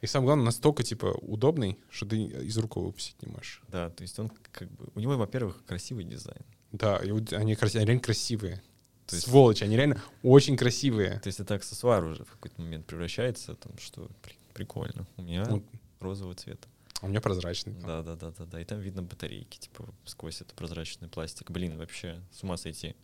[0.00, 3.62] И самое главное, настолько, типа, удобный, что ты из рук его выпустить не можешь.
[3.68, 4.88] Да, то есть он как бы...
[4.94, 6.40] У него, во-первых, красивый дизайн.
[6.72, 8.62] Да, и они, краси- они реально красивые.
[9.06, 11.18] То есть- Сволочи, они реально очень красивые.
[11.18, 15.06] То есть это аксессуар уже в какой-то момент превращается, там, что при- прикольно.
[15.16, 15.64] У меня Вот.
[16.00, 16.68] розового цвета.
[17.00, 17.74] А у меня прозрачный.
[17.74, 18.60] Да, да, да, да, да.
[18.60, 21.50] И там видно батарейки, типа, сквозь это прозрачный пластик.
[21.50, 22.96] Блин, вообще с ума сойти.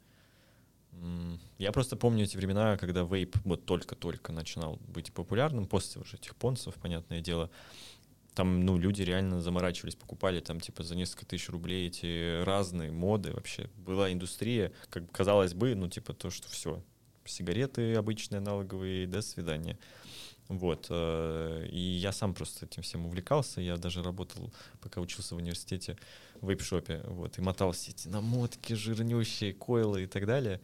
[1.58, 6.36] Я просто помню эти времена, когда вейп вот только-только начинал быть популярным, после уже этих
[6.36, 7.50] понсов, понятное дело.
[8.34, 13.32] Там, ну, люди реально заморачивались, покупали там, типа, за несколько тысяч рублей эти разные моды
[13.32, 13.70] вообще.
[13.76, 16.82] Была индустрия, как казалось бы, ну, типа, то, что все,
[17.24, 19.78] сигареты обычные, аналоговые, до свидания.
[20.48, 20.86] Вот.
[20.90, 23.60] э, И я сам просто этим всем увлекался.
[23.60, 25.96] Я даже работал, пока учился в университете,
[26.40, 27.02] в вейп-шопе.
[27.08, 27.38] Вот.
[27.38, 30.60] И мотал все эти намотки, жирнющие, койлы и так далее.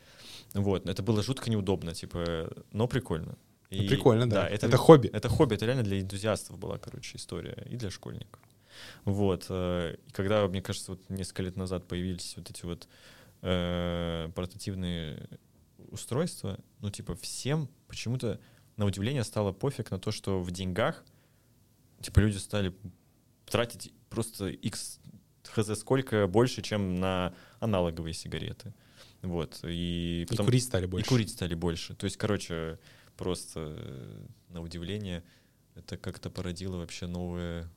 [0.54, 0.84] Вот.
[0.84, 3.36] Но это было жутко неудобно, типа, но прикольно.
[3.70, 4.48] Ну, И- прикольно, да.
[4.48, 5.06] это, Это хобби.
[5.08, 7.66] Это хобби, это реально для энтузиастов была, короче, история.
[7.70, 8.40] И для школьников.
[9.04, 9.46] Вот.
[9.48, 12.86] э, И когда, мне кажется, вот несколько лет назад появились вот эти вот
[13.42, 15.28] э, портативные
[15.90, 18.38] устройства, ну, типа, всем почему-то
[18.80, 21.04] на удивление стало пофиг на то, что в деньгах,
[22.00, 22.74] типа, люди стали
[23.44, 24.98] тратить просто x
[25.44, 28.72] хз сколько больше, чем на аналоговые сигареты.
[29.22, 29.60] Вот.
[29.64, 31.08] И, И потом- курить стали и больше.
[31.08, 31.94] курить стали больше.
[31.94, 32.78] То есть, короче,
[33.16, 35.22] просто э, на удивление
[35.74, 37.68] это как-то породило вообще новые,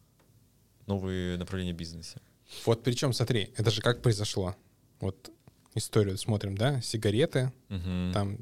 [0.87, 2.21] новые направления в бизнесе.
[2.65, 4.55] Вот причем, смотри, это же как произошло.
[5.01, 5.31] Вот
[5.75, 6.79] историю смотрим, да?
[6.81, 8.11] Сигареты, Мгм.
[8.13, 8.37] там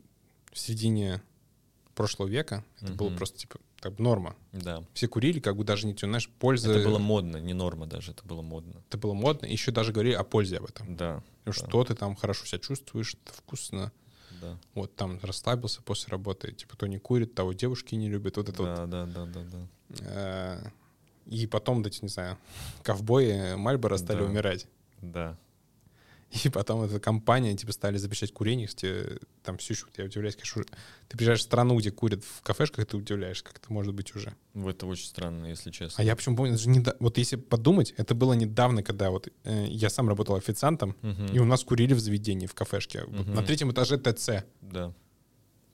[0.52, 1.22] в середине
[1.96, 3.18] прошлого века, это было Мгм.
[3.18, 4.36] просто, типа, так, норма.
[4.52, 4.84] Да.
[4.94, 6.72] Все курили, как бы даже не, знаешь, польза...
[6.72, 8.82] Это было модно, не норма даже, это было модно.
[8.88, 9.46] это было модно.
[9.48, 10.96] Еще даже говорили о пользе об этом.
[10.96, 13.92] Да, Ну, Что ты там хорошо себя чувствуешь, это вкусно.
[14.42, 14.58] да.
[14.76, 16.52] Вот там расслабился после работы.
[16.52, 18.38] Типа, кто не курит, того девушки не любят.
[18.38, 18.76] Вот это вот.
[18.76, 19.68] Да, да, да, да, да.
[20.02, 20.70] Э,
[21.28, 22.38] И потом, да, не знаю,
[22.84, 24.26] ковбои Мальборо стали Да.
[24.26, 24.68] умирать.
[25.02, 25.38] Да.
[26.46, 30.64] И потом эта компания, типа, стали запрещать курение, кстати, там все еще, я удивляюсь, конечно.
[31.10, 34.34] Ты приезжаешь в страну, где курят в кафешках, ты удивляешься, как это может быть уже.
[34.54, 35.96] Ну, Это очень странно, если честно.
[36.02, 39.28] А я почему помню, это же недо- вот если подумать, это было недавно, когда вот
[39.44, 41.26] э, я сам работал официантом, Мгм.
[41.28, 43.04] и у нас курили в заведении, в кафешке.
[43.08, 43.34] Вот Мгм.
[43.36, 44.94] На третьем этаже ТЦ Да.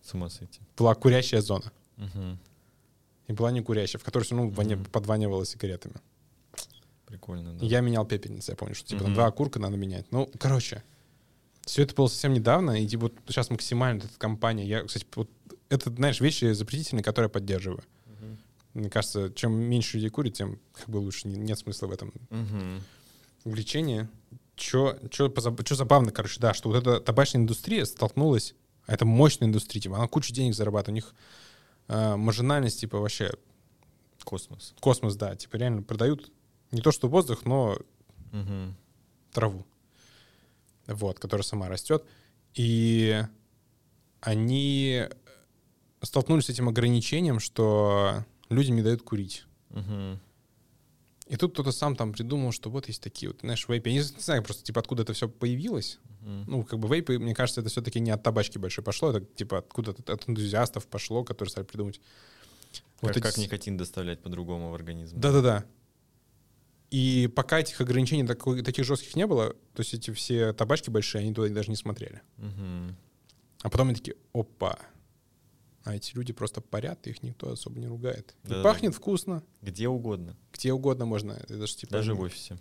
[0.02, 0.60] С ума сойти.
[0.78, 1.72] была курящая зона.
[1.98, 2.40] Мгм.
[3.28, 4.86] И была не курящая, в которой все равно воня- Мгм.
[4.86, 5.96] подванивало сигаретами.
[7.08, 7.66] Прикольно, да.
[7.66, 9.16] Я менял пепельницы, я помню, что типа там Мгм.
[9.16, 10.06] два окурка надо менять.
[10.12, 10.84] Ну, короче,
[11.66, 15.30] все это было совсем недавно, и типа вот сейчас максимально эта компания, я, кстати, вот
[15.70, 17.82] это, знаешь, вещи запретительные, которые я поддерживаю.
[18.06, 18.38] Мгм.
[18.74, 21.28] Мне кажется, чем меньше людей курит, тем как бы лучше.
[21.30, 22.82] Не- Нет смысла в этом Мгм.
[23.46, 24.08] увлечении.
[24.56, 28.54] Чё, чё, позаб- чё забавно, короче, да, что вот эта табачная индустрия столкнулась,
[28.86, 31.14] а это мощная индустрия, типа, она кучу денег зарабатывает, у них
[31.90, 33.32] э, маржинальность, типа, вообще
[34.26, 34.74] Космос.
[34.82, 36.32] космос, да, типа, реально продают
[36.72, 37.78] не то что воздух, но
[38.32, 38.76] Мгм.
[39.32, 39.66] траву,
[40.88, 42.04] вот, которая сама растет.
[42.54, 43.24] И
[44.22, 45.06] они
[46.02, 49.46] столкнулись с этим ограничением, что людям не дают курить.
[49.70, 50.20] Мгм.
[51.28, 53.90] И тут кто-то сам там придумал, что вот есть такие вот, знаешь, вейпы.
[53.90, 56.00] Я не знаю просто, типа, откуда это все появилось.
[56.22, 56.46] Мгм.
[56.48, 59.60] Ну, как бы вейпы, мне кажется, это все-таки не от табачки большой пошло, это типа
[59.60, 62.00] откуда-то от энтузиастов пошло, которые стали придумать.
[63.02, 65.20] Как, эти как никотин доставлять по-другому в организм.
[65.20, 65.66] Да-да-да.
[66.90, 71.22] И пока этих ограничений такой- таких жестких не было, то есть эти все табачки большие,
[71.22, 72.22] они туда даже не смотрели.
[72.38, 72.96] Мгм.
[73.62, 74.80] А потом они такие, опа,
[75.84, 78.36] а эти люди просто парят, их никто особо не ругает.
[78.46, 80.36] И пахнет вкусно, Где угодно.
[80.54, 81.34] где угодно можно.
[81.34, 81.92] Это же типа...
[81.94, 82.58] Даже не- в офисе.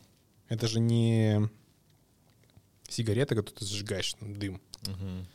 [0.49, 1.49] Это же не
[2.89, 5.27] сигарета, которую ты зажигаешь, ну, дым, Мгм.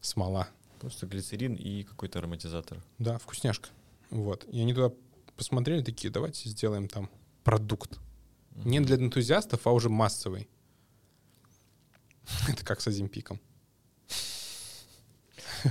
[0.00, 0.48] смола.
[0.80, 2.82] Просто глицерин и какой-то ароматизатор.
[2.98, 3.68] Да, вкусняшка.
[4.10, 4.44] Вот.
[4.50, 4.94] И они туда
[5.36, 7.10] посмотрели, такие, давайте сделаем там
[7.44, 7.98] продукт.
[8.56, 10.48] Не для энтузиастов, а уже массовый.
[12.48, 13.40] Это как с Азимпиком.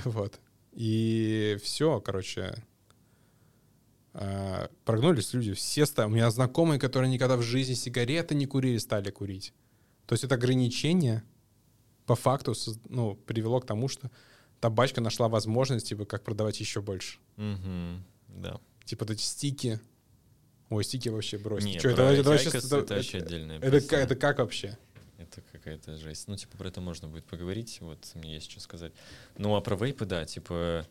[0.06, 0.40] Вот.
[0.72, 2.64] И все, короче,
[4.14, 5.54] а, прогнулись люди.
[5.54, 6.08] Все стали...
[6.08, 9.54] У меня знакомые, которые никогда в жизни сигареты не курили, стали курить.
[10.06, 11.24] То есть это ограничение
[12.06, 12.54] по факту
[12.88, 14.10] ну, привело к тому, что
[14.60, 17.20] табачка нашла возможность, типа, как продавать еще больше.
[17.38, 18.04] Мгм.
[18.28, 18.60] Да.
[18.86, 19.80] Типа эти стики.
[20.70, 21.64] Ой, стики вообще брось.
[21.64, 24.78] Нет, Чё, про это, вообще- IQOS это вообще отдельная это, ка- это как вообще?
[25.18, 26.28] Это какая-то жесть.
[26.28, 28.94] Ну, типа, про это можно будет поговорить, вот мне есть что сказать.
[29.38, 30.86] Ну, а про вейпы, да, типа,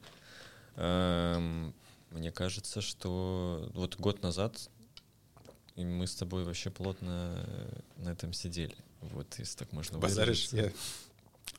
[0.76, 1.74] эм,
[2.10, 4.68] мне кажется, что вот год назад
[5.76, 8.74] и мы с тобой вообще плотно э, на этом сидели.
[9.00, 10.48] Вот, если так можно Базаришь?
[10.52, 10.72] Я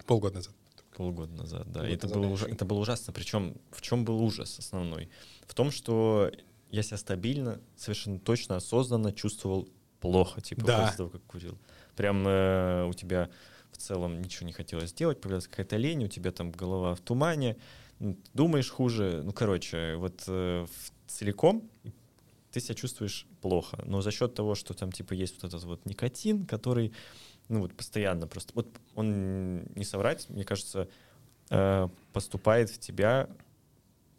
[0.06, 0.54] полгода назад.
[0.96, 1.80] Полгода назад, да.
[1.82, 3.14] Полгода это назад было, ещё- это было ужасно.
[3.14, 5.10] Причем в чем был ужас основной?
[5.48, 6.30] В том, что
[6.70, 9.70] я себя стабильно, совершенно точно, осознанно чувствовал
[10.00, 10.82] плохо, типа Да.
[10.82, 11.58] после того, как курил.
[11.96, 13.30] Прям э, у тебя
[13.72, 17.58] в целом ничего не хотелось делать, появилась какая-то лень, у тебя там голова в тумане,
[18.00, 19.22] ну, думаешь хуже.
[19.24, 20.66] Ну, короче, вот э,
[21.08, 21.70] целиком
[22.52, 23.84] ты себя чувствуешь плохо.
[23.86, 26.94] Но за счет того, что там типа есть вот этот вот никотин, который,
[27.48, 30.88] ну вот постоянно просто, вот он не соврать, мне кажется,
[31.50, 33.30] э, поступает в тебя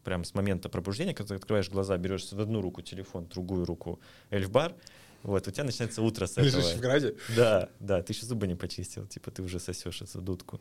[0.04, 3.64] прям с момента пробуждения, когда ты открываешь глаза, берешь в одну руку телефон, в другую
[3.64, 4.00] руку
[4.30, 4.74] эльфбар,
[5.22, 6.44] вот, у тебя начинается утро с этого.
[6.46, 7.14] Лежишь в граде?
[7.36, 10.60] Да, да, ты еще зубы не почистил, типа ты уже сосешь эту дудку.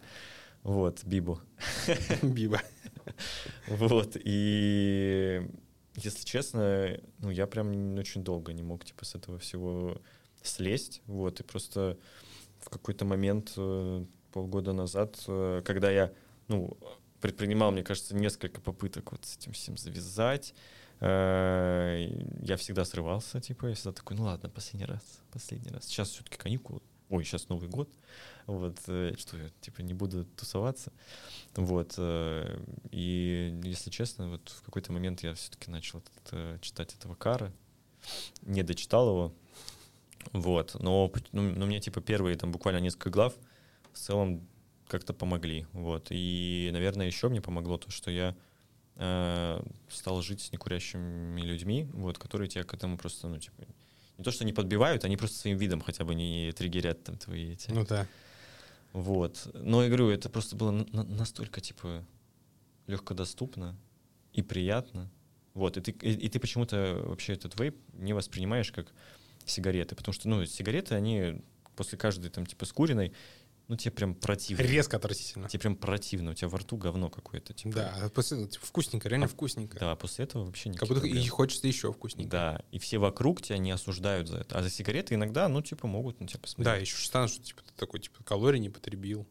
[0.64, 1.40] Вот, Бибу.
[2.22, 2.61] Биба.
[3.68, 5.48] Вот, и
[5.95, 10.02] если честно, ну, я прям очень долго не мог, типа, с этого всего
[10.44, 11.98] слезть, вот, и просто
[12.60, 16.11] в какой-то момент, э, полгода назад, э, когда я,
[16.48, 16.78] ну,
[17.21, 20.53] предпринимал, мне кажется, несколько попыток вот с этим всем завязать,
[20.99, 22.07] э,
[22.41, 25.01] я всегда срывался, типа, я всегда такой, ну ладно, последний раз,
[25.31, 25.85] последний раз.
[25.85, 27.89] Сейчас все-таки каникулы, ой, сейчас Новый год,
[28.45, 30.91] вот, э, что я, типа, не буду тусоваться,
[31.55, 37.15] вот, э, и, если честно, вот в какой-то момент я все-таки начал этот, читать этого
[37.15, 37.51] Кара,
[38.41, 39.33] не дочитал его,
[40.31, 43.33] вот, но, пот- ну, ну, мне, типа, первые, там, буквально несколько глав
[43.93, 44.47] в целом
[44.90, 48.36] как-то помогли, вот, и, наверное, еще мне помогло то, что я
[48.95, 53.64] э, стал жить с некурящими людьми, вот, которые тебя к этому просто, ну, типа,
[54.18, 57.53] не то, что не подбивают, они просто своим видом хотя бы не триггерят там твои
[57.53, 57.72] эти.
[57.72, 58.06] Ну да.
[58.91, 59.48] Вот.
[59.53, 62.06] Но я говорю, это просто было на- на- настолько, типа,
[62.88, 63.78] легкодоступно
[64.34, 65.10] и приятно.
[65.53, 65.78] Вот.
[65.78, 68.91] И ты, и, и ты почему-то вообще этот вейп не воспринимаешь как
[69.45, 69.95] сигареты.
[69.95, 71.41] Потому что, ну, сигареты, они
[71.76, 73.14] после каждой, там, типа, скуренной,
[73.69, 74.63] ну тебе прям противно.
[74.63, 75.47] Резко отвратительно.
[75.47, 77.53] Тебе прям противно, у тебя во рту говно какое-то.
[77.53, 77.75] Типа.
[77.75, 79.79] Да, а после, типа, вкусненько, реально вкусненько.
[79.79, 82.31] Да, после этого вообще Как будто и хочется еще вкусненько.
[82.31, 84.57] Да, и все вокруг тебя не осуждают за это.
[84.57, 86.65] А за сигареты иногда, ну, типа, могут на тебя посмотреть.
[86.65, 89.27] Да, еще станут, что типа ты такой, типа, калорий не потребил.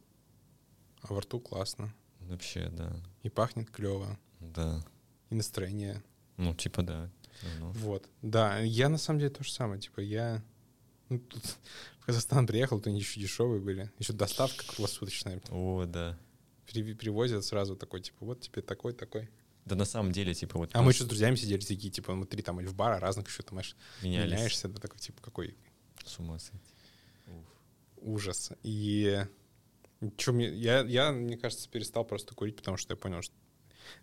[1.02, 1.92] А во рту классно.
[2.20, 2.94] Вообще, да.
[3.24, 4.18] И пахнет клево.
[4.38, 4.84] Да.
[5.30, 6.00] И настроение.
[6.36, 7.10] Ну, типа, да.
[7.58, 7.70] Ну.
[7.72, 8.08] Вот.
[8.22, 9.80] Да, я на самом деле то же самое.
[9.80, 10.44] Типа, я
[11.08, 11.44] ну, тут
[12.00, 13.90] в Казахстан приехал, то они еще дешевые были.
[13.98, 15.40] Еще доставка круглосуточная.
[15.50, 16.18] О, да.
[16.66, 19.28] При, привозят сразу такой, типа, вот тебе такой, такой.
[19.64, 20.70] Да на самом деле, типа, вот...
[20.72, 23.42] А мы еще с друзьями сидели такие, типа, внутри там или в бара разных еще,
[23.42, 23.60] там,
[24.02, 24.32] Менялись.
[24.32, 25.56] меняешься, да, такой, типа, какой...
[26.04, 26.74] С ума сойти.
[27.96, 28.52] Ужас.
[28.62, 29.26] И
[30.00, 33.34] мне, я, я, мне кажется, перестал просто курить, потому что я понял, что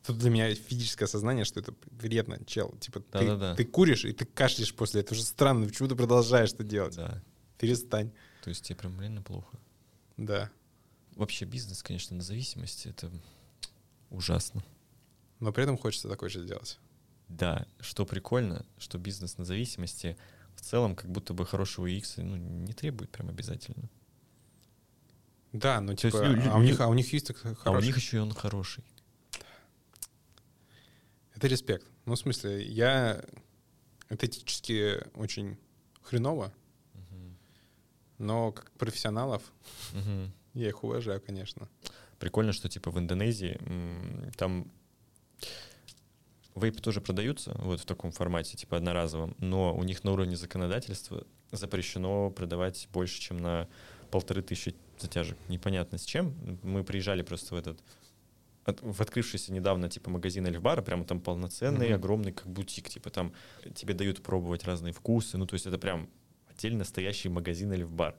[0.05, 2.75] Тут для меня физическое сознание, что это вредно, чел.
[2.79, 3.55] Типа да, ты, да, да.
[3.55, 5.17] ты куришь, и ты кашляешь после этого.
[5.17, 5.67] уже странно.
[5.67, 6.95] Почему ты продолжаешь это делать?
[6.95, 7.21] Да.
[7.57, 8.11] Перестань.
[8.43, 9.57] То есть тебе прям реально плохо.
[10.17, 10.49] Да.
[11.15, 13.11] Вообще бизнес, конечно, на зависимости это
[14.09, 14.63] ужасно.
[15.39, 16.79] Но при этом хочется такой же сделать.
[17.27, 20.17] Да, что прикольно, что бизнес на зависимости
[20.55, 23.89] в целом как будто бы хорошего UX ну, не требует прям обязательно.
[25.51, 27.61] Да, ну типа, есть, а, у них, а у них есть так хороший.
[27.65, 28.83] А у них еще и он хороший.
[31.35, 31.85] Это респект.
[32.05, 33.23] Ну, в смысле, я
[34.09, 35.57] этически очень
[36.01, 36.53] хреново,
[36.93, 37.35] угу.
[38.19, 39.43] но как профессионалов
[39.93, 40.31] угу.
[40.53, 41.67] я их уважаю, конечно.
[42.19, 43.59] Прикольно, что типа в Индонезии
[44.37, 44.71] там
[46.55, 51.27] вейпы тоже продаются вот в таком формате, типа одноразовом, но у них на уровне законодательства
[51.51, 53.67] запрещено продавать больше, чем на
[54.11, 55.37] полторы тысячи затяжек.
[55.49, 56.33] Непонятно с чем.
[56.63, 57.83] Мы приезжали просто в этот
[58.65, 61.95] в открывшийся недавно типа магазин Эльфбара, прямо там полноценный, mm-hmm.
[61.95, 63.33] огромный как бутик, типа там
[63.73, 66.09] тебе дают пробовать разные вкусы, ну то есть это прям
[66.47, 68.15] отдельно настоящий магазин Эльфбар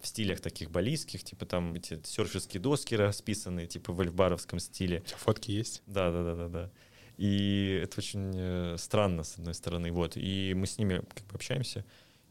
[0.00, 5.02] в стилях таких балийских, типа там эти серферские доски расписанные, типа в эльфбаровском стиле.
[5.18, 5.82] Фотки есть?
[5.86, 6.70] Да, да, да, да, да.
[7.18, 10.16] И это очень э, странно, с одной стороны, вот.
[10.16, 11.84] И мы с ними как бы общаемся,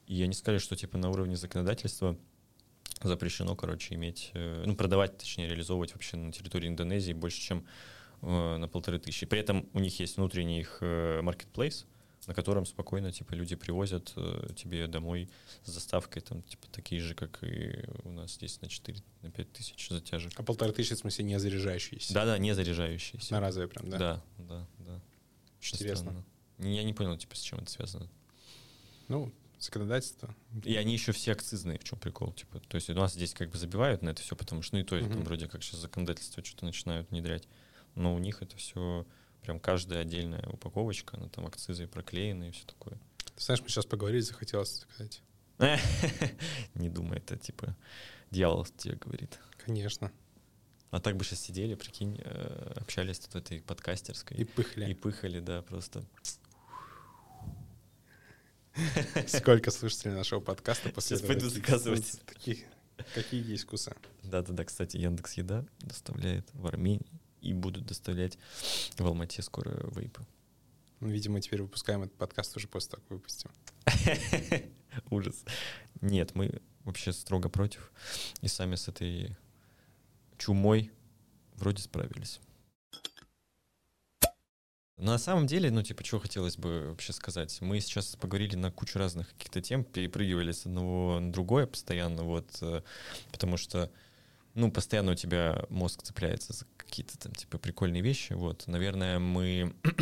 [0.08, 2.18] и они сказали, что типа на уровне законодательства
[3.02, 7.66] запрещено, короче, иметь, э, ну, продавать, точнее, реализовывать вообще на территории Индонезии больше, чем
[8.22, 9.26] э, на полторы тысячи.
[9.26, 11.86] При этом у них есть внутренний их маркетплейс,
[12.30, 15.30] на котором спокойно, типа, люди привозят э, тебе домой
[15.64, 19.52] с заставкой, там, типа, такие же, как и у нас здесь на 4, на 5
[19.52, 20.34] тысяч затяжек.
[20.36, 22.14] А полторы тысячи, в смысле, не заряжающиеся?
[22.14, 23.34] Да-да, не заряжающиеся.
[23.34, 23.98] На разовые прям, да?
[23.98, 25.02] Да, да, да.
[25.60, 26.12] Очень Интересно.
[26.58, 26.74] Странно.
[26.76, 28.08] Я не понял, типа, с чем это связано.
[29.08, 30.36] Ну, законодательство.
[30.64, 32.60] И они еще все акцизные, в чем прикол, типа.
[32.60, 34.86] То есть у нас здесь как бы забивают на это все, потому что, ну и
[34.86, 35.14] то, mm-hmm.
[35.14, 37.48] там вроде как сейчас законодательство что-то начинают внедрять.
[37.96, 39.06] Но у них это все
[39.42, 42.98] прям каждая отдельная упаковочка, она там акцизы проклеены и все такое.
[43.36, 45.22] Ты знаешь, мы сейчас поговорили, захотелось сказать.
[46.76, 47.76] Не думай, это типа
[48.32, 49.40] дьявол тебе говорит.
[49.66, 50.12] Конечно.
[50.92, 54.38] А так бы сейчас сидели, прикинь, э, общались тут в этой подкастерской.
[54.38, 54.90] И пыхали.
[54.90, 56.04] И пыхали, да, просто.
[59.28, 62.20] Сколько слушателей нашего подкаста после Сейчас пойду заказывать.
[62.26, 62.60] Таких,
[63.14, 63.96] какие есть вкусы.
[64.24, 68.38] Да-да-да, кстати, Яндекс Еда доставляет в Армении и будут доставлять
[68.98, 70.26] в Алмате скоро вейпы.
[71.00, 73.52] Ну, видимо, теперь выпускаем этот подкаст уже после того, как выпустим.
[75.10, 75.46] Ужас.
[76.02, 77.92] Нет, мы вообще строго против.
[78.42, 79.38] И сами с этой
[80.38, 80.92] чумой
[81.56, 82.40] вроде справились.
[85.00, 87.62] На самом деле, ну, типа, что хотелось бы вообще сказать?
[87.62, 92.50] Мы сейчас поговорили на кучу разных каких-то тем, перепрыгивали с одного на другое постоянно, вот,
[92.62, 92.82] э,
[93.32, 93.90] потому что,
[94.56, 98.68] ну, постоянно у тебя мозг цепляется за какие-то там, типа, прикольные вещи, вот.
[98.68, 99.74] Наверное, мы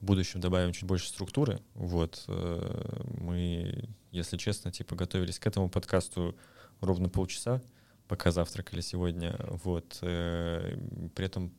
[0.00, 2.22] в будущем добавим чуть больше структуры, вот.
[2.28, 6.36] Э, мы, если честно, типа, готовились к этому подкасту
[6.80, 7.60] ровно полчаса,
[8.06, 9.98] пока завтракали сегодня, вот.
[10.02, 10.76] Э,
[11.16, 11.52] при этом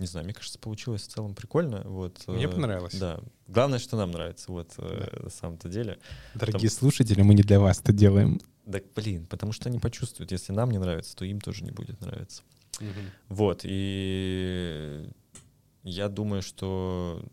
[0.00, 1.82] не знаю, мне кажется, получилось в целом прикольно.
[1.84, 2.94] Вот, мне э, понравилось.
[2.94, 3.20] Да.
[3.46, 5.08] Главное, что нам нравится, вот, да.
[5.22, 5.98] на самом-то деле.
[6.34, 6.78] Дорогие Потом...
[6.78, 8.40] слушатели, мы не для вас это делаем.
[8.66, 12.00] Да, блин, потому что они почувствуют, если нам не нравится, то им тоже не будет
[12.00, 12.42] нравиться.
[12.80, 12.88] Угу.
[13.28, 15.08] Вот, и
[15.82, 17.24] я думаю, что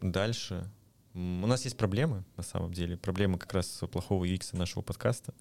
[0.00, 0.70] дальше
[1.14, 2.96] у нас есть проблемы, на самом деле.
[2.96, 5.34] Проблема как раз плохого UX нашего подкаста.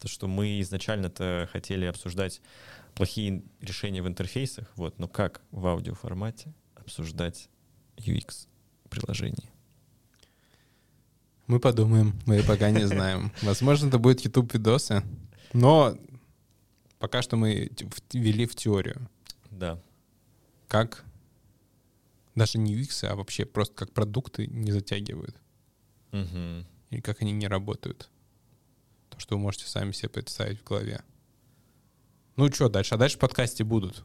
[0.00, 2.40] То, что мы изначально-то хотели обсуждать
[2.98, 7.48] плохие решения в интерфейсах, вот, но как в аудиоформате обсуждать
[7.96, 8.48] UX
[8.90, 9.50] приложений?
[11.46, 13.32] Мы подумаем, мы пока не знаем.
[13.42, 15.04] Возможно, это будет YouTube видосы,
[15.52, 15.96] но
[16.98, 17.70] пока что мы
[18.12, 19.08] ввели в теорию.
[19.52, 19.80] Да.
[20.66, 21.04] Как
[22.34, 25.36] даже не UX, а вообще просто как продукты не затягивают.
[26.10, 26.66] Угу.
[26.90, 28.10] И как они не работают.
[29.10, 31.04] То, что вы можете сами себе представить в голове.
[32.38, 32.94] Ну что дальше?
[32.94, 34.04] А дальше в подкасте будут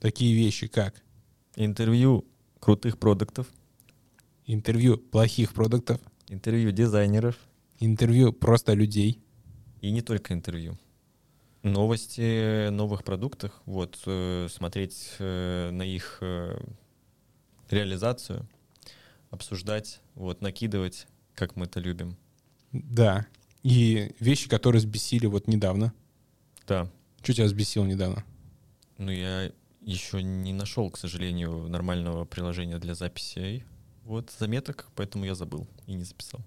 [0.00, 1.02] такие вещи, как
[1.56, 2.26] Интервью
[2.60, 3.46] крутых продуктов,
[4.44, 5.98] интервью плохих продуктов,
[6.28, 7.36] интервью дизайнеров
[7.80, 9.18] интервью просто людей.
[9.80, 10.78] и не только интервью.
[11.62, 16.62] Новости о новых продуктах, вот, э, смотреть э, на их э,
[17.70, 18.46] реализацию,
[19.30, 22.18] обсуждать, вот, накидывать, как мы это любим.
[22.72, 23.26] Да.
[23.62, 25.94] И вещи, которые сбесили вот недавно.
[26.66, 26.90] Да,
[27.22, 28.24] Что тебя сбесило недавно?
[28.98, 33.64] Ну, я еще не нашел, к сожалению, нормального приложения для записей
[34.04, 36.40] вот заметок, поэтому я забыл и не записал.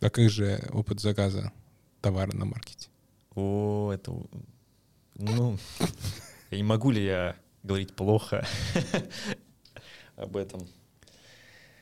[0.00, 1.52] А как же опыт заказа
[2.00, 2.88] товара на маркете?
[3.34, 4.12] О, это...
[5.14, 5.58] Ну,
[6.50, 8.46] не могу ли я говорить плохо
[10.16, 10.66] об этом?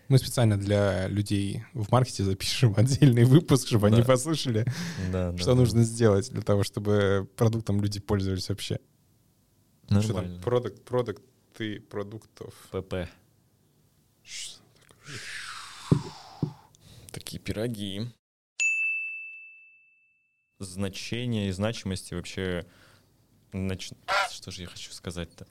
[0.09, 4.05] Мы специально для людей в маркете запишем отдельный выпуск, чтобы они Да.
[4.05, 4.65] послушали,
[5.13, 5.55] Да, да, что да.
[5.57, 8.79] нужно сделать для того, чтобы продуктом люди пользовались вообще.
[9.87, 10.03] Что там?
[10.15, 10.43] Нормально.
[10.43, 12.55] Продукт, продукты продуктов.
[12.71, 13.09] ПП.
[17.13, 18.09] Такие пироги.
[20.59, 22.67] Значение и значимости вообще...
[23.53, 23.93] нач-
[24.31, 25.47] Что же я хочу сказать-то?